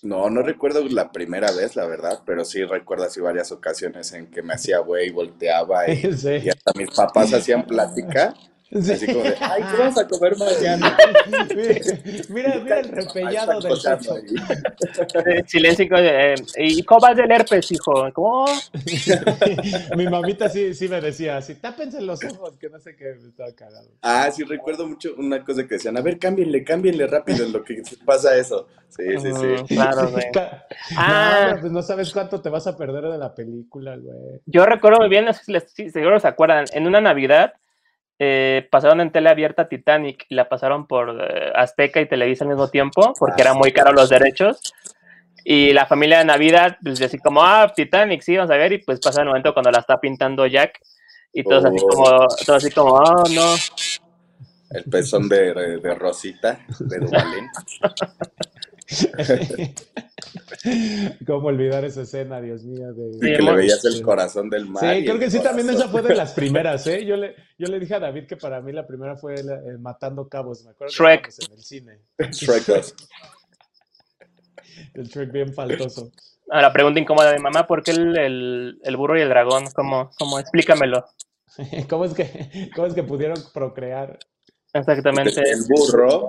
No, 0.02 0.28
no 0.30 0.42
recuerdo 0.42 0.84
la 0.88 1.12
primera 1.12 1.52
vez, 1.52 1.76
la 1.76 1.86
verdad, 1.86 2.22
pero 2.26 2.44
sí 2.44 2.64
recuerdo 2.64 3.04
así 3.04 3.20
varias 3.20 3.52
ocasiones 3.52 4.12
en 4.12 4.28
que 4.30 4.42
me 4.42 4.54
hacía 4.54 4.78
güey, 4.78 5.10
volteaba 5.10 5.88
y, 5.88 6.12
Sí. 6.16 6.40
y 6.42 6.48
hasta 6.48 6.72
mis 6.76 6.90
papás 6.90 7.32
hacían 7.32 7.64
plática, 7.66 8.34
Sí. 8.80 8.92
así 8.92 9.06
como 9.06 9.22
de, 9.22 9.36
ay, 9.38 9.62
¿qué 9.70 9.76
vamos 9.78 9.98
a 9.98 10.08
comer 10.08 10.36
mañana? 10.38 10.96
Mira, 12.30 12.58
mira 12.58 12.80
el 12.80 12.88
repellado 12.88 13.60
del 13.60 13.74
techo. 13.74 14.14
Silencio, 15.46 15.86
eh, 15.98 16.34
¿y 16.56 16.82
cómo 16.82 17.00
vas 17.02 17.16
del 17.16 17.30
herpes, 17.30 17.70
hijo? 17.72 18.10
¿Cómo? 18.14 18.46
Mi 19.96 20.06
mamita 20.06 20.48
sí, 20.48 20.72
sí 20.72 20.88
me 20.88 21.00
decía 21.02 21.36
así, 21.36 21.56
tápense 21.56 22.00
los 22.00 22.24
ojos, 22.24 22.56
que 22.58 22.70
no 22.70 22.78
sé 22.78 22.96
qué, 22.96 23.14
me 23.20 23.28
estaba 23.28 23.52
cagado. 23.52 23.88
Ah, 24.00 24.30
sí, 24.30 24.42
recuerdo 24.44 24.86
mucho 24.86 25.14
una 25.18 25.44
cosa 25.44 25.64
que 25.64 25.74
decían, 25.74 25.98
a 25.98 26.00
ver, 26.00 26.18
cámbienle, 26.18 26.64
cámbienle 26.64 27.06
rápido 27.06 27.44
en 27.44 27.52
lo 27.52 27.62
que 27.62 27.82
pasa 28.06 28.34
eso. 28.36 28.68
Sí, 28.88 29.04
sí, 29.18 29.32
sí. 29.32 29.74
Claro, 29.74 30.10
güey. 30.10 30.24
Ah. 30.96 31.52
No, 31.54 31.60
pues 31.60 31.72
no 31.72 31.82
sabes 31.82 32.12
cuánto 32.12 32.40
te 32.40 32.48
vas 32.48 32.66
a 32.66 32.76
perder 32.76 33.04
de 33.04 33.18
la 33.18 33.34
película, 33.34 33.96
güey. 33.96 34.40
Yo 34.46 34.64
recuerdo 34.64 35.00
muy 35.00 35.08
bien, 35.08 35.24
no 35.24 35.32
sé 35.32 35.42
si 35.74 35.90
seguro 35.90 36.20
se 36.20 36.28
acuerdan, 36.28 36.64
en 36.72 36.86
una 36.86 37.00
Navidad 37.00 37.54
eh, 38.18 38.68
pasaron 38.70 39.00
en 39.00 39.10
tele 39.10 39.30
abierta 39.30 39.68
Titanic 39.68 40.26
y 40.28 40.34
la 40.34 40.48
pasaron 40.48 40.86
por 40.86 41.18
eh, 41.20 41.52
Azteca 41.54 42.00
y 42.00 42.08
Televisa 42.08 42.44
al 42.44 42.50
mismo 42.50 42.68
tiempo, 42.68 43.12
porque 43.18 43.42
eran 43.42 43.56
muy 43.56 43.72
caros 43.72 43.94
los 43.94 44.08
derechos. 44.08 44.72
Y 45.44 45.72
la 45.72 45.86
familia 45.86 46.18
de 46.18 46.24
Navidad, 46.24 46.76
pues 46.82 47.02
así 47.02 47.18
como, 47.18 47.42
ah, 47.42 47.72
Titanic, 47.74 48.22
sí, 48.22 48.36
vamos 48.36 48.52
a 48.52 48.56
ver, 48.56 48.72
y 48.74 48.78
pues 48.78 49.00
pasa 49.00 49.22
el 49.22 49.26
momento 49.26 49.52
cuando 49.52 49.72
la 49.72 49.80
está 49.80 49.98
pintando 49.98 50.46
Jack, 50.46 50.80
y 51.32 51.42
todos 51.42 51.64
así 51.64 51.76
Oh. 51.80 51.88
como, 51.88 52.04
todos 52.46 52.64
así 52.64 52.70
como, 52.70 52.92
oh, 52.92 53.24
no. 53.30 53.54
El 54.70 54.84
pezón 54.84 55.28
de, 55.28 55.78
de 55.80 55.94
Rosita, 55.94 56.60
de 56.78 56.98
Duvalín. 56.98 57.48
¿Cómo 61.26 61.48
olvidar 61.48 61.84
esa 61.84 62.02
escena, 62.02 62.40
Dios 62.40 62.64
mío? 62.64 62.92
De... 62.94 63.12
Sí, 63.14 63.20
que 63.20 63.42
le 63.42 63.52
veías 63.54 63.84
el 63.84 64.02
corazón 64.02 64.48
del 64.50 64.66
mar. 64.66 64.82
Sí, 64.94 65.04
creo 65.04 65.18
que 65.18 65.30
sí, 65.30 65.40
también 65.42 65.68
esa 65.70 65.88
fue 65.88 66.02
de 66.02 66.14
las 66.14 66.32
primeras, 66.32 66.86
¿eh? 66.86 67.04
Yo 67.04 67.16
le, 67.16 67.34
yo 67.58 67.68
le 67.68 67.80
dije 67.80 67.94
a 67.94 68.00
David 68.00 68.26
que 68.26 68.36
para 68.36 68.60
mí 68.60 68.72
la 68.72 68.86
primera 68.86 69.16
fue 69.16 69.42
la- 69.42 69.56
eh, 69.56 69.78
Matando 69.78 70.28
Cabos, 70.28 70.64
me 70.64 70.70
acuerdo 70.70 70.92
Shrek. 70.92 71.30
en 71.48 71.52
el 71.52 71.62
cine. 71.62 71.98
Shrek 72.30 72.66
2. 72.66 72.94
El 74.94 75.04
Shrek 75.06 75.32
bien 75.32 75.52
faltoso. 75.52 76.10
Ahora 76.50 76.72
pregunta 76.72 76.98
incómoda 77.00 77.30
de 77.30 77.38
mamá, 77.38 77.66
¿por 77.66 77.82
qué 77.82 77.90
el, 77.92 78.16
el- 78.18 78.78
el 78.82 78.96
burro 78.96 79.18
y 79.18 79.22
el 79.22 79.28
dragón? 79.28 79.64
¿Cómo? 79.74 80.10
¿Cómo? 80.18 80.38
Explícamelo. 80.38 81.04
¿Cómo 81.88 82.04
es 82.06 82.14
que, 82.14 82.70
cómo 82.74 82.86
es 82.86 82.94
que 82.94 83.02
pudieron 83.02 83.36
procrear? 83.52 84.18
Exactamente. 84.72 85.38
El 85.50 85.64
burro. 85.68 86.28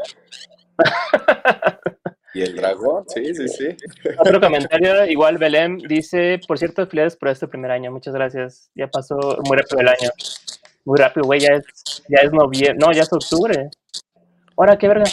Y 2.33 2.41
el 2.41 2.55
dragón, 2.55 3.05
sí, 3.07 3.33
sí, 3.35 3.47
sí. 3.47 3.67
Otro 4.17 4.41
comentario, 4.41 5.05
igual 5.05 5.37
Belén 5.37 5.77
dice, 5.77 6.39
por 6.47 6.57
cierto, 6.57 6.85
felicidades 6.87 7.15
por 7.15 7.29
este 7.29 7.47
primer 7.47 7.71
año, 7.71 7.91
muchas 7.91 8.13
gracias. 8.13 8.71
Ya 8.75 8.87
pasó 8.87 9.17
muy 9.45 9.57
rápido 9.57 9.81
el 9.81 9.87
año. 9.87 10.09
Muy 10.85 10.99
rápido, 10.99 11.25
güey, 11.25 11.39
ya 11.39 11.53
es, 11.53 12.03
ya 12.09 12.19
es 12.23 12.31
noviembre, 12.31 12.75
no, 12.79 12.91
ya 12.91 13.03
es 13.03 13.13
octubre. 13.13 13.69
Ahora, 14.57 14.77
qué 14.77 14.87
verga. 14.87 15.05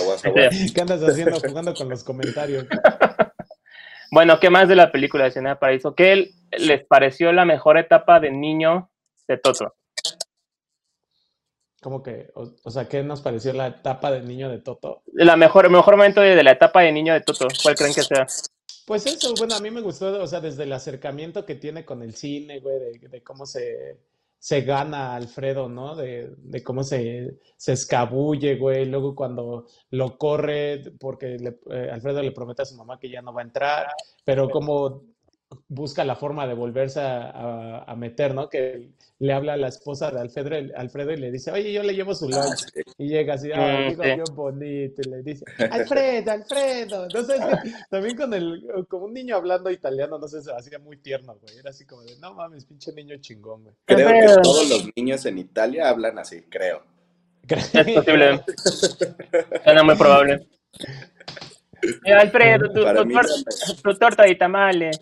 Aguas, 0.00 0.24
aguas. 0.24 0.72
¿Qué 0.74 0.80
andas 0.80 1.00
haciendo 1.02 1.40
jugando 1.40 1.74
con 1.74 1.88
los 1.88 2.04
comentarios? 2.04 2.66
Bueno, 4.12 4.38
¿qué 4.38 4.50
más 4.50 4.68
de 4.68 4.76
la 4.76 4.92
película 4.92 5.24
de 5.24 5.30
Escena 5.30 5.48
de 5.48 5.56
Paraíso? 5.56 5.94
¿Qué 5.94 6.34
les 6.58 6.84
pareció 6.84 7.32
la 7.32 7.46
mejor 7.46 7.78
etapa 7.78 8.20
de 8.20 8.30
niño 8.30 8.90
de 9.26 9.38
Toto? 9.38 9.74
Como 11.82 12.00
que, 12.00 12.30
o, 12.36 12.48
o 12.62 12.70
sea, 12.70 12.88
¿qué 12.88 13.02
nos 13.02 13.20
pareció 13.22 13.52
la 13.52 13.66
etapa 13.66 14.12
del 14.12 14.26
niño 14.28 14.48
de 14.48 14.58
Toto? 14.60 15.02
La 15.14 15.34
mejor, 15.36 15.64
el 15.64 15.72
mejor 15.72 15.96
momento 15.96 16.20
de, 16.20 16.40
la 16.44 16.52
etapa 16.52 16.82
de 16.82 16.92
niño 16.92 17.12
de 17.12 17.22
Toto, 17.22 17.48
¿cuál 17.60 17.74
creen 17.74 17.92
que 17.92 18.02
sea? 18.04 18.24
Pues 18.86 19.04
eso, 19.06 19.34
bueno, 19.36 19.56
a 19.56 19.60
mí 19.60 19.68
me 19.70 19.80
gustó, 19.80 20.22
o 20.22 20.26
sea, 20.28 20.40
desde 20.40 20.62
el 20.62 20.72
acercamiento 20.72 21.44
que 21.44 21.56
tiene 21.56 21.84
con 21.84 22.02
el 22.02 22.14
cine, 22.14 22.60
güey, 22.60 22.78
de, 22.78 23.08
de 23.08 23.22
cómo 23.24 23.46
se, 23.46 23.98
se 24.38 24.60
gana 24.60 25.16
Alfredo, 25.16 25.68
¿no? 25.68 25.96
De, 25.96 26.32
de 26.36 26.62
cómo 26.62 26.84
se, 26.84 27.38
se 27.56 27.72
escabulle, 27.72 28.56
güey, 28.56 28.86
luego 28.86 29.16
cuando 29.16 29.66
lo 29.90 30.16
corre, 30.18 30.84
porque 31.00 31.36
le- 31.38 31.58
eh, 31.70 31.90
Alfredo 31.92 32.22
le 32.22 32.30
promete 32.30 32.62
a 32.62 32.64
su 32.64 32.76
mamá 32.76 32.98
que 33.00 33.10
ya 33.10 33.22
no 33.22 33.32
va 33.32 33.40
a 33.40 33.44
entrar, 33.44 33.86
pero 34.24 34.48
cómo 34.50 35.02
busca 35.68 36.04
la 36.04 36.16
forma 36.16 36.46
de 36.46 36.54
volverse 36.54 37.00
a, 37.00 37.30
a- 37.30 37.84
a 37.84 37.96
meter, 37.96 38.34
¿no? 38.34 38.48
Que 38.48 38.88
le 39.18 39.32
habla 39.32 39.52
a 39.52 39.56
la 39.56 39.68
esposa 39.68 40.10
de 40.10 40.20
Alfredo, 40.20 40.72
Alfredo 40.76 41.12
y 41.12 41.16
le 41.16 41.30
dice, 41.30 41.50
oye, 41.52 41.72
yo 41.72 41.82
le 41.82 41.94
llevo 41.94 42.14
su 42.14 42.26
Ah, 42.26 42.44
lunch. 42.44 42.58
sí. 42.74 42.80
Y 42.98 43.08
llega 43.08 43.34
así, 43.34 43.50
ah, 43.54 43.78
Mm, 43.86 43.88
digo, 43.90 44.02
sí. 44.02 44.08
bien 44.10 44.24
bonito, 44.34 45.02
y 45.04 45.08
le 45.10 45.22
dice, 45.22 45.44
Alfredo, 45.70 46.32
Alfredo. 46.32 47.08
No 47.14 47.22
sé, 47.24 47.36
es 47.36 47.40
que 47.62 47.72
también 47.90 48.16
con 48.16 48.34
el, 48.34 48.64
como 48.88 49.06
un 49.06 49.14
niño 49.14 49.36
hablando 49.36 49.70
italiano, 49.70 50.18
no 50.18 50.26
sé, 50.28 50.42
se 50.42 50.52
hacía 50.52 50.78
muy 50.78 50.96
tierno, 50.96 51.36
güey. 51.40 51.58
Era 51.58 51.70
así 51.70 51.84
como 51.86 52.02
de, 52.02 52.18
no 52.18 52.34
mames, 52.34 52.64
pinche 52.64 52.92
niño 52.92 53.16
chingón, 53.20 53.62
güey. 53.62 53.74
Creo 53.84 54.08
que 54.08 54.42
todos 54.42 54.68
los 54.68 54.88
niños 54.96 55.24
en 55.26 55.38
Italia 55.38 55.88
hablan 55.88 56.18
así, 56.18 56.42
creo. 56.48 56.82
Es 57.48 57.68
posible. 57.94 58.40
Suena 59.64 59.82
muy 59.82 59.96
probable. 59.96 60.46
Alfredo, 62.16 62.68
tu, 62.68 62.74
tu 62.74 62.86
era- 62.86 63.02
tu 63.82 63.94
torta 63.98 64.22
de 64.24 64.34
tamales. 64.36 65.00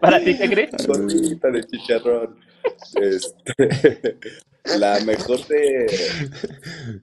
¿Para 0.00 0.18
ti 0.24 0.36
qué 0.36 0.48
crees? 0.50 0.70
Tortita 0.70 1.50
de 1.50 1.64
chicharrón. 1.64 2.40
Este, 2.94 4.18
la 4.78 5.00
mejor 5.04 5.46
de, 5.46 5.86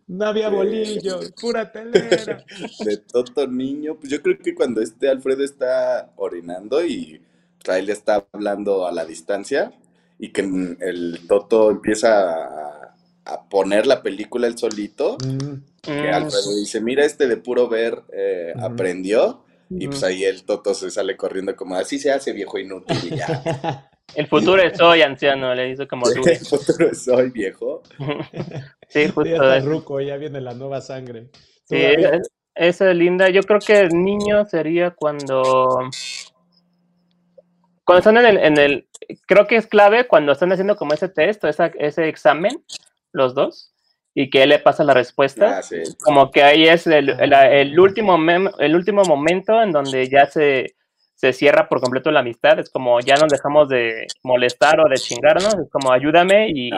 No 0.07 0.25
había 0.25 0.49
bolillo, 0.49 1.19
pura 1.39 1.71
telera. 1.71 2.43
de 2.79 2.97
Toto 2.97 3.47
Niño, 3.47 3.95
pues 3.99 4.11
yo 4.11 4.21
creo 4.21 4.37
que 4.37 4.55
cuando 4.55 4.81
este 4.81 5.09
Alfredo 5.09 5.43
está 5.43 6.11
orinando 6.15 6.83
y 6.83 7.21
le 7.67 7.91
está 7.91 8.25
hablando 8.31 8.87
a 8.87 8.91
la 8.91 9.05
distancia 9.05 9.71
y 10.17 10.31
que 10.31 10.41
el 10.41 11.19
Toto 11.27 11.69
empieza 11.69 12.33
a, 12.33 12.88
a 13.33 13.47
poner 13.49 13.85
la 13.87 14.01
película 14.01 14.47
él 14.47 14.57
solito, 14.57 15.17
Mm, 15.23 15.53
que 15.83 16.09
Alfredo 16.11 16.55
dice, 16.55 16.81
mira, 16.81 17.05
este 17.05 17.27
de 17.27 17.37
puro 17.37 17.67
ver 17.69 18.01
eh, 18.13 18.53
aprendió. 18.59 19.43
Y 19.71 19.87
pues 19.87 20.03
ahí 20.03 20.23
el 20.23 20.43
Toto 20.45 20.73
se 20.73 20.89
sale 20.89 21.15
corriendo 21.15 21.55
como 21.55 21.75
así 21.75 21.99
se 21.99 22.11
hace 22.11 22.33
viejo 22.33 22.57
inútil 22.57 22.97
y 23.03 23.15
ya. 23.17 23.85
El 24.15 24.25
futuro 24.25 24.59
es 24.59 24.81
hoy, 24.81 25.03
anciano, 25.03 25.53
le 25.53 25.69
hizo 25.69 25.87
como 25.87 26.11
tú. 26.11 26.23
El 26.27 26.37
futuro 26.39 26.93
soy 26.95 27.29
viejo. 27.29 27.83
Sí, 28.89 29.03
ya 29.05 29.11
justo. 29.11 29.53
eso. 29.53 29.67
ruco, 29.67 30.01
ya 30.01 30.17
viene 30.17 30.41
la 30.41 30.55
nueva 30.55 30.81
sangre. 30.81 31.29
Sí, 31.65 31.75
es- 31.77 32.27
esa 32.55 32.89
es 32.89 32.97
linda. 32.97 33.29
Yo 33.29 33.43
creo 33.43 33.59
que 33.59 33.81
el 33.81 33.89
niño 34.03 34.45
sería 34.45 34.89
cuando. 34.89 35.77
Cuando 37.85 37.99
están 37.99 38.17
en 38.17 38.25
el, 38.25 38.37
en 38.37 38.57
el. 38.57 38.87
Creo 39.27 39.45
que 39.45 39.55
es 39.57 39.67
clave 39.67 40.07
cuando 40.07 40.31
están 40.31 40.51
haciendo 40.51 40.75
como 40.75 40.93
ese 40.95 41.09
test 41.09 41.43
o 41.43 41.47
esa- 41.47 41.71
ese 41.77 42.07
examen, 42.09 42.63
los 43.11 43.33
dos, 43.35 43.73
y 44.13 44.29
que 44.29 44.43
él 44.43 44.49
le 44.49 44.59
pasa 44.59 44.83
la 44.83 44.93
respuesta. 44.93 45.59
Ah, 45.59 45.61
sí. 45.63 45.77
Como 46.03 46.31
que 46.31 46.43
ahí 46.43 46.67
es 46.67 46.87
el, 46.87 47.09
el- 47.09 47.33
el 47.33 47.79
último 47.79 48.17
mem- 48.17 48.53
el 48.59 48.75
último 48.75 49.03
momento 49.03 49.61
en 49.61 49.71
donde 49.71 50.09
ya 50.09 50.25
se, 50.25 50.75
se 51.15 51.33
cierra 51.33 51.67
por 51.69 51.79
completo 51.81 52.11
la 52.11 52.21
amistad, 52.21 52.59
es 52.59 52.69
como 52.69 52.99
ya 53.01 53.15
nos 53.15 53.29
dejamos 53.29 53.67
de 53.69 54.07
molestar 54.23 54.79
o 54.79 54.89
de 54.89 54.95
chingarnos, 54.95 55.53
es 55.53 55.69
como 55.69 55.91
ayúdame 55.91 56.49
y 56.49 56.69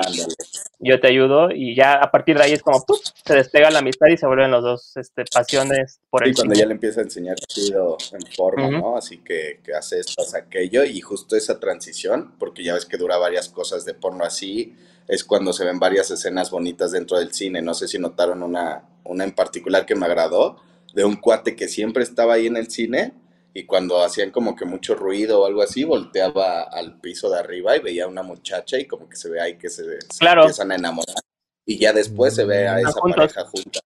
yo 0.79 0.99
te 0.99 1.07
ayudo 1.07 1.51
y 1.51 1.75
ya 1.75 1.93
a 1.93 2.09
partir 2.11 2.37
de 2.37 2.43
ahí 2.45 2.53
es 2.53 2.63
como 2.63 2.83
se 3.23 3.35
despega 3.35 3.69
la 3.69 3.79
amistad 3.79 4.07
y 4.07 4.17
se 4.17 4.25
vuelven 4.25 4.49
los 4.51 4.63
dos 4.63 4.97
este, 4.97 5.25
pasiones 5.31 5.99
por 6.09 6.23
el 6.23 6.31
Y 6.31 6.33
cuando 6.33 6.55
ya 6.55 6.65
le 6.65 6.73
empieza 6.73 7.01
a 7.01 7.03
enseñar 7.03 7.35
chido 7.37 7.97
en 8.13 8.21
forma, 8.35 8.67
¿no? 8.69 8.97
Así 8.97 9.19
que, 9.19 9.61
que 9.63 9.73
hace 9.73 9.99
esto, 9.99 10.21
hace 10.23 10.39
aquello 10.39 10.83
y 10.83 10.99
justo 11.01 11.35
esa 11.35 11.59
transición, 11.59 12.33
porque 12.39 12.63
ya 12.63 12.73
ves 12.73 12.85
que 12.85 12.97
dura 12.97 13.17
varias 13.17 13.47
cosas 13.47 13.85
de 13.85 13.93
porno 13.93 14.23
así, 14.23 14.75
es 15.11 15.25
cuando 15.25 15.51
se 15.51 15.65
ven 15.65 15.77
varias 15.77 16.09
escenas 16.09 16.49
bonitas 16.49 16.93
dentro 16.93 17.19
del 17.19 17.33
cine, 17.33 17.61
no 17.61 17.73
sé 17.73 17.85
si 17.89 17.99
notaron 17.99 18.41
una, 18.43 18.83
una 19.03 19.25
en 19.25 19.33
particular 19.33 19.85
que 19.85 19.93
me 19.93 20.05
agradó, 20.05 20.55
de 20.93 21.03
un 21.03 21.17
cuate 21.17 21.53
que 21.53 21.67
siempre 21.67 22.01
estaba 22.01 22.35
ahí 22.35 22.47
en 22.47 22.55
el 22.55 22.71
cine 22.71 23.13
y 23.53 23.65
cuando 23.65 24.01
hacían 24.01 24.31
como 24.31 24.55
que 24.55 24.63
mucho 24.63 24.95
ruido 24.95 25.41
o 25.41 25.45
algo 25.45 25.63
así, 25.63 25.83
volteaba 25.83 26.61
al 26.61 27.01
piso 27.01 27.29
de 27.29 27.39
arriba 27.39 27.75
y 27.75 27.81
veía 27.81 28.05
a 28.05 28.07
una 28.07 28.23
muchacha 28.23 28.79
y 28.79 28.85
como 28.87 29.09
que 29.09 29.17
se 29.17 29.29
ve 29.29 29.41
ahí 29.41 29.57
que 29.57 29.67
se, 29.69 29.83
empiezan 29.83 30.71
a 30.71 30.75
enamorar. 30.75 31.17
Y 31.65 31.77
ya 31.77 31.91
después 31.91 32.33
se 32.33 32.45
ve 32.45 32.69
a 32.69 32.79
esa 32.79 33.01
pareja 33.01 33.43
junta. 33.43 33.81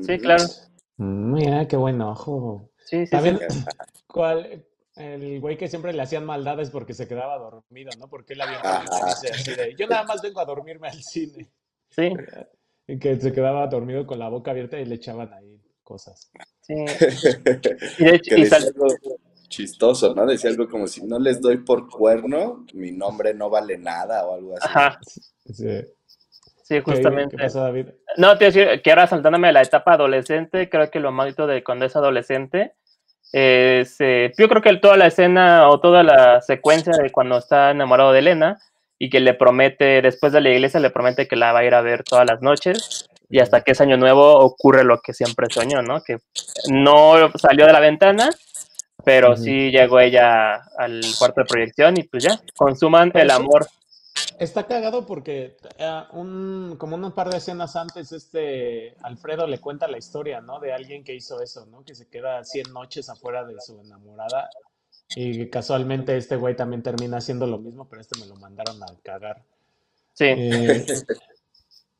Sí, 0.00 0.18
claro. 0.18 0.44
Mm, 0.96 1.32
mira, 1.34 1.68
qué 1.68 1.76
buen 1.76 2.00
ojo. 2.00 2.70
Sí, 2.86 3.04
sí, 3.04 3.10
¿También, 3.10 3.38
¿cuál, 4.06 4.64
el 4.96 5.40
güey 5.40 5.56
que 5.56 5.68
siempre 5.68 5.92
le 5.92 6.02
hacían 6.02 6.24
maldades 6.24 6.70
porque 6.70 6.94
se 6.94 7.06
quedaba 7.06 7.38
dormido, 7.38 7.90
¿no? 7.98 8.08
Porque 8.08 8.34
él 8.34 8.40
había 8.40 8.60
así 8.60 9.54
de, 9.54 9.74
yo 9.76 9.86
nada 9.86 10.04
más 10.04 10.20
vengo 10.22 10.40
a 10.40 10.44
dormirme 10.44 10.88
al 10.88 11.02
cine. 11.02 11.48
Sí. 11.90 12.12
Y 12.86 12.98
que 12.98 13.18
se 13.20 13.32
quedaba 13.32 13.66
dormido 13.66 14.06
con 14.06 14.18
la 14.18 14.28
boca 14.28 14.50
abierta 14.50 14.78
y 14.78 14.84
le 14.84 14.96
echaban 14.96 15.32
ahí 15.32 15.60
cosas. 15.82 16.30
Sí. 16.60 16.74
y 17.98 18.54
algo 18.54 18.86
chistoso, 19.48 20.14
¿no? 20.14 20.26
Decía 20.26 20.50
algo 20.50 20.68
como 20.68 20.86
si 20.86 21.04
no 21.04 21.18
les 21.18 21.40
doy 21.40 21.58
por 21.58 21.88
cuerno, 21.88 22.64
mi 22.74 22.92
nombre 22.92 23.34
no 23.34 23.50
vale 23.50 23.76
nada 23.76 24.26
o 24.26 24.34
algo 24.34 24.56
así. 24.56 24.68
Ajá. 24.68 25.00
Sí. 25.52 25.80
Sí, 26.62 26.80
justamente. 26.80 27.36
¿Qué, 27.36 27.42
pasó, 27.42 27.62
David? 27.62 27.86
No, 28.16 28.38
te 28.38 28.44
decir 28.44 28.80
que 28.82 28.90
ahora 28.90 29.08
saltándome 29.08 29.48
a 29.48 29.52
la 29.52 29.62
etapa 29.62 29.94
adolescente, 29.94 30.70
creo 30.70 30.88
que 30.88 31.00
lo 31.00 31.10
maldito 31.10 31.48
de 31.48 31.64
cuando 31.64 31.84
es 31.84 31.96
adolescente, 31.96 32.74
es, 33.32 33.96
eh, 34.00 34.32
yo 34.36 34.48
creo 34.48 34.62
que 34.62 34.76
toda 34.76 34.96
la 34.96 35.06
escena 35.06 35.68
o 35.68 35.80
toda 35.80 36.02
la 36.02 36.40
secuencia 36.40 36.92
de 36.92 37.10
cuando 37.10 37.38
está 37.38 37.70
enamorado 37.70 38.12
de 38.12 38.18
Elena 38.20 38.58
y 38.98 39.08
que 39.08 39.20
le 39.20 39.34
promete, 39.34 40.02
después 40.02 40.32
de 40.32 40.40
la 40.40 40.50
iglesia, 40.50 40.80
le 40.80 40.90
promete 40.90 41.28
que 41.28 41.36
la 41.36 41.52
va 41.52 41.60
a 41.60 41.64
ir 41.64 41.74
a 41.74 41.80
ver 41.80 42.02
todas 42.04 42.26
las 42.26 42.42
noches 42.42 43.08
y 43.30 43.38
hasta 43.38 43.62
que 43.62 43.72
es 43.72 43.80
año 43.80 43.96
nuevo 43.96 44.38
ocurre 44.38 44.84
lo 44.84 45.00
que 45.00 45.14
siempre 45.14 45.46
soñó, 45.48 45.82
¿no? 45.82 46.02
Que 46.02 46.18
no 46.68 47.30
salió 47.36 47.66
de 47.66 47.72
la 47.72 47.80
ventana, 47.80 48.30
pero 49.04 49.36
sí 49.36 49.70
llegó 49.70 50.00
ella 50.00 50.62
al 50.76 51.00
cuarto 51.18 51.40
de 51.40 51.46
proyección 51.46 51.96
y 51.96 52.02
pues 52.02 52.24
ya, 52.24 52.40
consuman 52.56 53.12
el 53.14 53.30
amor. 53.30 53.66
Está 54.40 54.66
cagado 54.66 55.04
porque 55.04 55.58
eh, 55.76 56.02
un, 56.12 56.76
como 56.78 56.96
un 56.96 57.12
par 57.12 57.28
de 57.28 57.36
escenas 57.36 57.76
antes, 57.76 58.10
este 58.10 58.96
Alfredo 59.02 59.46
le 59.46 59.58
cuenta 59.58 59.86
la 59.86 59.98
historia, 59.98 60.40
¿no? 60.40 60.58
De 60.60 60.72
alguien 60.72 61.04
que 61.04 61.14
hizo 61.14 61.42
eso, 61.42 61.66
¿no? 61.66 61.84
Que 61.84 61.94
se 61.94 62.08
queda 62.08 62.42
100 62.42 62.72
noches 62.72 63.10
afuera 63.10 63.44
de 63.44 63.60
su 63.60 63.78
enamorada 63.78 64.48
y 65.14 65.50
casualmente 65.50 66.16
este 66.16 66.36
güey 66.36 66.56
también 66.56 66.82
termina 66.82 67.18
haciendo 67.18 67.46
lo 67.46 67.58
mismo, 67.58 67.86
pero 67.86 68.00
este 68.00 68.18
me 68.18 68.26
lo 68.28 68.36
mandaron 68.36 68.82
a 68.82 68.86
cagar. 69.02 69.44
Sí. 70.14 70.24
Eh, 70.28 70.86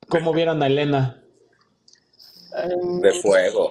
¿Cómo 0.08 0.32
vieron 0.32 0.62
a 0.62 0.68
Elena? 0.68 1.22
De 3.02 3.12
fuego. 3.20 3.68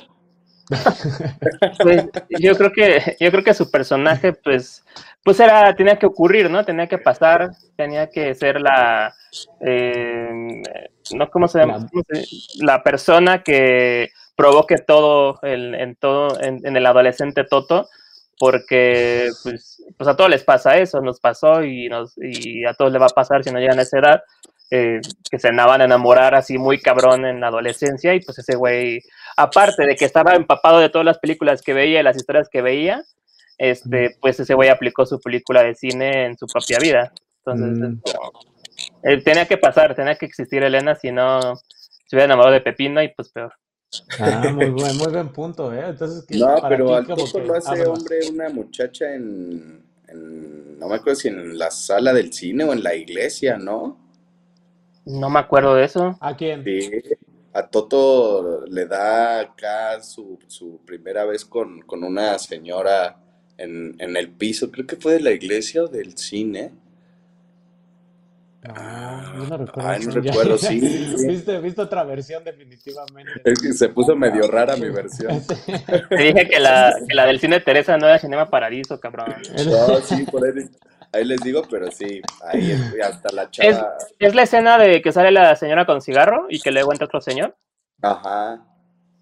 pues, 1.84 2.06
yo 2.40 2.56
creo 2.56 2.72
que 2.72 3.18
yo 3.20 3.32
creo 3.32 3.44
que 3.44 3.54
su 3.54 3.72
personaje 3.72 4.34
pues 4.34 4.84
pues 5.24 5.40
era 5.40 5.76
tenía 5.76 5.98
que 5.98 6.06
ocurrir 6.06 6.50
no 6.50 6.64
tenía 6.64 6.88
que 6.88 7.00
pasar 7.00 7.50
tenía 7.76 8.10
que 8.10 8.36
ser 8.36 8.62
la 8.62 9.14
eh, 9.62 10.62
no 11.14 11.30
cómo 11.32 11.48
se 11.48 11.60
llama 11.60 11.88
la 12.62 12.84
persona 12.84 13.42
que 13.42 14.10
provoque 14.36 14.78
todo 14.78 15.40
el, 15.42 15.74
en 15.74 15.96
todo 15.96 16.40
en, 16.40 16.76
el 16.76 16.86
adolescente 16.86 17.46
Toto 17.46 17.88
porque 18.38 19.30
pues, 19.44 19.84
pues 19.98 20.08
a 20.08 20.16
todos 20.16 20.30
les 20.30 20.44
pasa 20.44 20.78
eso 20.78 21.02
nos 21.02 21.20
pasó 21.20 21.64
y 21.64 21.90
nos 21.90 22.14
y 22.18 22.64
a 22.66 22.74
todos 22.76 22.92
le 22.92 23.00
va 23.00 23.08
a 23.08 23.10
pasar 23.10 23.44
si 23.44 23.52
no 23.52 23.60
llegan 23.60 23.80
a 23.80 23.84
esa 23.84 23.98
edad 23.98 24.22
eh, 24.72 25.02
que 25.32 25.40
se 25.40 25.48
andaban 25.48 25.82
a 25.82 25.86
enamorar 25.86 26.36
así 26.36 26.60
muy 26.60 26.80
cabrón 26.80 27.26
en 27.26 27.40
la 27.40 27.48
adolescencia 27.48 28.14
y 28.14 28.20
pues 28.20 28.38
ese 28.38 28.56
güey, 28.56 29.02
aparte 29.40 29.86
de 29.86 29.96
que 29.96 30.06
estaba 30.06 30.36
empapado 30.36 30.80
de 30.80 30.90
todas 30.90 31.06
las 31.06 31.18
películas 31.18 31.62
que 31.62 31.74
veía 31.74 32.02
y 32.02 32.04
las 32.04 32.18
historias 32.18 32.50
que 32.50 32.62
veía, 32.62 33.04
este, 33.58 34.18
pues 34.20 34.40
ese 34.40 34.54
güey 34.54 34.70
aplicó 34.70 35.06
su 35.06 35.20
película 35.20 35.64
de 35.64 35.76
cine 35.76 36.26
en 36.26 36.38
su 36.38 36.46
propia 36.46 36.78
vida. 36.80 37.14
Entonces, 37.46 37.78
mm. 37.78 38.02
eh, 39.04 39.22
tenía 39.24 39.46
que 39.46 39.58
pasar, 39.58 39.96
tenía 39.96 40.16
que 40.16 40.26
existir 40.26 40.62
Elena, 40.62 40.96
si 40.96 41.12
no 41.12 41.56
se 41.56 42.16
hubiera 42.16 42.26
enamorado 42.26 42.54
de 42.54 42.62
Pepino 42.62 43.02
y 43.02 43.10
pues 43.10 43.30
peor. 43.30 43.54
Ah, 44.20 44.52
muy 44.54 44.70
buen, 44.70 44.98
muy 44.98 45.08
buen 45.08 45.30
punto, 45.30 45.74
¿eh? 45.74 45.86
Entonces, 45.88 46.26
no, 46.38 46.56
pero 46.68 46.96
al 46.96 47.06
poco 47.06 47.40
lo 47.40 47.56
hace 47.56 47.86
hombre 47.86 48.20
una 48.30 48.50
muchacha 48.50 49.14
en, 49.14 49.86
en, 50.10 50.78
no 50.78 50.90
me 50.90 50.96
acuerdo 50.96 51.16
si 51.16 51.30
en 51.30 51.58
la 51.58 51.72
sala 51.72 52.12
del 52.12 52.34
cine 52.34 52.66
o 52.66 52.74
en 52.74 52.84
la 52.84 52.94
iglesia, 52.94 53.58
¿no? 53.58 53.98
No 55.06 55.30
me 55.30 55.40
acuerdo 55.40 55.76
de 55.76 55.86
eso. 55.86 56.18
¿A 56.20 56.36
quién? 56.36 56.64
Sí, 56.64 56.92
a 57.54 57.68
Toto 57.68 58.66
le 58.68 58.86
da 58.86 59.39
acá 59.39 60.02
su, 60.02 60.39
su 60.47 60.80
primera 60.86 61.26
vez 61.26 61.45
con, 61.45 61.84
una 61.88 62.38
señora 62.38 63.18
en, 63.58 63.95
el 64.00 64.30
piso, 64.30 64.72
creo 64.72 64.86
que 64.86 64.95
fue 64.95 65.14
de 65.14 65.20
la 65.22 65.32
iglesia 65.32 65.84
o 65.84 65.88
del 65.88 66.18
cine. 66.18 66.72
Ah, 68.64 69.34
no 69.36 69.58
recuerdo. 69.58 69.89
Ay, 69.89 70.06
no 70.06 70.12
recuerdo, 70.12 70.58
sí. 70.58 70.80
¿Viste, 71.64 71.82
otra 71.82 72.04
versión 72.04 72.43
definitivamente. 72.43 73.41
Es 73.45 73.60
que 73.60 73.74
se 73.74 73.89
puso 73.89 74.16
medio 74.16 74.47
rara 74.47 74.76
mi 74.76 74.89
versión. 74.89 75.41
Te 76.10 76.16
dije 76.16 76.47
que 76.50 76.60
la, 76.60 76.93
que 77.08 77.16
la 77.16 77.26
del 77.26 77.39
cine 77.39 77.62
Teresa 77.62 77.97
no 77.97 78.08
era 78.08 78.20
Cinema 78.20 78.50
Paradiso, 78.50 79.00
cabrón. 79.00 79.36
No, 79.66 80.02
sí, 80.02 80.24
por 80.24 80.45
ahí 80.45 80.52
ahí 81.12 81.26
les 81.26 81.41
digo, 81.41 81.64
pero 81.70 81.91
sí, 81.91 82.22
ahí 82.43 82.72
hasta 83.01 83.32
la 83.34 83.49
chava. 83.49 83.97
¿Es, 84.20 84.36
la 84.36 84.43
escena 84.43 84.78
de 84.78 85.01
que 85.01 85.12
sale 85.12 85.32
la 85.32 85.55
señora 85.55 85.86
con 85.86 86.01
cigarro 86.01 86.47
y 86.49 86.60
que 86.60 86.72
luego 86.72 86.91
entra 86.91 87.05
otro 87.05 87.22
señor? 87.22 87.55
Ajá. 88.01 88.66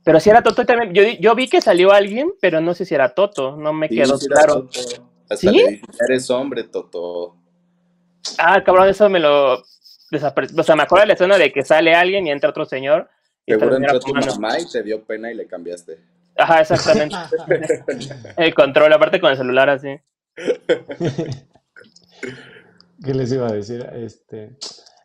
Pero 0.03 0.19
si 0.19 0.29
era 0.29 0.41
Toto 0.41 0.65
también. 0.65 0.93
Yo, 0.93 1.03
yo 1.19 1.35
vi 1.35 1.49
que 1.49 1.61
salió 1.61 1.91
alguien, 1.91 2.31
pero 2.39 2.61
no 2.61 2.73
sé 2.73 2.85
si 2.85 2.95
era 2.95 3.13
Toto, 3.13 3.57
no 3.57 3.73
me 3.73 3.89
quedó 3.89 4.17
claro. 4.19 4.69
Hasta 5.29 5.51
¿Sí? 5.51 5.81
eres 6.07 6.29
hombre, 6.29 6.63
Toto. 6.63 7.35
Ah, 8.38 8.63
cabrón, 8.63 8.88
eso 8.88 9.09
me 9.09 9.19
lo. 9.19 9.55
O 9.55 10.63
sea, 10.63 10.75
me 10.75 10.83
acuerdo 10.83 11.01
de 11.01 11.07
la 11.07 11.13
escena 11.13 11.38
de 11.38 11.51
que 11.51 11.63
sale 11.63 11.93
alguien 11.93 12.27
y 12.27 12.31
entra 12.31 12.49
otro 12.49 12.65
señor. 12.65 13.09
Seguro 13.45 13.75
entró 13.75 13.99
tu 13.99 14.13
mamá 14.13 14.59
y 14.59 14.69
te 14.69 14.83
dio 14.83 15.03
pena 15.03 15.31
y 15.31 15.35
le 15.35 15.47
cambiaste. 15.47 15.99
Ajá, 16.38 16.61
exactamente. 16.61 17.15
el 18.38 18.53
control, 18.53 18.93
aparte 18.93 19.19
con 19.19 19.31
el 19.31 19.38
celular 19.38 19.69
así. 19.69 19.99
¿Qué 23.03 23.13
les 23.13 23.32
iba 23.32 23.47
a 23.47 23.53
decir? 23.53 23.88
Este, 23.93 24.57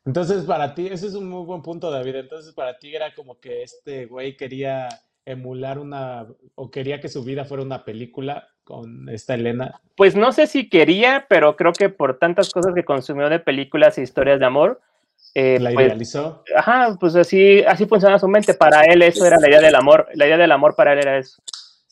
entonces, 0.04 0.44
para 0.44 0.74
ti, 0.74 0.88
ese 0.90 1.06
es 1.06 1.14
un 1.14 1.28
muy 1.28 1.44
buen 1.44 1.62
punto, 1.62 1.90
David. 1.90 2.16
Entonces, 2.16 2.52
para 2.54 2.78
ti 2.78 2.94
era 2.94 3.14
como 3.14 3.38
que 3.38 3.62
este 3.62 4.06
güey 4.06 4.36
quería 4.36 4.88
emular 5.24 5.78
una, 5.78 6.26
o 6.56 6.70
quería 6.70 7.00
que 7.00 7.08
su 7.08 7.22
vida 7.22 7.44
fuera 7.44 7.62
una 7.62 7.84
película 7.84 8.48
con 8.64 9.08
esta 9.08 9.34
Elena. 9.34 9.80
Pues 9.96 10.16
no 10.16 10.32
sé 10.32 10.46
si 10.46 10.68
quería, 10.68 11.26
pero 11.28 11.56
creo 11.56 11.72
que 11.72 11.88
por 11.88 12.18
tantas 12.18 12.50
cosas 12.50 12.74
que 12.74 12.84
consumió 12.84 13.28
de 13.28 13.38
películas 13.38 13.98
e 13.98 14.02
historias 14.02 14.40
de 14.40 14.46
amor, 14.46 14.80
eh, 15.34 15.58
la 15.60 15.72
pues, 15.72 15.86
idealizó. 15.86 16.42
Ajá, 16.56 16.96
pues 16.98 17.14
así, 17.14 17.62
así 17.62 17.86
funciona 17.86 18.18
su 18.18 18.28
mente. 18.28 18.54
Para 18.54 18.82
él 18.84 19.02
eso 19.02 19.24
era 19.24 19.38
la 19.38 19.48
idea 19.48 19.60
del 19.60 19.74
amor. 19.74 20.08
La 20.14 20.26
idea 20.26 20.36
del 20.36 20.52
amor 20.52 20.74
para 20.74 20.92
él 20.92 20.98
era 20.98 21.18
eso. 21.18 21.40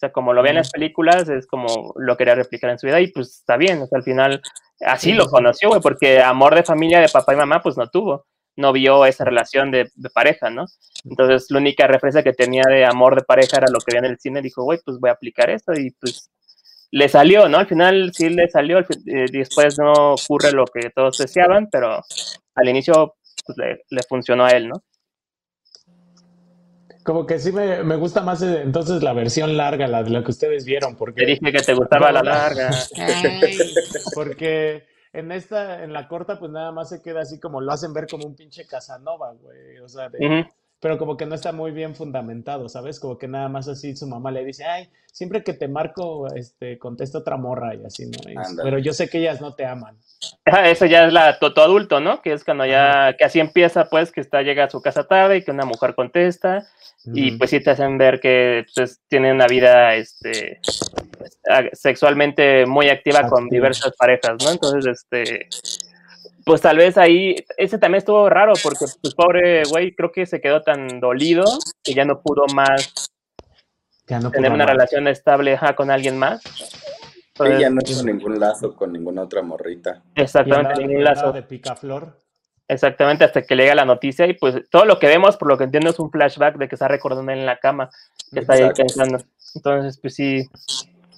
O 0.00 0.06
sea, 0.06 0.12
como 0.12 0.32
lo 0.32 0.42
ve 0.42 0.50
en 0.50 0.56
las 0.56 0.70
películas, 0.70 1.28
es 1.28 1.46
como 1.46 1.92
lo 1.96 2.16
quería 2.16 2.34
replicar 2.34 2.70
en 2.70 2.78
su 2.78 2.86
vida 2.86 3.00
y 3.00 3.08
pues 3.08 3.40
está 3.40 3.56
bien. 3.56 3.82
O 3.82 3.86
sea, 3.86 3.98
al 3.98 4.02
final 4.02 4.40
Así 4.80 5.12
lo 5.12 5.26
conoció, 5.26 5.68
güey, 5.68 5.80
porque 5.80 6.22
amor 6.22 6.54
de 6.54 6.62
familia 6.62 7.00
de 7.00 7.08
papá 7.08 7.34
y 7.34 7.36
mamá, 7.36 7.60
pues 7.62 7.76
no 7.76 7.88
tuvo. 7.88 8.26
No 8.56 8.72
vio 8.72 9.04
esa 9.04 9.24
relación 9.24 9.70
de, 9.70 9.90
pareja, 10.12 10.50
¿no? 10.50 10.64
Entonces, 11.04 11.50
la 11.50 11.58
única 11.58 11.86
referencia 11.86 12.22
que 12.22 12.32
tenía 12.32 12.62
de 12.66 12.84
amor 12.84 13.14
de 13.14 13.22
pareja 13.22 13.58
era 13.58 13.70
lo 13.70 13.78
que 13.78 13.92
veía 13.92 14.06
en 14.06 14.12
el 14.12 14.18
cine. 14.18 14.42
Dijo, 14.42 14.64
güey, 14.64 14.80
pues 14.84 14.98
voy 14.98 15.10
a 15.10 15.14
aplicar 15.14 15.50
esto 15.50 15.72
y 15.74 15.90
pues 15.92 16.30
le 16.90 17.08
salió, 17.08 17.48
¿no? 17.48 17.58
Al 17.58 17.66
final 17.66 18.10
sí 18.14 18.30
le 18.30 18.48
salió, 18.48 18.80
eh, 18.80 19.26
después 19.30 19.78
no 19.78 20.14
ocurre 20.14 20.52
lo 20.52 20.64
que 20.64 20.90
todos 20.90 21.18
deseaban, 21.18 21.68
pero 21.70 22.02
al 22.54 22.68
inicio 22.68 23.14
pues, 23.46 23.58
le, 23.88 24.02
funcionó 24.08 24.46
a 24.46 24.50
él, 24.50 24.68
¿no? 24.68 24.82
Como 27.10 27.26
que 27.26 27.40
sí 27.40 27.50
me, 27.50 27.96
gusta 27.96 28.20
más 28.20 28.40
eh, 28.40 28.62
entonces 28.62 29.02
la 29.02 29.12
versión 29.12 29.56
larga, 29.56 29.88
la 29.88 30.04
de 30.04 30.10
lo 30.10 30.22
que 30.22 30.30
ustedes 30.30 30.64
vieron, 30.64 30.94
porque... 30.94 31.22
Te 31.22 31.26
dije 31.26 31.52
que 31.52 31.60
te 31.60 31.74
gustaba 31.74 32.12
la 32.12 32.22
larga. 32.22 32.70
porque 34.14 34.84
en 35.12 35.32
esta, 35.32 35.82
en 35.82 35.92
la 35.92 36.06
corta, 36.06 36.38
pues 36.38 36.52
nada 36.52 36.70
más 36.70 36.88
se 36.88 37.02
queda 37.02 37.22
así 37.22 37.40
como 37.40 37.60
lo 37.60 37.72
hacen 37.72 37.92
ver 37.92 38.06
como 38.08 38.26
un 38.26 38.36
pinche 38.36 38.64
Casanova, 38.64 39.32
güey. 39.32 39.80
O 39.80 39.88
sea, 39.88 40.08
pero 40.80 40.96
como 40.98 41.16
que 41.16 41.26
no 41.26 41.34
está 41.34 41.52
muy 41.52 41.70
bien 41.72 41.94
fundamentado, 41.94 42.68
¿sabes? 42.68 42.98
Como 42.98 43.18
que 43.18 43.28
nada 43.28 43.48
más 43.48 43.68
así 43.68 43.94
su 43.94 44.06
mamá 44.06 44.30
le 44.30 44.44
dice, 44.44 44.64
ay, 44.64 44.88
siempre 45.12 45.44
que 45.44 45.52
te 45.52 45.68
marco, 45.68 46.26
este, 46.34 46.78
contesta 46.78 47.18
otra 47.18 47.36
morra 47.36 47.74
y 47.74 47.84
así, 47.84 48.06
¿no? 48.06 48.30
Y- 48.30 48.56
pero 48.62 48.78
yo 48.78 48.92
sé 48.94 49.08
que 49.08 49.18
ellas 49.18 49.40
no 49.40 49.54
te 49.54 49.66
aman. 49.66 49.96
Eso 50.64 50.86
ya 50.86 51.06
es 51.06 51.12
la 51.12 51.38
toto 51.38 51.62
adulto, 51.62 52.00
¿no? 52.00 52.20
Que 52.22 52.32
es 52.32 52.44
cuando 52.44 52.64
ya, 52.66 53.14
que 53.16 53.24
así 53.24 53.40
empieza, 53.40 53.88
pues, 53.88 54.10
que 54.10 54.20
está, 54.20 54.42
llega 54.42 54.64
a 54.64 54.70
su 54.70 54.80
casa 54.80 55.04
tarde 55.04 55.38
y 55.38 55.42
que 55.44 55.50
una 55.50 55.64
mujer 55.64 55.94
contesta 55.94 56.66
y 57.14 57.32
pues 57.38 57.48
sí 57.50 57.60
te 57.60 57.70
hacen 57.70 57.96
ver 57.96 58.20
que 58.20 58.66
pues 58.74 59.00
tienen 59.08 59.36
una 59.36 59.46
vida, 59.46 59.94
este, 59.94 60.60
sexualmente 61.72 62.66
muy 62.66 62.88
activa 62.90 63.26
con 63.28 63.48
diversas 63.48 63.94
parejas, 63.96 64.36
¿no? 64.44 64.50
Entonces, 64.50 64.86
este, 64.86 65.48
pues 66.44 66.60
tal 66.60 66.76
vez 66.76 66.96
ahí, 66.98 67.36
ese 67.56 67.78
también 67.78 67.98
estuvo 67.98 68.28
raro 68.28 68.52
porque, 68.62 68.86
pues, 69.00 69.14
pobre 69.14 69.62
güey, 69.64 69.94
creo 69.94 70.12
que 70.12 70.26
se 70.26 70.40
quedó 70.40 70.62
tan 70.62 71.00
dolido 71.00 71.44
que 71.82 71.94
ya 71.94 72.04
no 72.04 72.20
pudo 72.20 72.44
más 72.54 73.10
Ya 74.06 74.20
no 74.20 74.30
tener 74.30 74.50
pudo 74.50 74.56
una 74.56 74.66
relación 74.66 75.08
estable 75.08 75.58
con 75.76 75.90
alguien 75.90 76.18
más. 76.18 76.42
Entonces, 77.28 77.58
Ella 77.58 77.70
no 77.70 77.80
hizo 77.84 78.04
ningún 78.04 78.38
lazo 78.38 78.74
con 78.74 78.92
ninguna 78.92 79.22
otra 79.22 79.42
morrita. 79.42 80.02
Exactamente, 80.14 80.84
ningún 80.84 81.04
lazo. 81.04 81.32
de 81.32 81.42
picaflor. 81.42 82.18
Exactamente, 82.68 83.24
hasta 83.24 83.42
que 83.42 83.56
le 83.56 83.64
llega 83.64 83.74
la 83.74 83.84
noticia 83.84 84.26
y 84.26 84.34
pues 84.34 84.68
todo 84.70 84.84
lo 84.84 85.00
que 85.00 85.08
vemos, 85.08 85.36
por 85.36 85.48
lo 85.48 85.58
que 85.58 85.64
entiendo, 85.64 85.90
es 85.90 85.98
un 85.98 86.10
flashback 86.10 86.56
de 86.56 86.68
que 86.68 86.76
está 86.76 86.86
recordando 86.86 87.32
en 87.32 87.44
la 87.44 87.58
cama, 87.58 87.90
que 88.32 88.40
está 88.40 88.52
ahí 88.52 88.70
pensando. 88.76 89.18
Entonces, 89.56 89.98
pues 89.98 90.14
sí, 90.14 90.48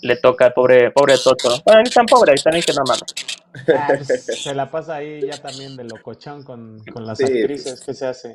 le 0.00 0.16
toca 0.16 0.46
al 0.46 0.54
pobre, 0.54 0.90
pobre 0.92 1.14
Toto. 1.22 1.60
Bueno, 1.66 1.82
ni 1.82 1.90
tan 1.90 2.06
pobre, 2.06 2.34
también 2.36 2.64
que 2.64 2.72
no 2.72 2.82
mames. 2.86 3.31
Ah, 3.76 3.88
pues, 3.96 4.24
se 4.42 4.54
la 4.54 4.70
pasa 4.70 4.96
ahí 4.96 5.20
ya 5.26 5.36
también 5.40 5.76
de 5.76 5.84
locochón 5.84 6.42
con, 6.42 6.78
con 6.92 7.06
las 7.06 7.18
Sí, 7.18 7.24
actrices 7.24 7.80
que 7.80 7.94
se 7.94 8.06
hace. 8.06 8.28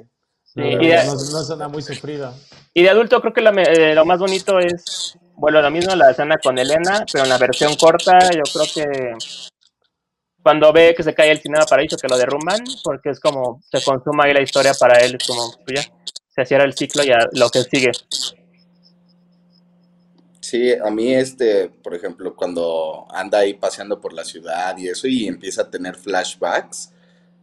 No, 0.56 0.64
Sí, 0.64 0.76
no, 0.76 0.82
y 0.84 0.88
de- 0.88 1.06
no- 1.06 1.14
no 1.14 1.44
suena 1.44 1.68
muy 1.68 1.82
sufrido. 1.82 2.34
Y 2.74 2.84
de 2.84 2.90
adulto 2.90 3.20
creo 3.22 3.34
que 3.34 3.42
lo, 3.42 3.52
me- 3.52 3.64
eh, 3.64 3.94
lo 3.96 4.06
más 4.06 4.20
bonito 4.20 4.60
es, 4.60 5.18
bueno, 5.36 5.62
lo 5.62 5.70
mismo 5.72 5.96
la 5.96 6.12
escena 6.12 6.38
con 6.42 6.58
Elena, 6.58 7.06
pero 7.12 7.24
en 7.26 7.30
la 7.30 7.38
versión 7.38 7.76
corta 7.76 8.30
yo 8.32 8.44
creo 8.44 8.66
que 8.74 9.14
cuando 10.42 10.72
ve 10.72 10.94
que 10.96 11.04
se 11.04 11.14
cae 11.14 11.32
el 11.32 11.42
cinema 11.42 11.66
paraíso, 11.66 11.98
que 11.98 12.08
lo 12.08 12.18
derrumban, 12.18 12.64
porque 12.84 13.10
es 13.10 13.20
como, 13.20 13.62
se 13.70 13.84
consuma 13.84 14.26
ahí 14.26 14.34
la 14.34 14.42
historia 14.42 14.74
para 14.80 15.00
él, 15.00 15.16
es 15.20 15.28
como, 15.28 15.52
pues 15.66 15.82
ya, 15.82 15.94
se 16.34 16.46
cierra 16.46 16.64
el 16.64 16.74
ciclo 16.74 17.04
y 17.04 17.10
a 17.12 17.28
lo 17.34 17.50
que 17.50 17.64
sigue. 17.64 17.92
Sí, 20.50 20.72
a 20.72 20.90
mí 20.90 21.14
este, 21.14 21.68
por 21.68 21.94
ejemplo, 21.94 22.34
cuando 22.34 23.06
anda 23.10 23.40
ahí 23.40 23.56
paseando 23.56 24.00
por 24.00 24.14
la 24.14 24.24
ciudad 24.24 24.78
y 24.78 24.88
eso 24.88 25.06
y 25.06 25.28
empieza 25.28 25.64
a 25.64 25.70
tener 25.70 25.96
flashbacks 25.96 26.94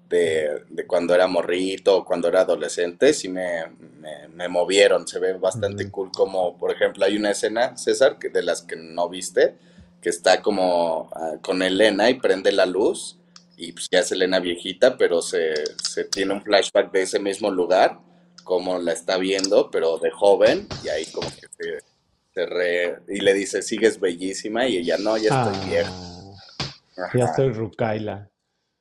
de, 0.09 0.65
de 0.71 0.87
cuando 0.87 1.15
era 1.15 1.27
morrito 1.27 1.99
o 1.99 2.05
cuando 2.07 2.29
era 2.29 2.41
adolescente, 2.41 3.13
sí 3.13 3.29
me, 3.29 3.67
me, 4.01 4.29
me 4.29 4.49
movieron, 4.49 5.07
se 5.07 5.19
ve 5.19 5.35
bastante 5.35 5.91
cool 5.91 6.11
como, 6.13 6.57
por 6.57 6.71
ejemplo, 6.73 7.05
hay 7.05 7.19
una 7.19 7.33
escena, 7.33 7.77
César, 7.77 8.19
que 8.19 8.31
de 8.31 8.43
las 8.43 8.63
que 8.63 8.77
no 8.77 9.11
viste, 9.11 9.55
que 10.01 10.09
está 10.09 10.41
como 10.41 11.11
ah, 11.13 11.35
con 11.43 11.63
Elena 11.63 12.09
y 12.09 12.15
prende 12.15 12.53
la 12.53 12.65
luz 12.65 13.19
y 13.59 13.73
pues 13.73 13.87
ya 13.93 13.99
es 13.99 14.13
Elena 14.13 14.41
viejita, 14.41 14.97
pero 14.97 15.21
se, 15.21 15.53
se 15.83 16.05
tiene 16.05 16.33
un 16.33 16.43
flashback 16.43 16.91
de 16.91 17.03
ese 17.03 17.19
mismo 17.19 17.51
lugar, 17.51 17.99
como 18.45 18.79
la 18.79 18.93
está 18.93 19.19
viendo, 19.19 19.71
pero 19.71 19.99
de 19.99 20.11
joven 20.11 20.67
y 20.83 20.89
ahí 20.89 21.05
como 21.13 21.29
que 21.29 21.49
se 21.55 21.94
se 22.35 22.47
re- 22.47 22.99
y 23.09 23.21
le 23.21 23.33
dice, 23.33 23.63
sigues 23.63 24.01
bellísima, 24.01 24.67
y 24.67 24.79
ella, 24.79 24.97
no, 24.99 25.17
ya 25.17 25.29
estoy 25.47 25.69
vieja. 25.71 25.91
Ah, 25.91 27.03
Ajá. 27.05 27.19
ya 27.19 27.25
estoy 27.25 27.53
Rucaila. 27.53 28.29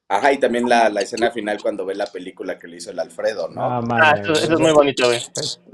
Ajá, 0.10 0.32
y 0.32 0.38
también 0.40 0.68
la, 0.70 0.90
la 0.90 1.02
escena 1.02 1.32
final 1.32 1.60
cuando 1.62 1.86
ve 1.86 1.96
la 1.96 2.06
película 2.06 2.60
que 2.60 2.68
le 2.68 2.78
hizo 2.78 2.92
el 2.92 3.00
Alfredo, 3.00 3.48
¿no? 3.50 3.62
Ah, 3.64 3.82
Ah, 4.02 4.16
eso, 4.22 4.34
eso 4.34 4.54
es 4.54 4.60
muy 4.60 4.72
bonito, 4.72 5.08
güey. 5.08 5.20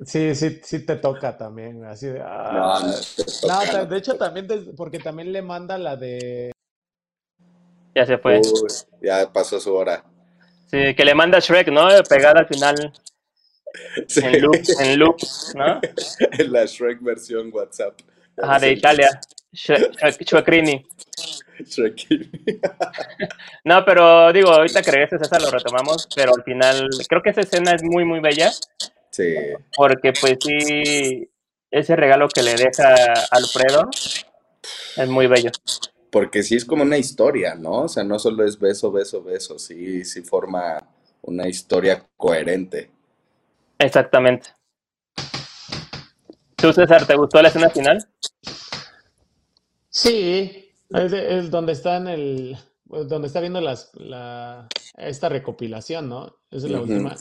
Sí, 0.06 0.36
sí, 0.36 0.60
sí 0.64 0.86
te 0.86 0.96
toca 0.98 1.38
también, 1.38 1.84
así 1.86 2.08
de... 2.08 2.22
ah. 2.22 2.52
No, 2.54 2.80
no, 2.80 3.86
de 3.86 3.98
hecho 3.98 4.14
toca. 4.14 4.26
también, 4.26 4.48
porque 4.78 5.00
también 5.00 5.34
le 5.34 5.42
manda 5.42 5.78
la 5.78 5.96
de... 5.96 6.52
Ya 7.96 8.06
se 8.06 8.18
fue. 8.18 8.40
Uy, 8.40 8.70
ya 9.02 9.32
pasó 9.34 9.60
su 9.60 9.74
hora. 9.74 10.04
Sí, 10.68 10.94
que 10.96 11.04
le 11.04 11.16
manda 11.16 11.40
Shrek, 11.40 11.70
¿no? 11.70 11.88
Pegada 12.08 12.42
al 12.42 12.48
final 12.48 12.94
Sí, 14.08 14.22
en 14.24 14.42
loop, 14.42 14.56
en 14.80 15.00
loop, 15.00 15.18
¿no? 15.56 15.80
en 16.32 16.52
la 16.52 16.66
Shrek 16.66 17.02
versión 17.02 17.50
WhatsApp. 17.52 18.00
Ajá, 18.38 18.60
de 18.60 18.74
Italia. 18.74 19.10
Shrek. 19.52 20.18
No, 23.66 23.84
pero 23.84 24.32
digo, 24.32 24.50
ahorita 24.50 24.82
que 24.82 24.92
regreses 24.92 25.22
esa 25.22 25.40
lo 25.40 25.52
retomamos, 25.52 26.08
pero 26.16 26.34
al 26.34 26.44
final 26.44 26.88
creo 27.08 27.22
que 27.22 27.32
esa 27.32 27.42
escena 27.42 27.74
es 27.74 27.84
muy, 27.84 28.06
muy 28.06 28.22
bella, 28.22 28.52
Sí, 29.12 29.36
porque 29.76 30.14
pues 30.14 30.38
sí, 30.42 31.30
ese 31.72 31.96
regalo 31.96 32.30
que 32.30 32.44
le 32.44 32.56
deja 32.56 32.96
Alfredo 33.32 33.90
es 34.96 35.10
muy 35.10 35.28
bello. 35.28 35.52
porque 36.12 36.44
sí 36.44 36.56
es 36.56 36.66
como 36.66 36.84
una 36.84 36.98
historia, 36.98 37.56
¿no? 37.56 37.82
O 37.84 37.90
sea, 37.90 38.04
no 38.04 38.18
solo 38.20 38.46
es 38.46 38.58
beso, 38.58 38.92
beso, 38.92 39.24
beso, 39.24 39.60
sí, 39.60 40.06
sí 40.06 40.22
forma 40.22 40.88
una 41.22 41.48
historia 41.48 42.06
coherente. 42.18 42.90
Exactamente. 43.80 44.50
¿Tú, 46.56 46.74
César, 46.74 47.06
te 47.08 47.16
gustó 47.16 47.42
la 47.42 47.48
escena 47.48 47.70
final? 47.70 48.06
Sí, 49.90 50.74
es, 50.90 51.14
es 51.14 51.52
donde 51.52 51.74
está 51.74 51.98
en 51.98 52.08
el... 52.08 52.58
Donde 52.86 53.28
está 53.28 53.40
viendo 53.40 53.62
las, 53.62 53.92
la, 53.96 54.68
esta 54.96 55.30
recopilación, 55.30 56.10
¿no? 56.10 56.26
Esa 56.50 56.66
es 56.66 56.72
la 56.72 56.82
última. 56.82 57.16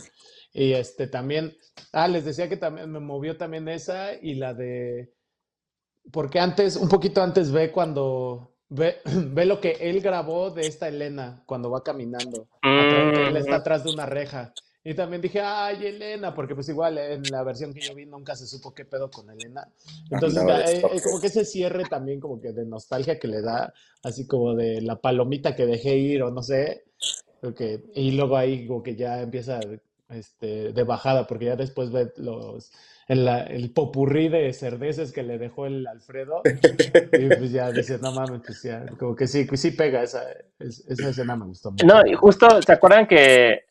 Y 0.53 0.73
este 0.73 1.07
también... 1.07 1.57
Ah, 1.93 2.09
les 2.09 2.25
decía 2.25 2.49
que 2.49 2.57
también 2.57 2.91
me 2.91 3.01
movió 3.01 3.37
también 3.37 3.69
esa 3.69 4.15
y 4.15 4.35
la 4.35 4.55
de... 4.55 5.15
Porque 6.11 6.41
antes, 6.41 6.77
un 6.77 6.89
poquito 6.89 7.23
antes 7.23 7.53
ve 7.53 7.71
cuando... 7.71 8.55
Ve, 8.71 8.97
ve 9.05 9.45
lo 9.47 9.61
que 9.61 9.73
él 9.81 10.01
grabó 10.01 10.51
de 10.51 10.67
esta 10.67 10.89
Elena 10.89 11.43
cuando 11.47 11.71
va 11.71 11.83
caminando. 11.85 12.49
Atrás- 12.63 13.13
que 13.15 13.29
él 13.29 13.37
está 13.37 13.51
Mm, 13.53 13.61
atrás 13.61 13.85
de 13.85 13.91
una 13.91 14.07
reja. 14.07 14.55
Y 14.91 14.95
también 14.95 15.21
dije, 15.21 15.41
ay, 15.43 15.85
Elena, 15.87 16.35
porque 16.35 16.55
pues 16.55 16.69
igual 16.71 16.97
en 16.97 17.31
la 17.31 17.43
versión 17.43 17.75
que 17.75 17.83
yo 17.85 17.95
vi 17.95 18.07
nunca 18.07 18.35
se 18.35 18.47
supo 18.47 18.73
qué 18.73 18.87
pedo 18.87 19.11
con 19.11 19.29
Elena. 19.29 19.69
Entonces, 20.11 20.41
Andaba 20.41 20.61
de 20.61 20.79
eh, 20.79 20.83
eh, 20.97 21.03
como 21.03 21.21
que 21.21 21.27
ese 21.27 21.45
cierre 21.45 21.85
también 21.85 22.21
como 22.21 22.41
que 22.41 22.53
de 22.53 22.65
nostalgia 22.65 23.19
que 23.19 23.29
le 23.29 23.43
da, 23.43 23.73
así 24.03 24.27
como 24.27 24.55
de 24.55 24.81
la 24.81 24.97
palomita 24.99 25.55
que 25.55 25.67
dejé 25.67 25.97
ir 25.97 26.23
o 26.23 26.31
no 26.31 26.43
sé. 26.43 26.85
porque- 27.41 27.83
y 27.95 28.13
luego 28.13 28.37
ahí 28.37 28.67
como 28.67 28.83
que 28.83 28.97
ya 28.97 29.21
empieza 29.21 29.61
este, 30.09 30.73
de 30.73 30.83
bajada, 30.85 31.27
porque 31.27 31.45
ya 31.45 31.57
después 31.57 31.93
ve 31.93 32.11
los, 32.17 32.73
el, 33.09 33.29
el 33.29 33.71
popurrí 33.73 34.29
de 34.31 34.53
cerdeces 34.55 35.13
que 35.13 35.23
le 35.23 35.37
dejó 35.39 35.67
el 35.67 35.87
Alfredo. 35.87 36.43
Y 36.45 37.29
pues 37.29 37.53
ya 37.53 37.71
dice, 37.71 37.99
no 37.99 38.11
mames, 38.13 38.41
pues 38.45 38.63
ya, 38.63 38.87
como 38.99 39.15
que 39.15 39.27
sí, 39.27 39.47
sí 39.55 39.71
pega 39.73 40.03
esa, 40.03 40.23
es- 40.59 40.85
esa 40.89 41.11
escena 41.11 41.37
me 41.37 41.45
gustó 41.45 41.71
mucho. 41.71 41.87
No, 41.87 42.07
y 42.07 42.15
justo, 42.15 42.63
¿se 42.63 42.73
acuerdan 42.73 43.07
que 43.07 43.68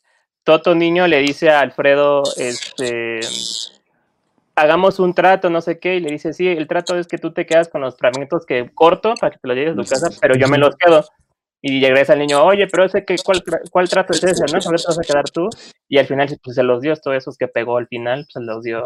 Toto 0.48 0.74
Niño 0.74 1.06
le 1.06 1.18
dice 1.18 1.50
a 1.50 1.60
Alfredo, 1.60 2.22
este, 2.38 3.20
hagamos 4.54 4.98
un 4.98 5.12
trato, 5.12 5.50
no 5.50 5.60
sé 5.60 5.78
qué, 5.78 5.96
y 5.96 6.00
le 6.00 6.10
dice, 6.10 6.32
sí, 6.32 6.48
el 6.48 6.66
trato 6.66 6.96
es 6.96 7.06
que 7.06 7.18
tú 7.18 7.34
te 7.34 7.44
quedas 7.44 7.68
con 7.68 7.82
los 7.82 7.98
fragmentos 7.98 8.46
que 8.46 8.70
corto 8.74 9.12
para 9.20 9.32
que 9.32 9.38
te 9.40 9.46
los 9.46 9.56
lleves 9.58 9.72
a 9.74 9.76
tu 9.76 9.84
casa, 9.84 10.18
pero 10.22 10.36
yo 10.36 10.48
me 10.48 10.56
los 10.56 10.74
quedo. 10.76 11.04
Y 11.60 11.82
regresa 11.82 12.14
el 12.14 12.20
niño, 12.20 12.42
oye, 12.42 12.66
pero 12.66 12.86
ese 12.86 13.04
que, 13.04 13.16
¿cuál, 13.22 13.44
cuál 13.70 13.90
trato 13.90 14.14
es 14.14 14.24
ese, 14.24 14.44
no? 14.46 14.58
¿Por 14.58 14.74
qué 14.74 14.82
te 14.82 14.88
vas 14.88 14.98
a 14.98 15.02
quedar 15.02 15.28
tú? 15.28 15.50
Y 15.86 15.98
al 15.98 16.06
final, 16.06 16.40
pues 16.42 16.56
se 16.56 16.62
los 16.62 16.80
dio, 16.80 16.96
todos 16.96 17.18
esos 17.18 17.36
que 17.36 17.48
pegó 17.48 17.76
al 17.76 17.86
final, 17.86 18.20
pues, 18.20 18.32
se 18.32 18.40
los 18.40 18.62
dio. 18.62 18.84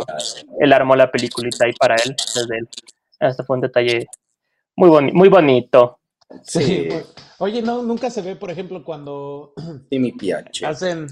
Él 0.59 0.73
armó 0.73 0.97
la 0.97 1.13
peliculita 1.13 1.67
ahí 1.67 1.75
para 1.75 1.95
él, 1.95 2.17
desde 2.35 2.59
él. 2.59 2.69
Este 3.21 3.45
fue 3.45 3.55
un 3.55 3.61
detalle 3.61 4.09
muy, 4.75 4.89
boni 4.89 5.13
muy 5.13 5.29
bonito. 5.29 6.01
Sí, 6.43 6.89
Oye, 7.39 7.63
no, 7.63 7.83
nunca 7.83 8.11
se 8.11 8.23
ve, 8.23 8.35
por 8.35 8.51
ejemplo, 8.51 8.83
cuando 8.83 9.53
sí, 9.91 9.99
mi 10.01 10.11
piache. 10.11 10.67
hacen, 10.67 11.07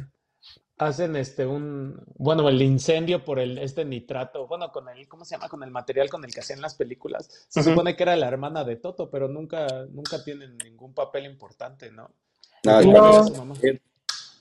hacen 0.80 1.14
este 1.14 1.46
un, 1.46 2.02
bueno, 2.16 2.48
el 2.48 2.60
incendio 2.62 3.22
por 3.22 3.38
el 3.38 3.58
este 3.58 3.84
nitrato, 3.84 4.46
bueno, 4.46 4.72
con 4.72 4.88
el, 4.88 5.06
¿cómo 5.08 5.26
se 5.26 5.34
llama? 5.34 5.48
Con 5.48 5.62
el 5.62 5.70
material 5.70 6.08
con 6.08 6.24
el 6.24 6.32
que 6.32 6.40
hacían 6.40 6.62
las 6.62 6.74
películas. 6.74 7.46
Se 7.48 7.62
supone 7.62 7.96
que 7.96 8.02
era 8.02 8.16
la 8.16 8.28
hermana 8.28 8.64
de 8.64 8.76
Toto, 8.76 9.10
pero 9.10 9.28
nunca, 9.28 9.66
nunca 9.90 10.24
tienen 10.24 10.56
ningún 10.64 10.94
papel 10.94 11.26
importante, 11.26 11.90
¿no? 11.90 12.10
No, 12.64 12.80
Igual 12.82 13.32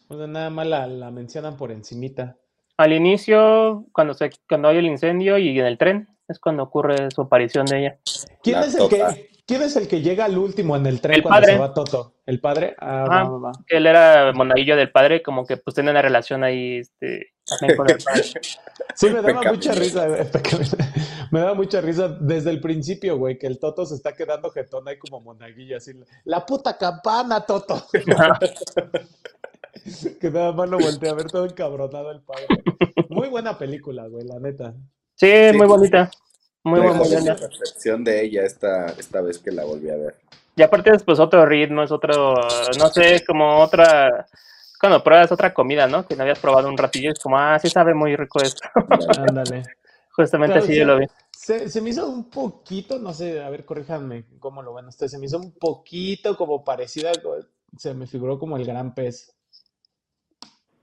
no. 0.10 0.28
nada 0.28 0.50
más 0.50 0.66
la, 0.66 0.88
la 0.88 1.12
mencionan 1.12 1.58
por 1.58 1.72
encimita. 1.72 2.38
Al 2.78 2.94
inicio, 2.94 3.86
cuando, 3.92 4.14
se, 4.14 4.30
cuando 4.48 4.70
hay 4.70 4.78
el 4.78 4.86
incendio 4.86 5.38
y 5.38 5.60
en 5.60 5.66
el 5.66 5.78
tren, 5.78 6.08
es 6.30 6.40
cuando 6.40 6.64
ocurre 6.64 7.12
su 7.12 7.22
aparición 7.22 7.66
de 7.66 7.80
ella. 7.80 8.00
¿Quién 8.42 8.62
La 8.62 8.66
es 8.66 8.76
el 8.76 8.80
Tota. 8.80 9.14
que, 9.14 9.29
quién 9.50 9.62
es 9.64 9.76
el 9.76 9.88
que 9.88 10.02
llega 10.02 10.26
al 10.26 10.38
último 10.38 10.76
en 10.78 10.86
el 10.86 11.02
tren 11.02 11.16
El 11.16 11.24
cuando 11.24 11.42
padre. 11.42 11.54
se 11.54 11.60
va 11.60 11.74
Toto? 11.74 12.14
¿El 12.28 12.40
padre? 12.40 12.76
Ah, 12.80 13.06
Ajá. 13.10 13.24
va, 13.24 13.30
va, 13.32 13.38
va. 13.40 13.52
Él 13.68 13.88
era 13.88 14.32
monaguillo 14.34 14.76
del 14.78 14.92
padre, 14.92 15.24
como 15.24 15.44
que 15.46 15.58
pues 15.58 15.74
tiene 15.74 15.90
una 15.90 16.04
relación 16.04 16.44
ahí 16.44 16.78
este, 16.78 17.32
también 17.46 17.76
con 17.76 17.90
el 17.90 17.98
padre. 18.06 18.24
Sí, 18.96 19.10
me 19.10 19.22
daba 19.24 19.42
mucha 19.52 19.72
risa, 19.74 20.08
pecaminoso. 20.32 20.78
Me 21.32 21.40
daba 21.42 21.54
mucha 21.54 21.80
risa 21.82 22.08
desde 22.20 22.50
el 22.50 22.60
principio, 22.62 23.18
güey, 23.18 23.38
que 23.38 23.46
el 23.48 23.60
Toto 23.60 23.86
se 23.86 23.94
está 23.96 24.14
quedando 24.14 24.50
jetón 24.52 24.88
ahí 24.88 24.98
como 24.98 25.20
monaguillo, 25.22 25.78
así. 25.78 25.92
La 26.26 26.44
puta 26.46 26.76
campana, 26.78 27.42
Toto. 27.46 27.86
que 30.20 30.30
nada 30.32 30.52
más 30.54 30.70
lo 30.70 30.80
volteé 30.80 31.10
a 31.10 31.14
ver 31.14 31.28
todo 31.28 31.46
encabronado 31.46 32.12
el 32.12 32.22
padre. 32.22 32.48
Muy 33.10 33.28
buena 33.30 33.58
película, 33.58 34.08
güey, 34.08 34.26
la 34.26 34.40
neta. 34.40 34.74
Sí, 35.16 35.28
Sí. 35.52 35.58
muy 35.58 35.68
bonita. 35.68 36.04
Muy, 36.06 36.12
muy, 36.64 36.80
buena. 36.80 37.36
percepción 37.36 38.04
de 38.04 38.24
ella 38.24 38.44
esta, 38.44 38.88
esta 38.88 39.22
vez 39.22 39.40
que 39.40 39.52
la 39.52 39.64
volví 39.64 39.90
a 39.90 39.96
ver. 39.96 40.16
Y 40.56 40.62
aparte 40.62 40.92
es 40.92 41.04
pues 41.04 41.20
otro 41.20 41.46
ritmo, 41.46 41.84
es 41.84 41.92
otro, 41.92 42.36
no 42.78 42.88
sé, 42.90 43.24
como 43.26 43.60
otra, 43.60 44.28
cuando 44.80 45.04
pruebas 45.04 45.32
otra 45.32 45.54
comida, 45.54 45.88
¿no? 45.88 46.06
Que 46.06 46.16
no 46.16 46.24
habías 46.24 46.40
probado 46.40 46.68
un 46.68 46.78
ratillo, 46.78 47.12
es 47.12 47.20
como, 47.20 47.38
ah, 47.38 47.58
sí 47.60 47.70
sabe 47.70 47.94
muy 47.94 48.16
rico 48.16 48.42
esto. 48.42 48.68
Ándale. 49.30 49.64
Justamente 50.10 50.54
Claro, 50.54 50.66
así 50.66 50.74
sí. 50.74 50.80
yo 50.80 50.86
lo 50.86 50.98
vi. 50.98 51.06
Se, 51.32 51.70
se 51.70 51.82
me 51.82 51.92
hizo 51.92 52.08
un 52.08 52.30
poquito, 52.30 53.00
no 53.00 53.14
sé, 53.14 53.42
a 53.42 53.50
ver, 53.50 53.64
corríjanme 53.64 54.26
cómo 54.40 54.62
lo 54.62 54.74
ven 54.74 54.88
ustedes. 54.88 55.14
Se 55.14 55.18
me 55.18 55.28
hizo 55.28 55.38
un 55.38 55.54
poquito 55.54 56.36
como 56.36 56.66
parecida, 56.66 57.12
se 57.78 57.94
me 57.94 58.06
figuró 58.06 58.38
como 58.38 58.58
el 58.58 58.66
gran 58.66 58.94
pez. 58.94 59.34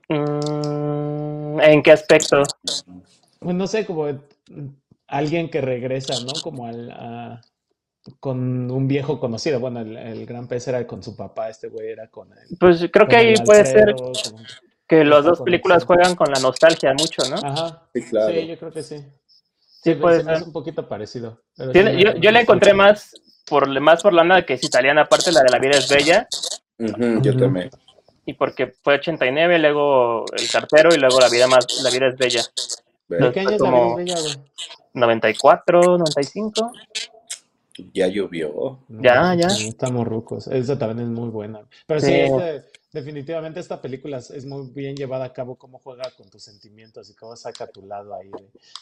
Mm, 0.09 1.59
¿En 1.59 1.83
qué 1.83 1.91
aspecto? 1.91 2.41
Pues 3.39 3.55
no 3.55 3.67
sé, 3.67 3.85
como 3.85 4.07
alguien 5.07 5.49
que 5.49 5.61
regresa, 5.61 6.15
¿no? 6.21 6.33
Como 6.41 6.65
al, 6.67 6.91
a- 6.91 7.41
con 8.19 8.71
un 8.71 8.87
viejo 8.87 9.19
conocido. 9.19 9.59
Bueno, 9.59 9.81
el, 9.81 9.97
el 9.97 10.25
gran 10.25 10.47
pez 10.47 10.67
era 10.67 10.85
con 10.87 11.03
su 11.03 11.15
papá, 11.15 11.49
este 11.49 11.67
güey 11.67 11.89
era 11.89 12.07
con 12.09 12.31
el, 12.31 12.57
Pues 12.57 12.85
creo 12.91 13.07
que 13.07 13.15
ahí 13.17 13.35
puede 13.45 13.65
ser 13.65 13.93
con- 13.95 14.13
que 14.87 15.03
las 15.03 15.25
dos 15.25 15.41
películas 15.41 15.83
juegan 15.83 16.15
con 16.15 16.31
la 16.31 16.39
nostalgia 16.39 16.93
mucho, 16.93 17.23
¿no? 17.29 17.35
Ajá, 17.35 17.89
Sí, 17.93 18.01
claro. 18.03 18.33
sí, 18.33 18.47
yo 18.47 18.57
creo 18.57 18.71
que 18.71 18.83
sí. 18.83 18.97
Sí, 19.59 19.93
Sí, 19.93 19.95
puede 19.95 20.21
ser. 20.21 20.29
hace 20.31 20.43
un 20.45 20.53
poquito 20.53 20.87
parecido. 20.87 21.41
pero 21.55 21.71
sí 21.73 21.79
yo, 22.03 22.15
yo 22.15 22.31
la 22.31 22.41
encontré 22.41 22.73
más 22.73 23.13
por, 23.45 23.67
más 23.79 24.01
por 24.01 24.13
la 24.13 24.21
onda 24.23 24.45
que 24.45 24.53
es 24.53 24.63
italiana, 24.63 25.01
aparte 25.01 25.31
la 25.31 25.41
de 25.43 25.49
La 25.51 25.59
vida 25.59 25.77
es 25.77 25.89
bella, 25.89 26.27
Ujú, 26.79 27.21
yo 27.21 27.35
también. 27.37 27.69
y 28.25 28.33
porque 28.33 28.73
fue 28.83 28.95
89, 28.95 29.59
luego 29.59 30.25
El 30.37 30.49
cartero 30.49 30.93
y 30.93 30.97
luego 30.97 31.19
La 31.19 31.29
vida 31.29 31.47
más 31.47 31.65
La 31.83 31.89
vida 31.89 32.07
es 32.07 32.17
bella. 32.17 32.41
Ve, 33.09 33.17
¿De 33.17 33.31
qué 33.31 33.39
año 33.41 33.49
es 33.51 33.61
la 33.61 33.69
como- 33.71 33.95
vida 33.97 34.15
bella, 34.15 34.21
güey? 34.21 34.35
94, 34.93 35.97
95. 35.97 36.71
Ya 37.93 38.07
llovió. 38.07 38.79
Ya, 38.89 39.35
ya. 39.35 39.49
sí, 39.49 39.67
Estamos 39.67 40.07
rucos. 40.07 40.47
Esa 40.47 40.77
también 40.77 41.07
es 41.07 41.13
muy 41.13 41.29
buena. 41.29 41.61
Pero 41.85 41.99
sí, 41.99 42.07
Sí. 42.07 42.11
este- 42.13 42.65
definitivamente 42.91 43.59
esta 43.59 43.79
película 43.79 44.17
es- 44.17 44.45
muy 44.45 44.67
bien 44.71 44.95
llevada 44.95 45.25
a 45.25 45.33
cabo, 45.33 45.55
cómo 45.55 45.77
juega 45.79 46.09
con 46.17 46.27
tus 46.29 46.41
sentimientos 46.43 47.09
y 47.11 47.15
cómo 47.15 47.35
saca 47.35 47.67
tu 47.67 47.85
lado 47.85 48.15
ahí. 48.15 48.31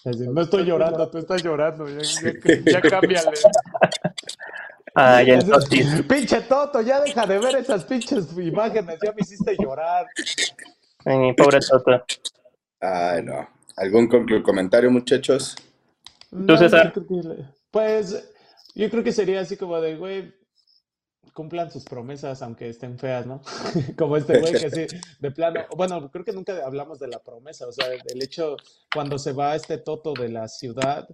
de- 0.06 0.28
no 0.28 0.42
estoy 0.42 0.64
llorando, 0.64 1.10
tú 1.10 1.18
estás 1.18 1.44
llorando. 1.44 1.86
Ya, 1.90 2.00
ya, 2.02 2.72
ya 2.72 2.82
cámbiale. 2.82 3.32
Ah, 4.98 5.22
ya 5.22 5.38
Así, 5.38 5.46
entonces. 5.46 6.04
Pinche 6.04 6.40
Toto, 6.42 6.80
ya 6.80 7.02
deja 7.02 7.26
de 7.28 7.38
ver 7.38 7.58
esas 7.58 7.84
pinches 7.84 8.28
imágenes, 8.38 8.98
ya 9.04 9.12
me 9.12 9.18
hiciste 9.20 9.54
llorar. 9.60 10.08
Mi 11.04 11.34
pobre 11.34 11.60
Toto. 11.60 12.02
Ay, 12.80 13.22
no. 13.24 13.46
¿Algún 13.76 14.08
comentario, 14.44 14.90
muchachos? 14.92 15.56
No, 16.32 16.70
que 16.70 16.80
le- 16.80 17.46
pues 17.72 18.32
yo 18.74 18.90
creo 18.90 19.04
que 19.04 19.12
sería 19.12 19.42
así 19.42 19.58
como 19.58 19.80
de, 19.82 19.96
güey, 19.96 20.34
cumplan 21.34 21.72
sus 21.72 21.86
promesas 21.86 22.42
aunque 22.42 22.70
estén 22.70 22.98
feas, 22.98 23.26
¿no? 23.26 23.42
Como 23.98 24.18
este 24.18 24.36
güey 24.36 24.58
que 24.58 24.70
sí, 24.70 24.88
de 25.20 25.32
plano, 25.32 25.66
bueno, 25.76 26.10
creo 26.12 26.24
que 26.24 26.32
nunca 26.34 26.66
hablamos 26.66 27.00
de 27.00 27.08
la 27.08 27.22
promesa, 27.24 27.68
o 27.68 27.72
sea, 27.72 27.88
el 27.94 28.22
hecho 28.22 28.56
cuando 28.94 29.18
se 29.20 29.34
va 29.34 29.56
este 29.56 29.78
Toto 29.78 30.14
de 30.14 30.30
la 30.30 30.48
ciudad 30.48 31.08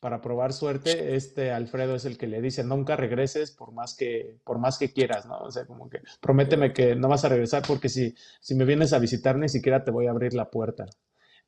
para 0.00 0.20
probar 0.20 0.52
suerte, 0.52 1.14
este 1.14 1.52
Alfredo 1.52 1.94
es 1.94 2.04
el 2.04 2.18
que 2.18 2.26
le 2.26 2.42
dice, 2.42 2.64
nunca 2.64 2.96
regreses 2.96 3.52
por 3.52 3.72
más 3.72 3.94
que, 3.96 4.36
por 4.44 4.58
más 4.58 4.78
que 4.78 4.92
quieras, 4.92 5.26
¿no? 5.26 5.38
O 5.38 5.50
sea, 5.50 5.64
como 5.64 5.88
que 5.88 6.00
prométeme 6.20 6.72
que 6.72 6.96
no 6.96 7.08
vas 7.08 7.24
a 7.24 7.28
regresar 7.28 7.62
porque 7.66 7.88
si, 7.88 8.14
si 8.40 8.54
me 8.54 8.64
vienes 8.64 8.92
a 8.92 8.98
visitar 8.98 9.36
ni 9.38 9.48
siquiera 9.48 9.84
te 9.84 9.90
voy 9.92 10.06
a 10.06 10.10
abrir 10.10 10.34
la 10.34 10.50
puerta. 10.50 10.86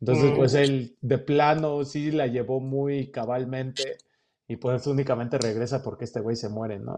Entonces, 0.01 0.33
Mm. 0.33 0.37
pues 0.37 0.55
él 0.55 0.97
de 1.01 1.19
plano 1.19 1.85
sí 1.85 2.11
la 2.11 2.27
llevó 2.27 2.61
muy 2.61 3.11
cabalmente 3.11 3.97
y 4.49 4.57
pues 4.57 4.87
únicamente 4.87 5.39
regresa 5.39 5.83
porque 5.83 6.05
este 6.05 6.21
güey 6.21 6.37
se 6.37 6.49
muere, 6.49 6.79
¿no? 6.79 6.95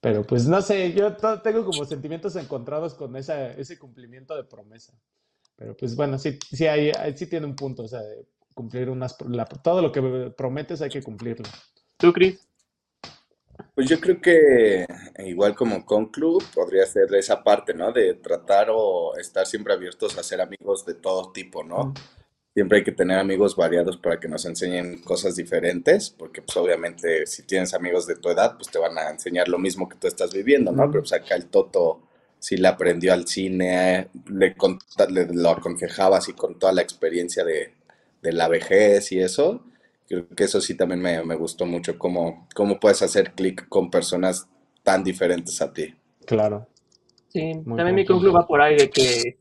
Pero 0.00 0.24
pues 0.24 0.46
no 0.46 0.60
sé, 0.62 0.92
yo 0.92 1.16
tengo 1.42 1.64
como 1.64 1.84
sentimientos 1.84 2.36
encontrados 2.36 2.94
con 2.94 3.16
esa, 3.16 3.52
ese 3.52 3.78
cumplimiento 3.78 4.36
de 4.36 4.44
promesa. 4.44 4.92
Pero 5.56 5.76
pues 5.76 5.96
bueno, 5.96 6.18
sí, 6.18 6.38
sí, 6.50 6.66
hay, 6.66 6.92
sí 7.16 7.26
tiene 7.26 7.46
un 7.46 7.56
punto, 7.56 7.82
o 7.84 7.88
sea, 7.88 8.00
de 8.02 8.26
cumplir 8.54 8.88
unas, 8.90 9.16
la- 9.28 9.44
todo 9.46 9.82
lo 9.82 9.90
que 9.92 10.32
prometes 10.36 10.80
hay 10.82 10.90
que 10.90 11.02
cumplirlo. 11.02 11.46
¿Tú, 11.96 12.12
Chris? 12.12 12.46
Pues 13.74 13.88
yo 13.88 14.00
creo 14.00 14.20
que 14.20 14.82
eh, 14.84 14.86
igual 15.26 15.54
como 15.54 15.84
conclu 15.84 16.38
podría 16.54 16.86
ser 16.86 17.14
esa 17.14 17.42
parte, 17.44 17.74
¿no? 17.74 17.92
De 17.92 18.14
tratar 18.14 18.68
o 18.70 19.16
estar 19.16 19.46
siempre 19.46 19.72
abiertos 19.74 20.16
a 20.18 20.22
ser 20.22 20.40
amigos 20.40 20.84
de 20.86 20.94
todo 20.94 21.32
tipo, 21.32 21.62
¿no? 21.62 21.92
Siempre 22.54 22.78
hay 22.78 22.84
que 22.84 22.92
tener 22.92 23.18
amigos 23.18 23.56
variados 23.56 23.98
para 23.98 24.20
que 24.20 24.28
nos 24.28 24.46
enseñen 24.46 25.02
cosas 25.02 25.36
diferentes, 25.36 26.10
porque 26.10 26.42
pues 26.42 26.56
obviamente 26.56 27.26
si 27.26 27.44
tienes 27.44 27.74
amigos 27.74 28.06
de 28.06 28.16
tu 28.16 28.30
edad, 28.30 28.56
pues 28.56 28.70
te 28.70 28.78
van 28.78 28.98
a 28.98 29.10
enseñar 29.10 29.48
lo 29.48 29.58
mismo 29.58 29.88
que 29.88 29.96
tú 29.96 30.06
estás 30.08 30.32
viviendo, 30.34 30.72
¿no? 30.72 30.90
Pero 30.90 31.02
pues 31.02 31.12
acá 31.12 31.36
el 31.36 31.46
Toto 31.46 32.02
sí 32.38 32.56
le 32.56 32.68
aprendió 32.68 33.12
al 33.14 33.26
cine, 33.28 34.08
le, 34.30 34.56
le- 35.10 35.26
lo 35.34 35.50
aconsejaba 35.50 36.18
así 36.18 36.32
con 36.34 36.58
toda 36.58 36.72
la 36.72 36.82
experiencia 36.82 37.44
de, 37.44 37.74
de 38.22 38.32
la 38.32 38.48
vejez 38.48 39.12
y 39.12 39.20
eso. 39.20 39.64
Creo 40.08 40.28
que 40.28 40.44
eso 40.44 40.60
sí 40.60 40.76
también 40.76 41.00
me, 41.00 41.22
me 41.24 41.34
gustó 41.34 41.66
mucho, 41.66 41.98
cómo, 41.98 42.46
cómo 42.54 42.78
puedes 42.78 43.02
hacer 43.02 43.32
clic 43.32 43.68
con 43.68 43.90
personas 43.90 44.48
tan 44.82 45.02
diferentes 45.02 45.60
a 45.60 45.72
ti. 45.72 45.94
Claro. 46.24 46.66
Sí, 47.28 47.54
Muy 47.64 47.76
también 47.76 47.96
mi 47.96 48.04
conclu 48.06 48.32
va 48.32 48.46
por 48.46 48.60
ahí 48.60 48.76
de 48.76 48.88
que, 48.88 49.38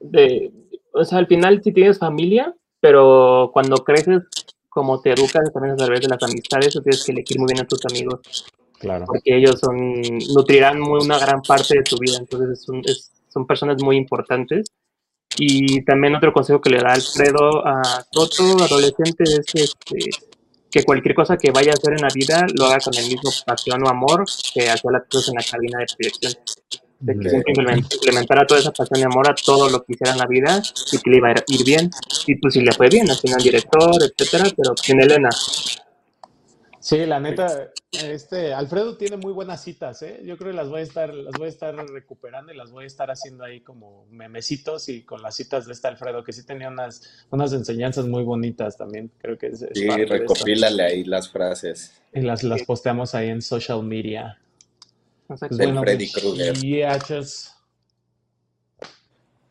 de, 0.00 0.52
o 0.92 1.04
sea, 1.04 1.18
al 1.18 1.26
final 1.26 1.62
sí 1.62 1.72
tienes 1.72 1.98
familia, 1.98 2.54
pero 2.80 3.50
cuando 3.52 3.76
creces, 3.76 4.22
como 4.68 5.00
te 5.00 5.12
educas 5.12 5.52
también 5.52 5.74
a 5.74 5.76
través 5.76 6.00
de 6.00 6.08
las 6.08 6.22
amistades, 6.22 6.72
tú 6.72 6.82
tienes 6.82 7.04
que 7.04 7.12
elegir 7.12 7.38
muy 7.38 7.46
bien 7.52 7.64
a 7.64 7.68
tus 7.68 7.80
amigos, 7.86 8.20
Claro. 8.80 9.04
porque 9.06 9.36
ellos 9.36 9.60
son, 9.60 9.76
nutrirán 10.34 10.80
muy 10.80 11.02
una 11.04 11.18
gran 11.18 11.40
parte 11.40 11.78
de 11.78 11.84
tu 11.84 11.96
vida, 11.98 12.18
entonces 12.18 12.60
es 12.60 12.68
un- 12.68 12.82
es- 12.84 13.12
son 13.28 13.46
personas 13.46 13.80
muy 13.82 13.96
importantes. 13.96 14.66
Y 15.36 15.84
también 15.84 16.14
otro 16.14 16.32
consejo 16.32 16.60
que 16.60 16.70
le 16.70 16.78
da 16.78 16.92
Alfredo 16.92 17.66
a 17.66 18.04
Toto, 18.10 18.62
adolescente, 18.62 19.24
es 19.24 19.40
este, 19.54 19.98
que 20.70 20.84
cualquier 20.84 21.14
cosa 21.14 21.36
que 21.36 21.50
vaya 21.50 21.70
a 21.72 21.74
hacer 21.74 21.92
en 21.94 22.02
la 22.02 22.08
vida 22.14 22.46
lo 22.56 22.66
haga 22.66 22.78
con 22.78 22.94
el 22.94 23.06
mismo 23.06 23.30
pasión 23.46 23.84
o 23.84 23.88
amor 23.88 24.24
que 24.52 24.68
hacía 24.70 24.90
las 24.90 25.02
cosas 25.10 25.28
en 25.28 25.34
la 25.34 25.42
cabina 25.42 25.78
de 25.80 25.86
proyección. 25.96 26.32
De 27.00 27.12
que 27.18 27.28
implement- 27.52 27.94
implementara 27.94 28.46
toda 28.46 28.60
esa 28.60 28.70
pasión 28.72 29.00
y 29.00 29.02
amor 29.02 29.28
a 29.28 29.34
todo 29.34 29.68
lo 29.68 29.84
que 29.84 29.92
hiciera 29.92 30.12
en 30.12 30.18
la 30.18 30.26
vida 30.26 30.62
y 30.92 30.98
que 30.98 31.10
le 31.10 31.16
iba 31.18 31.28
a 31.28 31.32
ir- 31.32 31.64
bien. 31.64 31.90
Y 32.26 32.36
pues 32.36 32.54
sí 32.54 32.60
le 32.60 32.72
fue 32.72 32.88
bien, 32.88 33.10
al 33.10 33.16
final 33.18 33.42
director, 33.42 33.90
etcétera, 34.02 34.50
pero 34.56 34.74
sin 34.80 35.00
Elena. 35.02 35.28
Sí, 36.84 36.98
la 37.06 37.18
neta, 37.18 37.70
este 37.92 38.52
Alfredo 38.52 38.98
tiene 38.98 39.16
muy 39.16 39.32
buenas 39.32 39.64
citas, 39.64 40.02
¿eh? 40.02 40.20
Yo 40.22 40.36
creo 40.36 40.50
que 40.50 40.56
las 40.58 40.68
voy 40.68 40.80
a 40.80 40.82
estar, 40.82 41.14
las 41.14 41.32
voy 41.32 41.46
a 41.46 41.48
estar 41.48 41.74
recuperando 41.74 42.52
y 42.52 42.56
las 42.58 42.72
voy 42.72 42.84
a 42.84 42.86
estar 42.86 43.10
haciendo 43.10 43.42
ahí 43.42 43.62
como 43.62 44.04
memecitos 44.10 44.90
y 44.90 45.02
con 45.02 45.22
las 45.22 45.34
citas 45.34 45.64
de 45.64 45.72
este 45.72 45.88
Alfredo, 45.88 46.22
que 46.22 46.34
sí 46.34 46.44
tenía 46.44 46.68
unas, 46.68 47.24
unas 47.30 47.54
enseñanzas 47.54 48.04
muy 48.04 48.22
bonitas 48.22 48.76
también. 48.76 49.10
Creo 49.16 49.38
que 49.38 49.46
es, 49.46 49.62
es 49.62 49.70
Sí, 49.72 49.88
recopílale 49.88 50.82
ahí 50.82 51.04
las 51.04 51.30
frases. 51.30 52.02
Y 52.12 52.20
las, 52.20 52.42
las 52.42 52.64
posteamos 52.64 53.14
ahí 53.14 53.30
en 53.30 53.40
social 53.40 53.82
media. 53.82 54.38
Pues 55.26 55.40
Del 55.40 55.56
bueno, 55.56 55.80
Freddy 55.80 56.12
Krueger. 56.12 56.54
muchachos, 56.54 57.50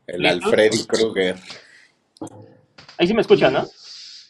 El. 0.06 0.24
Alfreddy 0.24 0.86
Krueger. 0.86 1.38
Ahí 3.00 3.08
sí 3.08 3.14
me 3.16 3.22
escuchan, 3.22 3.54
¿no? 3.54 3.68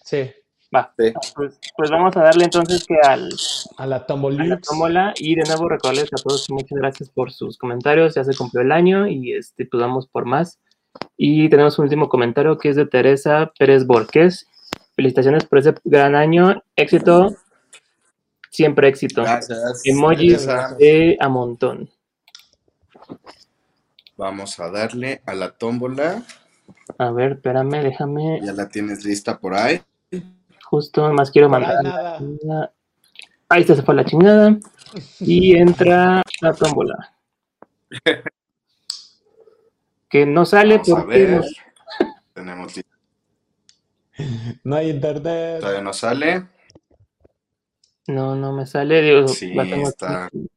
Sí, 0.05 0.31
Va. 0.73 0.93
Sí. 0.97 1.13
Pues, 1.35 1.59
pues 1.77 1.89
vamos 1.91 2.15
a 2.17 2.23
darle 2.23 2.45
entonces 2.45 2.85
que 2.85 2.95
al, 3.03 3.29
a 3.77 3.85
la 3.85 3.97
a 3.97 4.45
la 4.45 4.59
tómbola 4.59 5.13
y 5.17 5.35
de 5.35 5.43
nuevo 5.43 5.69
recordarles 5.69 6.09
a 6.13 6.21
todos 6.21 6.49
muchas 6.49 6.77
gracias 6.77 7.09
por 7.09 7.31
sus 7.31 7.57
comentarios, 7.57 8.15
ya 8.15 8.23
se 8.23 8.35
cumplió 8.35 8.61
el 8.61 8.71
año 8.71 9.07
y 9.07 9.33
este, 9.33 9.65
pues 9.65 9.81
vamos 9.81 10.07
por 10.07 10.25
más. 10.25 10.59
Y 11.17 11.49
tenemos 11.49 11.77
un 11.79 11.85
último 11.85 12.09
comentario 12.09 12.57
que 12.57 12.69
es 12.69 12.75
de 12.75 12.85
Teresa 12.85 13.51
Pérez 13.57 13.85
Borges. 13.85 14.47
Felicitaciones 14.95 15.45
por 15.45 15.59
ese 15.59 15.73
gran 15.83 16.15
año, 16.15 16.61
éxito, 16.75 17.35
siempre 18.51 18.87
éxito. 18.87 19.23
Gracias. 19.23 19.81
Emojis 19.85 20.47
de 20.77 21.17
a 21.19 21.29
montón. 21.29 21.89
Vamos 24.17 24.59
a 24.59 24.69
darle 24.69 25.21
a 25.25 25.33
la 25.33 25.51
tómbola. 25.51 26.23
A 26.97 27.11
ver, 27.11 27.33
espérame, 27.33 27.81
déjame, 27.83 28.39
Ya 28.43 28.53
la 28.53 28.69
tienes 28.69 29.03
lista 29.03 29.39
por 29.39 29.55
ahí. 29.55 29.81
Justo 30.73 31.13
más 31.13 31.29
quiero 31.29 31.49
mandar. 31.49 31.83
nada. 31.83 32.73
Ahí 33.47 33.61
está, 33.61 33.75
se 33.75 33.83
fue 33.83 33.93
la 33.93 34.03
chingada. 34.05 34.57
Y 35.19 35.55
entra 35.55 36.23
la 36.41 36.53
tómbola. 36.53 37.13
Que 40.09 40.25
no 40.25 40.45
sale 40.45 40.77
Vamos 40.79 40.89
a 40.89 40.95
porque 40.95 41.25
ver. 41.25 41.43
Tenemos. 42.33 42.73
No 44.63 44.75
hay 44.75 44.89
internet. 44.89 45.59
Todavía 45.59 45.81
no 45.83 45.93
sale. 45.93 46.47
no, 48.07 48.35
no 48.35 48.51
me 48.51 48.65
sale. 48.65 48.99
Digo, 49.03 49.27
Sí, 49.27 49.53
la 49.53 49.63
tengo 49.65 49.89
está. 49.89 50.25
aquí. 50.25 50.47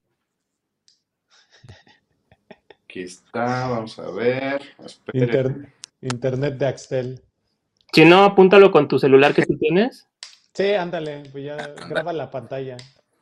aquí 2.84 3.00
está, 3.02 3.68
vamos 3.68 3.98
a 3.98 4.10
ver. 4.12 4.62
Inter- 5.12 5.74
internet 6.00 6.54
de 6.54 6.66
Axtel. 6.66 7.22
Si 7.92 8.04
no, 8.04 8.24
apúntalo 8.24 8.70
con 8.70 8.88
tu 8.88 8.98
celular 8.98 9.34
que 9.34 9.46
tú 9.46 9.56
tienes. 9.58 10.06
Sí, 10.52 10.72
ándale, 10.72 11.22
pues 11.32 11.44
ya 11.44 11.56
graba 11.88 12.12
la 12.12 12.30
pantalla. 12.30 12.76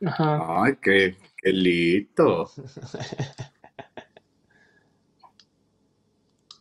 Ajá. 0.04 0.62
Ay, 0.62 0.74
qué, 0.82 1.16
qué 1.36 1.52
lindo. 1.52 2.50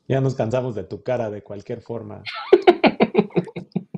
Ya 0.08 0.20
nos 0.20 0.36
cansamos 0.36 0.76
de 0.76 0.84
tu 0.84 1.02
cara 1.02 1.30
de 1.30 1.42
cualquier 1.42 1.82
forma. 1.82 2.24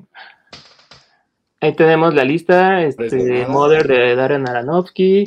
Ahí 1.60 1.74
tenemos 1.74 2.14
la 2.14 2.24
lista, 2.24 2.82
este. 2.84 3.44
Mother 3.46 3.88
de 3.88 4.14
Darren 4.14 4.48
Aronofsky, 4.48 5.26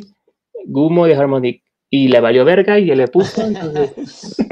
Gumo 0.64 1.04
de 1.06 1.14
Harmonic, 1.14 1.62
y 1.90 2.08
le 2.08 2.20
valió 2.20 2.44
verga 2.44 2.78
y 2.78 2.86
le 2.86 3.08
puso, 3.08 3.42
entonces 3.42 4.36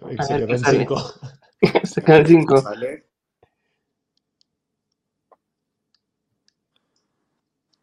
A 0.00 0.36
ver 0.36 0.86
cinco. 2.26 2.58
¿Sale? 2.60 3.04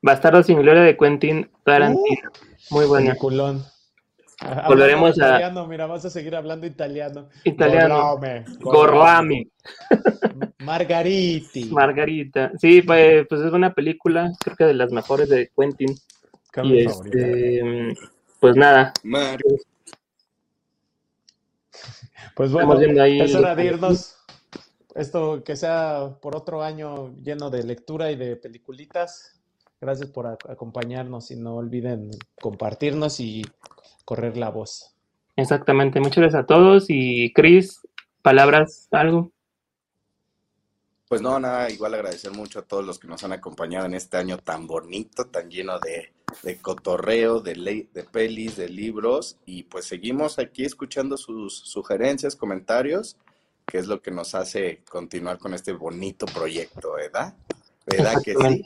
Bastardo 0.01 0.43
sin 0.43 0.61
gloria 0.61 0.83
de 0.83 0.95
Quentin 0.97 1.49
Tarantino. 1.63 2.29
Muy 2.69 2.85
buena. 2.85 3.09
Peliculón. 3.11 3.63
Volveremos 4.67 5.11
a- 5.19 5.27
Italiano, 5.27 5.65
mira, 5.65 5.87
vas 5.87 6.05
a 6.05 6.09
seguir 6.09 6.35
hablando 6.35 6.67
italiano. 6.67 7.29
Italiano. 7.45 8.19
Gorlami, 8.59 9.49
Margariti. 10.59 11.65
Margarita. 11.71 12.51
Sí, 12.59 12.81
pues, 12.81 13.25
pues 13.27 13.41
es 13.41 13.53
una 13.53 13.73
película, 13.73 14.31
creo 14.43 14.55
que 14.57 14.65
de 14.65 14.73
las 14.73 14.91
mejores 14.91 15.29
de 15.29 15.49
Quentin. 15.57 15.95
Y 16.63 16.85
este, 16.85 17.95
pues 18.39 18.55
nada, 18.55 18.93
Mar- 19.03 19.39
Pues 22.35 22.51
bueno, 22.51 22.73
ahí. 23.01 23.19
es 23.21 23.35
hora 23.35 23.55
de 23.55 23.65
irnos. 23.65 24.17
Esto 24.93 25.43
que 25.43 25.55
sea 25.55 26.17
por 26.21 26.35
otro 26.35 26.63
año 26.63 27.13
lleno 27.21 27.49
de 27.49 27.63
lectura 27.63 28.11
y 28.11 28.15
de 28.15 28.35
peliculitas. 28.37 29.41
Gracias 29.81 30.09
por 30.09 30.25
ac- 30.25 30.49
acompañarnos 30.49 31.31
y 31.31 31.35
no 31.35 31.55
olviden 31.55 32.11
compartirnos 32.41 33.19
y 33.19 33.43
correr 34.05 34.37
la 34.37 34.49
voz. 34.49 34.95
Exactamente, 35.35 35.99
muchas 35.99 36.17
gracias 36.19 36.43
a 36.43 36.47
todos. 36.47 36.85
Y 36.87 37.33
Chris, 37.33 37.81
palabras, 38.21 38.87
algo. 38.91 39.31
Pues 41.07 41.21
no, 41.21 41.39
nada, 41.39 41.69
igual 41.69 41.93
agradecer 41.93 42.31
mucho 42.31 42.59
a 42.59 42.61
todos 42.63 42.83
los 42.83 42.97
que 42.97 43.07
nos 43.07 43.23
han 43.23 43.31
acompañado 43.31 43.85
en 43.85 43.93
este 43.93 44.17
año 44.17 44.37
tan 44.39 44.65
bonito, 44.65 45.25
tan 45.25 45.49
lleno 45.49 45.79
de, 45.79 46.11
de 46.41 46.57
cotorreo, 46.57 47.41
de, 47.41 47.55
ley, 47.55 47.89
de 47.93 48.03
pelis, 48.03 48.55
de 48.55 48.69
libros. 48.69 49.37
Y 49.45 49.63
pues 49.63 49.85
seguimos 49.85 50.39
aquí 50.39 50.65
escuchando 50.65 51.15
sus 51.15 51.55
sugerencias, 51.59 52.35
comentarios, 52.35 53.17
que 53.67 53.77
es 53.77 53.87
lo 53.87 54.01
que 54.01 54.09
nos 54.09 54.33
hace 54.33 54.81
continuar 54.89 55.37
con 55.37 55.53
este 55.53 55.73
bonito 55.73 56.25
proyecto, 56.25 56.93
¿verdad? 56.93 57.35
¿Verdad 57.85 58.15
que 58.23 58.33
sí? 58.33 58.63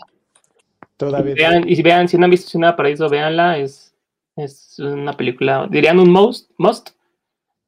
David. 0.98 1.36
Vean, 1.36 1.70
y 1.70 1.76
si 1.76 1.82
vean, 1.82 2.10
si 2.10 2.18
no 2.18 2.26
han 2.26 2.32
visto 2.32 2.50
Ciudad 2.50 2.76
Paraíso, 2.76 3.10
véanla, 3.10 3.58
es, 3.58 3.94
es 4.36 4.78
una 4.80 5.16
película, 5.16 5.68
dirían 5.70 6.00
un 6.00 6.12
must, 6.12 6.52
must 6.58 6.90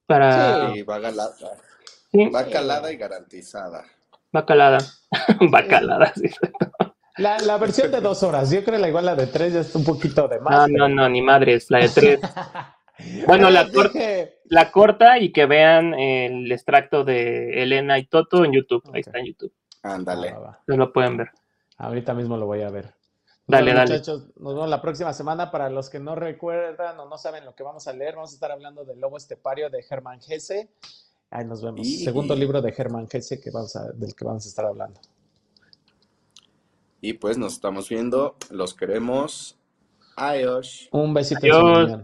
para 0.05 0.73
Sí, 0.73 0.81
va 0.81 0.99
galada, 0.99 1.33
sí, 2.11 2.25
va 2.29 2.45
calada 2.45 2.91
y 2.91 2.97
garantizada. 2.97 3.85
Va 4.35 4.45
calada, 4.45 4.77
va 5.53 5.65
calada, 5.67 6.13
sí. 6.15 6.29
La, 7.17 7.37
la 7.39 7.57
versión 7.57 7.91
de 7.91 7.99
dos 8.01 8.23
horas, 8.23 8.49
yo 8.51 8.63
creo 8.63 8.79
la 8.79 8.87
igual 8.87 9.05
la 9.05 9.15
de 9.15 9.27
tres 9.27 9.53
ya 9.53 9.59
es 9.59 9.75
un 9.75 9.83
poquito 9.83 10.27
de 10.27 10.37
No, 10.37 10.43
más. 10.43 10.69
no, 10.69 10.87
no, 10.87 11.09
ni 11.09 11.21
madres, 11.21 11.69
la 11.69 11.79
de 11.79 11.89
tres. 11.93 12.19
Bueno, 13.27 13.49
la, 13.49 13.69
cor- 13.71 13.91
dije- 13.91 14.35
la 14.45 14.71
corta 14.71 15.17
y 15.19 15.31
que 15.31 15.45
vean 15.45 15.93
el 15.93 16.51
extracto 16.51 17.03
de 17.03 17.61
Elena 17.63 17.97
y 17.99 18.05
Toto 18.05 18.45
en 18.45 18.53
YouTube, 18.53 18.83
ahí 18.93 19.01
está 19.01 19.19
en 19.19 19.25
YouTube, 19.27 19.53
Ándale. 19.83 20.29
Ah, 20.29 20.39
va. 20.39 20.47
entonces 20.59 20.77
lo 20.77 20.93
pueden 20.93 21.17
ver. 21.17 21.31
Ahorita 21.77 22.13
mismo 22.13 22.37
lo 22.37 22.45
voy 22.45 22.61
a 22.61 22.69
ver. 22.69 22.93
Dale, 23.47 23.63
Bueno, 23.73 23.79
dale. 23.79 23.93
Muchachos, 23.95 24.27
nos 24.37 24.53
vemos 24.53 24.69
la 24.69 24.81
próxima 24.81 25.11
semana. 25.13 25.49
Para 25.51 25.69
los 25.69 25.89
que 25.89 25.99
no 25.99 26.15
recuerdan 26.15 26.99
o 26.99 27.09
no 27.09 27.17
saben 27.17 27.43
lo 27.43 27.55
que 27.55 27.63
vamos 27.63 27.87
a 27.87 27.93
leer, 27.93 28.15
vamos 28.15 28.31
a 28.31 28.33
estar 28.35 28.51
hablando 28.51 28.85
del 28.85 28.99
Lobo 28.99 29.17
Estepario 29.17 29.69
de 29.71 29.81
Germán 29.81 30.19
Hesse. 30.25 30.69
Ahí 31.31 31.45
nos 31.45 31.61
vemos. 31.63 31.87
Y- 31.87 32.03
Segundo 32.03 32.35
libro 32.35 32.61
de 32.61 32.71
Germán 32.71 33.07
Hesse 33.11 33.39
que 33.41 33.49
vamos 33.51 33.75
a, 33.75 33.89
del 33.93 34.13
que 34.13 34.23
vamos 34.25 34.45
a 34.45 34.49
estar 34.49 34.65
hablando. 34.65 34.99
Y 37.01 37.13
pues 37.13 37.37
nos 37.37 37.53
estamos 37.53 37.89
viendo, 37.89 38.35
los 38.51 38.73
queremos. 38.75 39.57
Adiós. 40.17 40.87
Un 40.91 41.13
besito 41.13 41.45
en 41.47 41.51
su 41.51 41.57
Adiós. 41.57 42.03